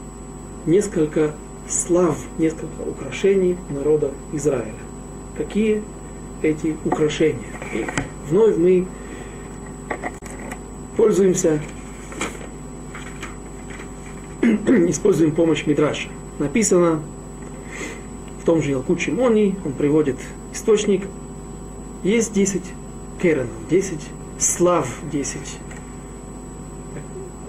несколько 0.66 1.34
слав, 1.68 2.18
несколько 2.38 2.82
украшений 2.86 3.56
народа 3.70 4.10
Израиля. 4.32 4.74
Какие 5.36 5.82
эти 6.42 6.76
украшения? 6.84 7.40
И 7.72 7.86
вновь 8.28 8.56
мы 8.56 8.86
пользуемся, 10.96 11.60
используем 14.90 15.32
помощь 15.32 15.66
Мидраша. 15.66 16.08
Написано 16.38 17.02
в 18.42 18.44
том 18.44 18.62
же 18.62 18.70
Ялкут 18.70 19.00
Шимони, 19.00 19.56
он 19.64 19.72
приводит 19.72 20.18
источник, 20.52 21.06
есть 22.02 22.32
10 22.32 22.62
керенов, 23.20 23.48
10 23.70 23.98
слав, 24.38 24.88
10 25.10 25.38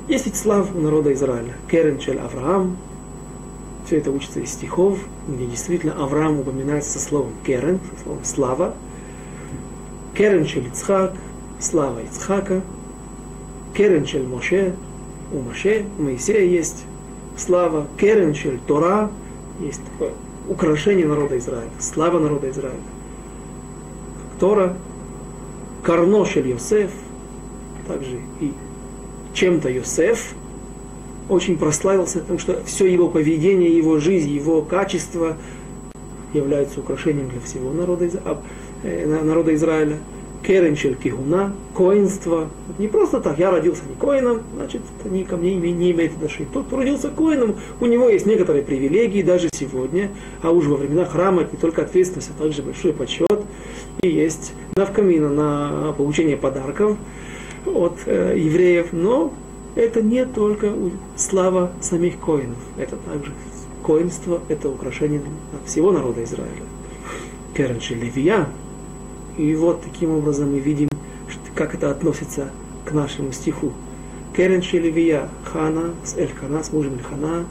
10 0.08 0.36
слав 0.36 0.70
у 0.76 0.80
народа 0.80 1.12
Израиля. 1.14 1.56
Керен 1.70 1.98
Чель 1.98 2.20
Авраам, 2.20 2.78
все 3.86 3.98
это 3.98 4.12
учится 4.12 4.40
из 4.40 4.52
стихов, 4.52 5.00
где 5.28 5.46
действительно 5.46 5.94
Авраам 5.94 6.40
упоминается 6.40 7.00
словом 7.00 7.34
керен, 7.46 7.80
словом 8.04 8.24
слава. 8.24 8.76
Керен 10.16 10.48
шель 10.48 10.68
Ицхак, 10.68 11.14
слава 11.60 12.00
Ицхака. 12.04 12.62
Керен 13.76 14.06
шель 14.06 14.28
Моше, 14.28 14.76
у 15.36 15.42
Моше, 15.42 15.86
у 16.00 16.04
Моисея 16.04 16.46
есть 16.46 16.86
слава. 17.38 17.88
Керен 18.00 18.34
шель 18.34 18.60
Тора, 18.66 19.12
есть 19.60 19.82
такое 19.84 20.12
украшение 20.48 21.06
народа 21.06 21.38
Израиля, 21.38 21.70
слава 21.80 22.20
народа 22.20 22.50
Израиля. 22.50 22.80
Тора, 24.40 24.78
Карно 25.84 26.26
шель 26.26 26.48
Йосеф, 26.50 26.92
также 27.88 28.20
и 28.40 28.54
чем-то 29.34 29.70
Йосеф, 29.70 30.34
очень 31.28 31.58
прославился, 31.58 32.20
потому 32.20 32.40
что 32.40 32.64
все 32.66 32.86
его 32.86 33.10
поведение, 33.10 33.76
его 33.76 34.00
жизнь, 34.00 34.30
его 34.30 34.62
качество 34.62 35.38
являются 36.34 36.80
украшением 36.80 37.30
для 37.30 37.40
всего 37.42 37.72
народа, 37.72 38.10
э, 38.84 39.24
народа 39.24 39.56
Израиля. 39.56 39.98
Керенчель 40.46 40.96
кигуна, 40.96 41.54
коинство. 41.74 42.50
Не 42.78 42.88
просто 42.88 43.20
так, 43.20 43.40
я 43.40 43.50
родился 43.50 43.82
не 43.90 43.96
коином, 43.96 44.42
значит, 44.56 44.82
это 45.00 45.10
ни 45.10 45.24
ко 45.24 45.38
мне 45.38 45.56
не 45.56 45.92
имеет 45.92 46.14
отношения. 46.14 46.48
Тот, 46.54 46.68
кто 46.68 46.78
родился 46.78 47.10
коином, 47.10 47.56
у 47.82 47.86
него 47.88 48.10
есть 48.10 48.28
некоторые 48.28 48.64
привилегии 48.64 49.24
даже 49.24 49.50
сегодня, 49.52 50.12
а 50.44 50.52
уж 50.52 50.66
во 50.66 50.76
времена 50.76 51.06
храма 51.06 51.42
это 51.42 51.54
не 51.54 51.58
только 51.60 51.82
ответственность, 51.82 52.30
а 52.38 52.42
также 52.42 52.62
большой 52.62 52.94
почет. 52.94 53.42
И 54.04 54.08
есть 54.08 54.54
навкамина 54.76 55.30
на 55.30 55.94
получение 55.94 56.38
подарков 56.38 56.98
от 57.66 57.98
э, 58.06 58.36
евреев, 58.38 58.90
но 58.92 59.34
это 59.76 60.04
не 60.04 60.26
только 60.26 60.74
слава 61.16 61.72
самих 61.82 62.20
коинов, 62.20 62.60
это 62.78 62.98
также 62.98 63.32
коинство, 63.84 64.42
это 64.48 64.70
украшение 64.70 65.22
всего 65.66 65.92
народа 65.92 66.24
Израиля. 66.24 66.52
Керенши 67.56 67.96
Левия. 67.96 68.48
И 69.38 69.54
вот 69.56 69.82
таким 69.82 70.12
образом 70.12 70.52
мы 70.52 70.60
видим, 70.60 70.88
как 71.56 71.76
это 71.76 71.92
относится 71.92 72.50
к 72.86 72.92
нашему 72.94 73.32
стиху. 73.32 73.74
Керенши 74.36 74.78
Левия, 74.78 75.30
Хана 75.44 75.94
с 76.04 76.18
Элькана, 76.18 76.64
с 76.64 76.72
мужем 76.72 76.94
Эльхана, 76.96 77.46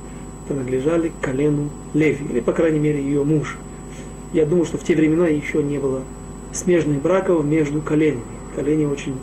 принадлежали 0.48 1.08
к 1.08 1.24
колену 1.24 1.70
Леви, 1.94 2.24
или, 2.30 2.40
по 2.40 2.52
крайней 2.52 2.78
мере, 2.78 3.02
ее 3.02 3.24
муж. 3.24 3.58
Я 4.32 4.46
думаю, 4.46 4.66
что 4.66 4.78
в 4.78 4.84
те 4.84 4.94
времена 4.94 5.26
еще 5.26 5.62
не 5.62 5.78
было 5.78 6.02
смежных 6.52 7.00
браков 7.02 7.44
между 7.44 7.80
коленями. 7.80 8.22
Колени 8.54 8.84
очень, 8.84 9.16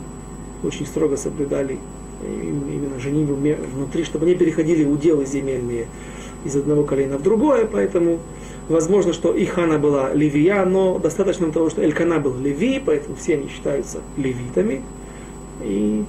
очень 0.62 0.86
строго 0.86 1.16
соблюдали 1.16 1.78
именно 2.22 2.98
женитьбу 3.00 3.34
внутри, 3.34 4.04
чтобы 4.04 4.26
не 4.26 4.34
переходили 4.34 4.84
уделы 4.84 5.26
земельные 5.26 5.86
из 6.44 6.56
одного 6.56 6.84
колена 6.84 7.18
в 7.18 7.22
другое, 7.22 7.66
поэтому 7.66 8.18
возможно, 8.68 9.12
что 9.12 9.32
и 9.32 9.44
Хана 9.44 9.78
была 9.78 10.12
левия, 10.12 10.64
но 10.64 10.98
достаточно 10.98 11.50
того, 11.52 11.70
что 11.70 11.82
Элькана 11.82 12.18
был 12.18 12.36
леви, 12.38 12.82
поэтому 12.84 13.16
все 13.16 13.34
они 13.34 13.48
считаются 13.48 14.00
левитами. 14.16 14.82
И 15.62 16.04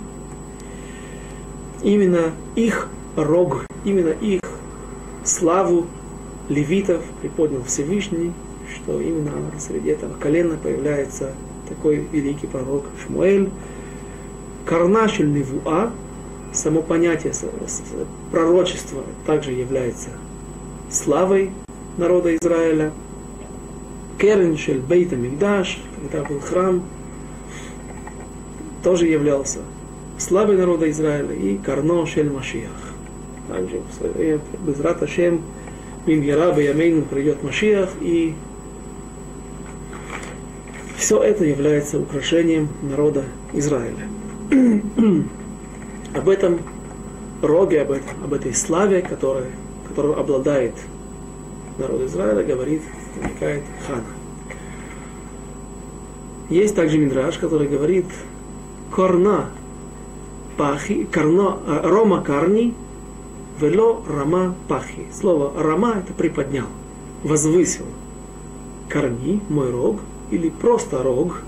именно 1.81 2.31
их 2.55 2.89
рог, 3.15 3.65
именно 3.85 4.09
их 4.09 4.41
славу 5.23 5.87
левитов 6.49 7.03
приподнял 7.21 7.63
Всевышний, 7.63 8.33
что 8.73 8.99
именно 8.99 9.31
среди 9.59 9.89
этого 9.89 10.13
колена 10.13 10.57
появляется 10.61 11.33
такой 11.67 12.07
великий 12.11 12.47
пророк 12.47 12.85
Шмуэль, 13.05 13.49
Карнашель 14.65 15.31
Невуа, 15.31 15.91
само 16.53 16.81
понятие 16.81 17.33
пророчества 18.31 19.03
также 19.25 19.51
является 19.51 20.09
славой 20.89 21.51
народа 21.97 22.35
Израиля. 22.35 22.91
Кереншель 24.19 24.79
Бейта 24.79 25.15
Мигдаш, 25.15 25.79
когда 25.95 26.23
был 26.23 26.39
храм, 26.39 26.83
тоже 28.83 29.07
являлся 29.07 29.59
славой 30.17 30.57
народа 30.57 30.89
Израиля 30.91 31.33
и 31.33 31.57
Карно 31.57 32.05
Шель 32.05 32.31
Машиах. 32.31 32.69
Также 33.49 33.81
без 34.65 34.79
Рата 34.79 35.07
Шем 35.07 35.41
Мимьяра 36.05 36.57
Ямейну 36.57 37.03
придет 37.03 37.43
Машиах 37.43 37.89
и 38.01 38.35
все 40.97 41.21
это 41.21 41.43
является 41.43 41.99
украшением 41.99 42.69
народа 42.81 43.23
Израиля. 43.51 44.07
Об 46.13 46.29
этом 46.29 46.59
роге, 47.41 47.81
об, 47.81 47.91
этом, 47.91 48.23
об 48.23 48.33
этой 48.33 48.53
славе, 48.53 49.01
которой, 49.01 49.47
которую 49.87 50.17
обладает 50.17 50.73
народ 51.77 52.01
Израиля, 52.01 52.43
говорит, 52.43 52.81
намекает 53.21 53.63
Хана. 53.87 54.03
Есть 56.49 56.75
также 56.75 56.97
Мидраш, 56.97 57.37
который 57.37 57.67
говорит 57.67 58.05
корна 58.91 59.49
пахи, 60.57 61.07
корно, 61.11 61.59
э, 61.65 61.81
рома 61.83 62.21
карни, 62.21 62.75
вело 63.59 64.03
рама 64.07 64.55
пахи. 64.67 65.07
Слово 65.13 65.53
рама 65.61 65.95
это 66.03 66.13
приподнял, 66.13 66.67
возвысил. 67.23 67.85
Корни, 68.89 69.41
мой 69.49 69.71
рог, 69.71 70.01
или 70.31 70.49
просто 70.49 71.01
рог. 71.01 71.41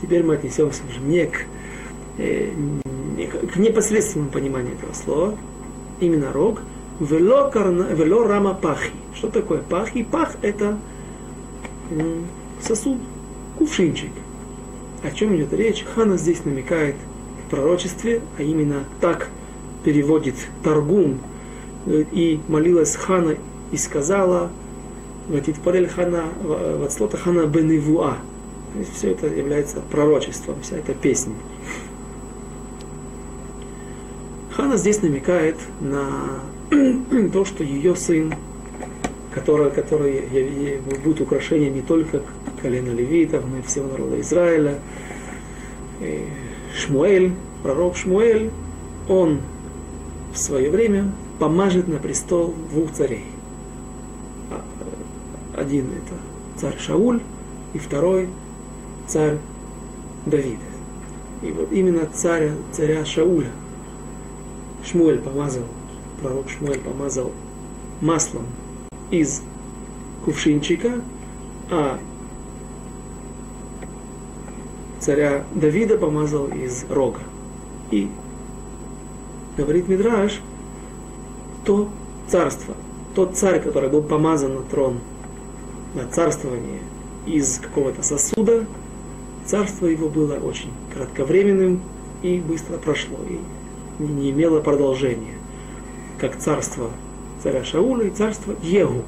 Теперь 0.00 0.22
мы 0.22 0.34
отнесемся 0.34 0.82
уже 0.88 1.00
не 1.00 1.26
к, 1.26 1.44
э, 2.18 2.50
не 3.16 3.26
к 3.26 3.56
непосредственному 3.56 4.30
пониманию 4.30 4.74
этого 4.74 4.92
слова. 4.94 5.34
Именно 6.00 6.32
рог. 6.32 6.60
Вело, 7.00 7.50
карна, 7.50 7.84
вело 7.84 8.26
рама 8.26 8.54
пахи. 8.54 8.90
Что 9.14 9.28
такое 9.28 9.60
пахи? 9.60 10.02
Пах 10.02 10.36
это 10.42 10.78
сосуд, 12.60 12.98
кувшинчик. 13.56 14.10
О 15.02 15.10
чем 15.10 15.36
идет 15.36 15.52
речь? 15.52 15.84
Хана 15.94 16.16
здесь 16.16 16.44
намекает 16.44 16.96
в 17.46 17.50
пророчестве, 17.50 18.20
а 18.36 18.42
именно 18.42 18.84
так 19.00 19.28
переводит 19.84 20.34
Таргум, 20.64 21.20
и 21.86 22.40
молилась 22.48 22.96
Хана 22.96 23.36
и 23.70 23.76
сказала, 23.76 24.50
Ватитпарель 25.28 25.88
Хана, 25.88 26.24
Вацлота 26.42 27.16
Хана 27.16 27.46
Беневуа. 27.46 28.16
То 28.72 28.78
есть 28.80 28.96
все 28.96 29.12
это 29.12 29.28
является 29.28 29.80
пророчеством, 29.80 30.56
вся 30.62 30.76
эта 30.76 30.94
песня. 30.94 31.34
Хана 34.50 34.76
здесь 34.76 35.00
намекает 35.00 35.56
на 35.80 36.40
то, 37.32 37.44
что 37.44 37.64
ее 37.64 37.96
сын, 37.96 38.34
который, 39.32 39.70
который 39.70 40.80
будет 41.02 41.20
украшением 41.20 41.74
не 41.74 41.82
только 41.82 42.22
колена 42.60 42.90
левитов, 42.90 43.44
но 43.50 43.58
и 43.58 43.62
всего 43.62 43.88
народа 43.88 44.20
Израиля. 44.20 44.78
Шмуэль, 46.76 47.32
пророк 47.62 47.96
Шмуэль, 47.96 48.50
он 49.08 49.40
в 50.32 50.38
свое 50.38 50.70
время 50.70 51.10
помажет 51.38 51.88
на 51.88 51.98
престол 51.98 52.54
двух 52.70 52.92
царей. 52.92 53.24
А, 54.50 54.62
один 55.60 55.86
это 55.86 56.14
царь 56.60 56.78
Шауль, 56.78 57.20
и 57.74 57.78
второй 57.78 58.28
царь 59.06 59.38
Давид. 60.26 60.58
И 61.42 61.50
вот 61.52 61.72
именно 61.72 62.06
царя, 62.06 62.52
царя 62.72 63.04
Шауля 63.04 63.50
Шмуэль 64.84 65.20
помазал, 65.20 65.64
пророк 66.20 66.48
Шмуэль 66.50 66.80
помазал 66.80 67.32
маслом 68.00 68.46
из 69.10 69.42
кувшинчика, 70.24 71.00
а 71.70 71.98
царя 75.00 75.44
Давида 75.54 75.98
помазал 75.98 76.48
из 76.48 76.84
рога. 76.90 77.20
И 77.90 78.10
говорит 79.56 79.88
Мидраш, 79.88 80.40
то 81.64 81.88
царство, 82.28 82.74
тот 83.14 83.36
царь, 83.36 83.60
который 83.60 83.88
был 83.88 84.02
помазан 84.02 84.54
на 84.54 84.62
трон, 84.62 84.98
на 85.94 86.06
царствование 86.06 86.80
из 87.26 87.58
какого-то 87.58 88.02
сосуда, 88.02 88.66
царство 89.46 89.86
его 89.86 90.08
было 90.08 90.34
очень 90.34 90.70
кратковременным 90.92 91.80
и 92.22 92.38
быстро 92.38 92.76
прошло, 92.76 93.16
и 93.28 94.02
не 94.02 94.30
имело 94.30 94.60
продолжения, 94.60 95.37
как 96.18 96.36
царство 96.38 96.90
царя 97.42 97.64
Шауля 97.64 98.06
и 98.06 98.10
царство 98.10 98.54
Егу. 98.62 99.02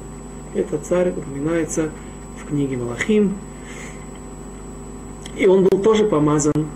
Этот 0.53 0.85
царь 0.85 1.09
упоминается 1.09 1.89
в 2.41 2.47
книге 2.47 2.77
Малахим, 2.77 3.37
и 5.35 5.47
он 5.47 5.63
был 5.65 5.81
тоже 5.81 6.05
помазан 6.05 6.67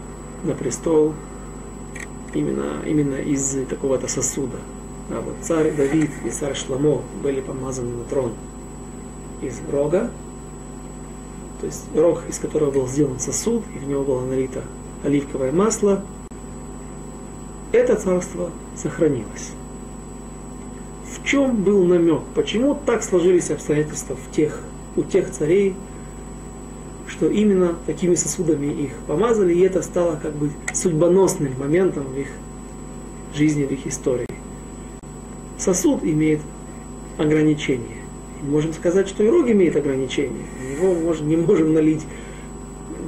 на 0.44 0.54
престол 0.54 1.14
именно, 2.34 2.82
именно 2.86 3.16
из 3.16 3.58
такого-то 3.70 4.08
сосуда. 4.08 4.58
А 5.10 5.22
вот 5.22 5.36
царь 5.42 5.72
Давид 5.72 6.12
и 6.26 6.30
царь 6.30 6.56
Шламо 6.56 7.02
были 7.22 7.42
помазаны 7.42 7.96
на 7.96 8.04
трон 8.06 8.34
из 9.42 9.60
рога, 9.70 10.10
то 11.60 11.68
есть 11.68 11.86
рог, 11.96 12.24
из 12.28 12.40
которого 12.40 12.72
был 12.72 12.88
сделан 12.88 13.20
сосуд, 13.20 13.64
и 13.76 13.80
в 13.80 13.88
него 13.88 14.04
было 14.04 14.26
налито 14.26 14.64
оливковое 15.04 15.52
масло. 15.52 16.04
Это 17.72 17.96
царство 17.96 18.50
сохранилось. 18.76 19.52
В 21.26 21.28
чем 21.28 21.64
был 21.64 21.84
намек? 21.86 22.22
Почему 22.36 22.78
так 22.86 23.02
сложились 23.02 23.50
обстоятельства 23.50 24.16
в 24.16 24.32
тех, 24.32 24.62
у 24.96 25.02
тех 25.02 25.32
царей, 25.32 25.74
что 27.08 27.28
именно 27.28 27.74
такими 27.88 28.14
сосудами 28.14 28.68
их 28.68 28.92
помазали, 29.08 29.56
и 29.56 29.62
это 29.62 29.82
стало 29.82 30.20
как 30.22 30.34
бы 30.34 30.52
судьбоносным 30.72 31.58
моментом 31.58 32.04
в 32.04 32.20
их 32.20 32.28
жизни, 33.34 33.66
в 33.66 33.72
их 33.72 33.88
истории. 33.88 34.28
Сосуд 35.58 36.04
имеет 36.04 36.42
ограничения. 37.18 38.04
И 38.44 38.46
можем 38.46 38.72
сказать, 38.74 39.08
что 39.08 39.24
и 39.24 39.28
рог 39.28 39.50
имеет 39.50 39.76
ограничения. 39.76 40.46
В 40.60 40.80
него 40.80 40.94
можем, 40.94 41.28
не 41.28 41.38
можем 41.38 41.74
налить 41.74 42.06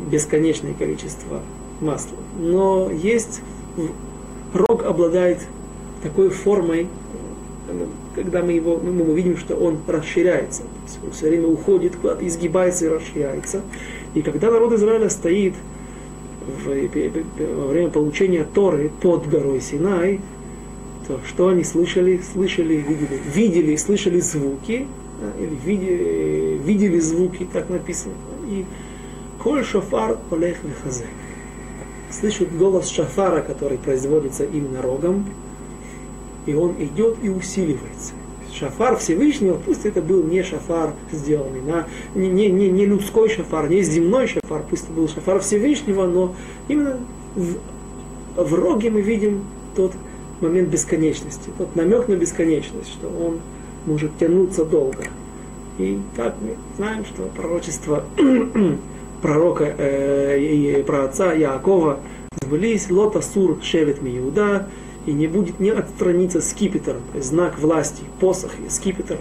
бесконечное 0.10 0.74
количество 0.74 1.44
масла. 1.82 2.18
Но 2.40 2.90
есть, 2.90 3.42
рог 4.56 4.86
обладает 4.86 5.46
такой 6.02 6.30
формой, 6.30 6.88
когда 8.16 8.42
мы 8.42 8.54
его, 8.54 8.78
мы, 8.78 8.92
мы 8.92 9.16
видим, 9.16 9.38
что 9.38 9.56
он 9.56 9.80
расширяется. 9.88 10.64
Он 11.04 11.12
все 11.12 11.30
время 11.30 11.48
уходит 11.48 11.96
куда-то, 11.96 12.26
изгибается 12.28 12.86
и 12.86 12.90
расширяется. 12.90 13.62
И 14.14 14.22
когда 14.22 14.52
народ 14.52 14.74
Израиля 14.74 15.10
стоит 15.10 15.54
в, 16.46 16.68
во 16.68 17.68
время 17.68 17.90
получения 17.90 18.46
Торы 18.46 18.90
под 19.02 19.28
горой 19.30 19.62
Синай, 19.62 20.22
то 21.08 21.20
что 21.28 21.50
они 21.50 21.64
слышали? 21.64 22.22
Слышали, 22.34 22.76
видели, 22.76 23.20
видели 23.34 23.72
и 23.74 23.78
слышали 23.78 24.20
звуки, 24.20 24.88
или 25.40 25.58
видели, 25.66 26.60
видели 26.64 27.00
звуки, 27.00 27.48
так 27.52 27.70
написано. 27.70 28.14
И 28.48 28.66
коль 29.42 29.64
шофар 29.64 30.18
олех 30.32 30.58
вихазек. 30.64 31.08
Слышат 32.10 32.56
голос 32.56 32.88
шафара, 32.88 33.42
который 33.42 33.78
производится 33.78 34.46
именно 34.46 34.82
рогом, 34.82 35.26
и 36.48 36.56
он 36.56 36.74
идет 36.80 37.18
и 37.22 37.30
усиливается. 37.30 38.14
Шафар 38.52 38.98
Всевышнего, 38.98 39.60
пусть 39.64 39.86
это 39.86 40.02
был 40.02 40.24
не 40.24 40.42
шафар 40.42 40.94
сделанный, 41.12 41.62
на, 41.62 41.86
не, 42.16 42.30
не, 42.30 42.50
не, 42.50 42.70
не 42.70 42.86
людской 42.88 43.30
шафар, 43.30 43.70
не 43.70 43.84
земной 43.84 44.26
шафар, 44.26 44.64
пусть 44.68 44.86
это 44.86 44.94
был 44.94 45.08
шафар 45.08 45.42
Всевышнего, 45.42 46.08
но 46.08 46.34
именно 46.68 46.98
в, 47.36 47.58
в 48.36 48.54
роге 48.56 48.90
мы 48.90 49.02
видим 49.02 49.44
тот 49.76 49.94
момент 50.42 50.70
бесконечности, 50.70 51.52
тот 51.58 51.76
намек 51.76 52.08
на 52.08 52.16
бесконечность, 52.16 52.90
что 52.90 53.08
он 53.08 53.40
может 53.86 54.18
тянуться 54.18 54.66
долго. 54.66 55.04
И 55.78 56.00
так 56.16 56.36
мы 56.42 56.56
знаем, 56.78 57.06
что 57.06 57.24
пророчество 57.36 58.06
пророка 59.22 59.76
э, 59.78 60.40
и 60.40 60.84
праотца 60.84 61.34
Яакова 61.34 62.00
сбылись, 62.42 62.90
лотасур 62.90 63.60
шевет 63.62 64.02
миуда, 64.02 64.68
и 65.08 65.14
не 65.14 65.28
будет 65.28 65.60
не 65.60 65.72
отстраниться 65.72 66.42
скипетр, 66.42 66.98
знак 67.16 67.58
власти, 67.58 68.04
посох 68.20 68.52
и 68.60 68.70
скипетр, 68.70 69.18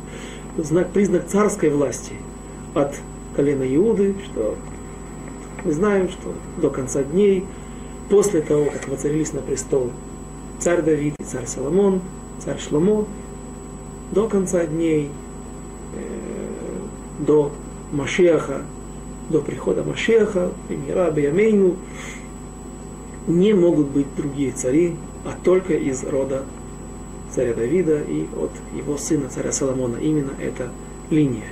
знак, 0.58 0.90
признак 0.90 1.26
царской 1.28 1.70
власти 1.70 2.12
от 2.74 2.94
колена 3.34 3.62
Иуды, 3.74 4.16
что 4.24 4.56
мы 5.64 5.72
знаем, 5.72 6.10
что 6.10 6.34
до 6.60 6.70
конца 6.70 7.04
дней, 7.04 7.44
после 8.10 8.42
того, 8.42 8.66
как 8.66 8.88
воцарились 8.88 9.32
на 9.32 9.40
престол 9.40 9.92
царь 10.58 10.82
Давид 10.82 11.14
и 11.20 11.24
царь 11.24 11.46
Соломон, 11.46 12.00
царь 12.44 12.58
Шломо, 12.58 13.06
до 14.10 14.28
конца 14.28 14.66
дней, 14.66 15.10
э, 15.94 17.24
до 17.24 17.52
Машеха, 17.92 18.62
до 19.30 19.40
прихода 19.40 19.84
Машеха, 19.84 20.50
Мира 20.68 21.10
Беямейну, 21.12 21.76
не 23.28 23.54
могут 23.54 23.88
быть 23.88 24.06
другие 24.16 24.50
цари, 24.50 24.96
а 25.26 25.34
только 25.42 25.74
из 25.74 26.04
рода 26.04 26.44
царя 27.30 27.52
Давида 27.52 28.02
и 28.02 28.26
от 28.36 28.52
его 28.76 28.96
сына 28.96 29.28
царя 29.28 29.50
Соломона. 29.50 29.96
Именно 29.96 30.30
эта 30.40 30.70
линия. 31.10 31.48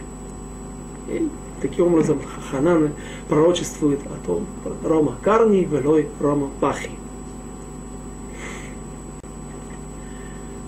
И 1.08 1.28
таким 1.60 1.86
образом 1.86 2.20
Хананы 2.50 2.92
пророчествует 3.28 4.00
о 4.06 4.26
том, 4.26 4.46
Рома 4.84 5.16
Карни, 5.22 5.68
Велой 5.70 6.08
Рома 6.20 6.50
Пахи. 6.60 6.90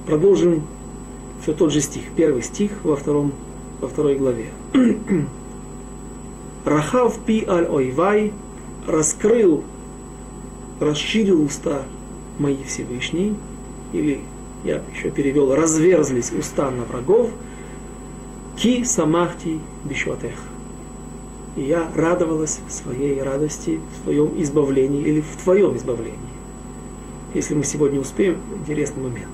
Продолжим 0.07 0.65
все 1.43 1.53
тот 1.53 1.73
же 1.73 1.81
стих, 1.81 2.05
первый 2.17 2.43
стих 2.43 2.73
во, 2.83 2.97
втором, 2.97 3.33
во 3.81 3.89
второй 3.89 4.17
главе. 4.17 4.51
Рахав 6.65 7.19
пи 7.25 7.45
аль 7.47 7.69
ойвай 7.69 8.33
раскрыл, 8.87 9.63
расширил 10.81 11.43
уста 11.43 11.85
мои 12.39 12.63
Всевышний, 12.65 13.35
или 13.93 14.21
я 14.65 14.83
еще 14.95 15.11
перевел, 15.11 15.55
разверзлись 15.55 16.33
уста 16.33 16.71
на 16.71 16.85
врагов, 16.85 17.31
ки 18.57 18.85
самахти 18.85 19.61
бишотех. 19.85 20.35
И 21.57 21.63
я 21.63 21.91
радовалась 21.95 22.61
в 22.69 22.73
своей 22.73 23.23
радости, 23.23 23.81
в 23.93 24.05
своем 24.05 24.41
избавлении 24.43 25.03
или 25.03 25.21
в 25.21 25.43
твоем 25.43 25.77
избавлении. 25.77 26.19
Если 27.35 27.55
мы 27.55 27.65
сегодня 27.65 28.01
успеем, 28.01 28.39
интересный 28.61 29.03
момент. 29.03 29.29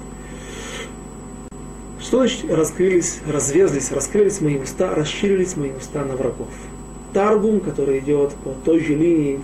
Что 1.99 2.19
значит 2.19 2.51
раскрылись, 2.51 3.21
разверзлись, 3.27 3.91
раскрылись 3.91 4.41
мои 4.41 4.59
уста, 4.59 4.95
расширились 4.95 5.57
мои 5.57 5.71
уста 5.71 6.05
на 6.05 6.17
врагов? 6.17 6.49
Таргум, 7.13 7.61
который 7.61 8.01
идет 8.01 8.35
по 8.45 8.51
той 8.65 8.81
же 8.81 8.95
линии, 8.95 9.41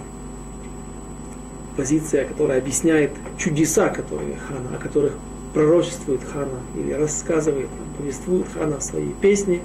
позиция, 1.78 2.24
которая 2.24 2.58
объясняет 2.58 3.12
чудеса, 3.38 3.88
которые 3.88 4.34
Хана, 4.48 4.76
о 4.76 4.82
которых 4.82 5.12
пророчествует 5.54 6.20
Хана 6.24 6.58
или 6.76 6.92
рассказывает, 6.92 7.68
повествует 7.96 8.46
Хана 8.52 8.78
в 8.78 8.82
своей 8.82 9.14
песне. 9.20 9.60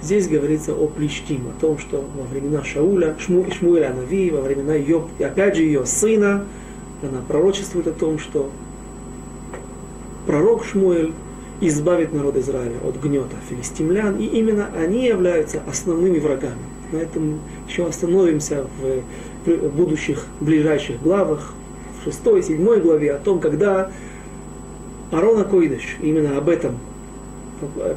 Здесь 0.00 0.26
говорится 0.26 0.72
о 0.72 0.88
Плештим, 0.88 1.48
о 1.48 1.60
том, 1.60 1.78
что 1.78 2.02
во 2.16 2.24
времена 2.24 2.64
Шауля, 2.64 3.14
Шму, 3.18 3.44
Шмуэля 3.52 3.92
Нави, 3.92 4.30
во 4.30 4.40
времена 4.40 4.74
ее, 4.74 5.04
и 5.18 5.22
опять 5.22 5.54
же 5.54 5.62
ее 5.62 5.84
сына, 5.84 6.46
она 7.02 7.20
пророчествует 7.28 7.88
о 7.88 7.92
том, 7.92 8.18
что 8.18 8.50
пророк 10.26 10.64
Шмуэль 10.64 11.12
избавит 11.60 12.14
народ 12.14 12.38
Израиля 12.38 12.78
от 12.82 12.96
гнета 12.96 13.36
филистимлян, 13.50 14.16
и 14.16 14.24
именно 14.24 14.70
они 14.74 15.04
являются 15.06 15.62
основными 15.68 16.18
врагами. 16.18 16.62
На 16.90 16.96
этом 16.96 17.38
еще 17.68 17.86
остановимся 17.86 18.66
в 18.80 19.02
будущих 19.46 20.26
ближайших 20.40 21.02
главах, 21.02 21.52
в 22.00 22.04
шестой, 22.04 22.42
седьмой 22.42 22.80
главе, 22.80 23.12
о 23.12 23.18
том, 23.18 23.40
когда 23.40 23.90
Арона 25.10 25.44
Койдыш, 25.44 25.98
именно 26.00 26.38
об 26.38 26.48
этом 26.48 26.78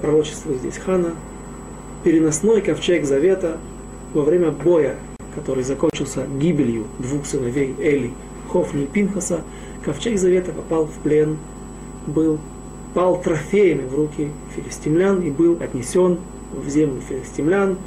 пророчествует 0.02 0.60
здесь 0.60 0.78
Хана, 0.78 1.12
переносной 2.04 2.62
ковчег 2.62 3.06
Завета 3.06 3.58
во 4.14 4.24
время 4.24 4.52
боя, 4.52 4.96
который 5.34 5.64
закончился 5.64 6.26
гибелью 6.40 6.86
двух 7.00 7.26
сыновей 7.26 7.76
Эли, 7.80 8.14
Хофни 8.52 8.84
и 8.84 8.88
Пинхаса, 8.88 9.42
ковчег 9.84 10.18
Завета 10.20 10.52
попал 10.52 10.86
в 10.86 10.94
плен, 11.04 11.38
был, 12.06 12.40
пал 12.94 13.22
трофеями 13.22 13.88
в 13.88 13.96
руки 13.96 14.30
филистимлян 14.56 15.22
и 15.22 15.32
был 15.32 15.58
отнесен 15.60 16.20
в 16.54 16.70
землю 16.70 17.02
филистимлян, 17.08 17.78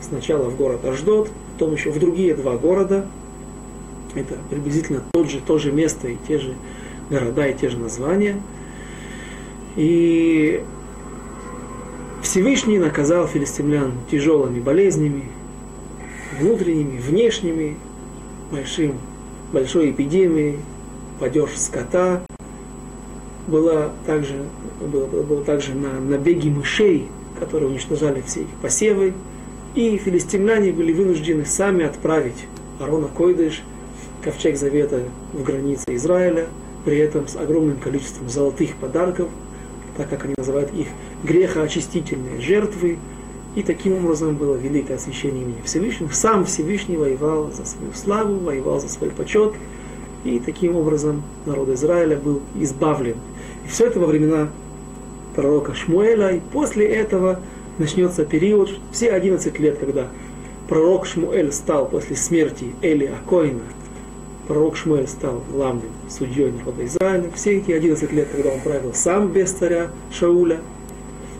сначала 0.00 0.48
в 0.48 0.56
город 0.56 0.84
Аждот, 0.84 1.28
потом 1.58 1.74
еще 1.74 1.90
в 1.90 1.98
другие 1.98 2.34
два 2.34 2.56
города. 2.56 3.04
Это 4.14 4.36
приблизительно 4.48 5.02
тот 5.12 5.28
же, 5.28 5.40
то 5.40 5.58
же 5.58 5.72
место 5.72 6.06
и 6.06 6.16
те 6.28 6.38
же 6.38 6.54
города 7.10 7.46
и 7.48 7.52
те 7.52 7.68
же 7.68 7.78
названия. 7.78 8.40
И 9.74 10.62
Всевышний 12.22 12.78
наказал 12.78 13.26
филистимлян 13.26 13.92
тяжелыми 14.08 14.60
болезнями, 14.60 15.24
внутренними, 16.38 16.98
внешними, 16.98 17.76
большим, 18.52 18.94
большой 19.52 19.90
эпидемией, 19.90 20.60
падеж 21.18 21.50
скота, 21.56 22.22
была 23.48 23.90
также, 24.06 24.44
было, 24.80 25.06
было 25.06 25.42
также 25.42 25.74
на 25.74 25.98
набеги 25.98 26.50
мышей, 26.50 27.08
которые 27.40 27.68
уничтожали 27.68 28.22
все 28.24 28.42
их 28.42 28.48
посевы, 28.62 29.12
и 29.74 29.96
филистимляне 29.98 30.72
были 30.72 30.92
вынуждены 30.92 31.44
сами 31.44 31.84
отправить 31.84 32.46
Арона 32.80 33.08
Койдыш, 33.08 33.62
ковчег 34.22 34.56
завета 34.56 35.02
в 35.32 35.42
границы 35.42 35.84
Израиля, 35.88 36.46
при 36.84 36.98
этом 36.98 37.28
с 37.28 37.36
огромным 37.36 37.78
количеством 37.78 38.28
золотых 38.28 38.74
подарков, 38.76 39.28
так 39.96 40.08
как 40.08 40.24
они 40.24 40.34
называют 40.38 40.72
их 40.72 40.88
грехоочистительные 41.24 42.40
жертвы, 42.40 42.98
и 43.56 43.62
таким 43.62 43.94
образом 44.04 44.36
было 44.36 44.56
великое 44.56 44.94
освящение 44.94 45.42
имени 45.42 45.62
Всевышнего. 45.64 46.10
Сам 46.12 46.44
Всевышний 46.44 46.96
воевал 46.96 47.50
за 47.52 47.64
свою 47.64 47.92
славу, 47.92 48.36
воевал 48.36 48.80
за 48.80 48.88
свой 48.88 49.10
почет, 49.10 49.54
и 50.24 50.38
таким 50.38 50.76
образом 50.76 51.22
народ 51.46 51.68
Израиля 51.70 52.16
был 52.16 52.40
избавлен. 52.56 53.16
И 53.64 53.68
все 53.68 53.86
это 53.86 53.98
во 53.98 54.06
времена 54.06 54.48
пророка 55.34 55.74
Шмуэля, 55.74 56.36
и 56.36 56.40
после 56.52 56.86
этого 56.86 57.40
начнется 57.78 58.24
период, 58.24 58.70
все 58.92 59.10
11 59.10 59.58
лет, 59.58 59.78
когда 59.78 60.08
пророк 60.68 61.06
Шмуэль 61.06 61.52
стал 61.52 61.88
после 61.88 62.16
смерти 62.16 62.74
Эли 62.82 63.06
Акоина, 63.06 63.62
пророк 64.46 64.76
Шмуэль 64.76 65.08
стал 65.08 65.42
главным 65.50 65.90
судьей 66.08 66.52
народа 66.52 66.84
Израиля. 66.86 67.30
Все 67.34 67.58
эти 67.58 67.72
11 67.72 68.12
лет, 68.12 68.28
когда 68.30 68.50
он 68.50 68.60
правил 68.60 68.92
сам 68.94 69.28
без 69.28 69.52
царя 69.52 69.90
Шауля, 70.10 70.60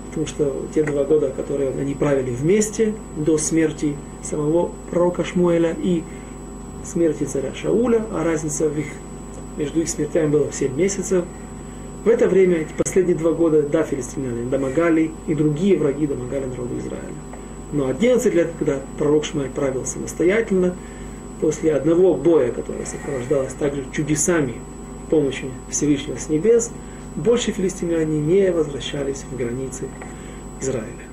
потому 0.08 0.26
что 0.26 0.66
те 0.74 0.82
два 0.82 1.04
года, 1.04 1.30
которые 1.30 1.70
они 1.70 1.94
правили 1.94 2.30
вместе 2.30 2.94
до 3.16 3.38
смерти 3.38 3.96
самого 4.22 4.70
пророка 4.90 5.24
Шмуэля 5.24 5.76
и 5.82 6.02
смерти 6.84 7.24
царя 7.24 7.54
Шауля, 7.54 8.04
а 8.12 8.24
разница 8.24 8.68
в 8.68 8.78
их, 8.78 8.86
между 9.56 9.80
их 9.80 9.88
смертями 9.88 10.30
была 10.30 10.52
7 10.52 10.74
месяцев. 10.74 11.24
В 12.04 12.08
это 12.08 12.28
время, 12.28 12.58
эти 12.58 12.72
последние 12.76 13.16
два 13.16 13.32
года, 13.32 13.62
да, 13.62 13.82
филистимляне 13.82 14.48
домогали, 14.48 15.10
и 15.26 15.34
другие 15.34 15.76
враги 15.76 16.06
домогали 16.06 16.44
народу 16.44 16.78
Израиля. 16.78 17.14
Но 17.72 17.88
11 17.88 18.34
лет, 18.34 18.50
когда 18.58 18.80
пророк 18.98 19.24
Шмуэль 19.24 19.50
правил 19.50 19.84
самостоятельно, 19.84 20.74
после 21.40 21.74
одного 21.74 22.14
боя, 22.14 22.52
который 22.52 22.86
сопровождалось 22.86 23.52
также 23.52 23.84
чудесами 23.92 24.54
помощи 25.10 25.46
Всевышнего 25.70 26.16
с 26.16 26.28
небес, 26.28 26.70
больше 27.16 27.50
филистимляне 27.50 28.20
не 28.20 28.52
возвращались 28.52 29.24
в 29.30 29.36
границы 29.36 29.88
Израиля. 30.60 31.07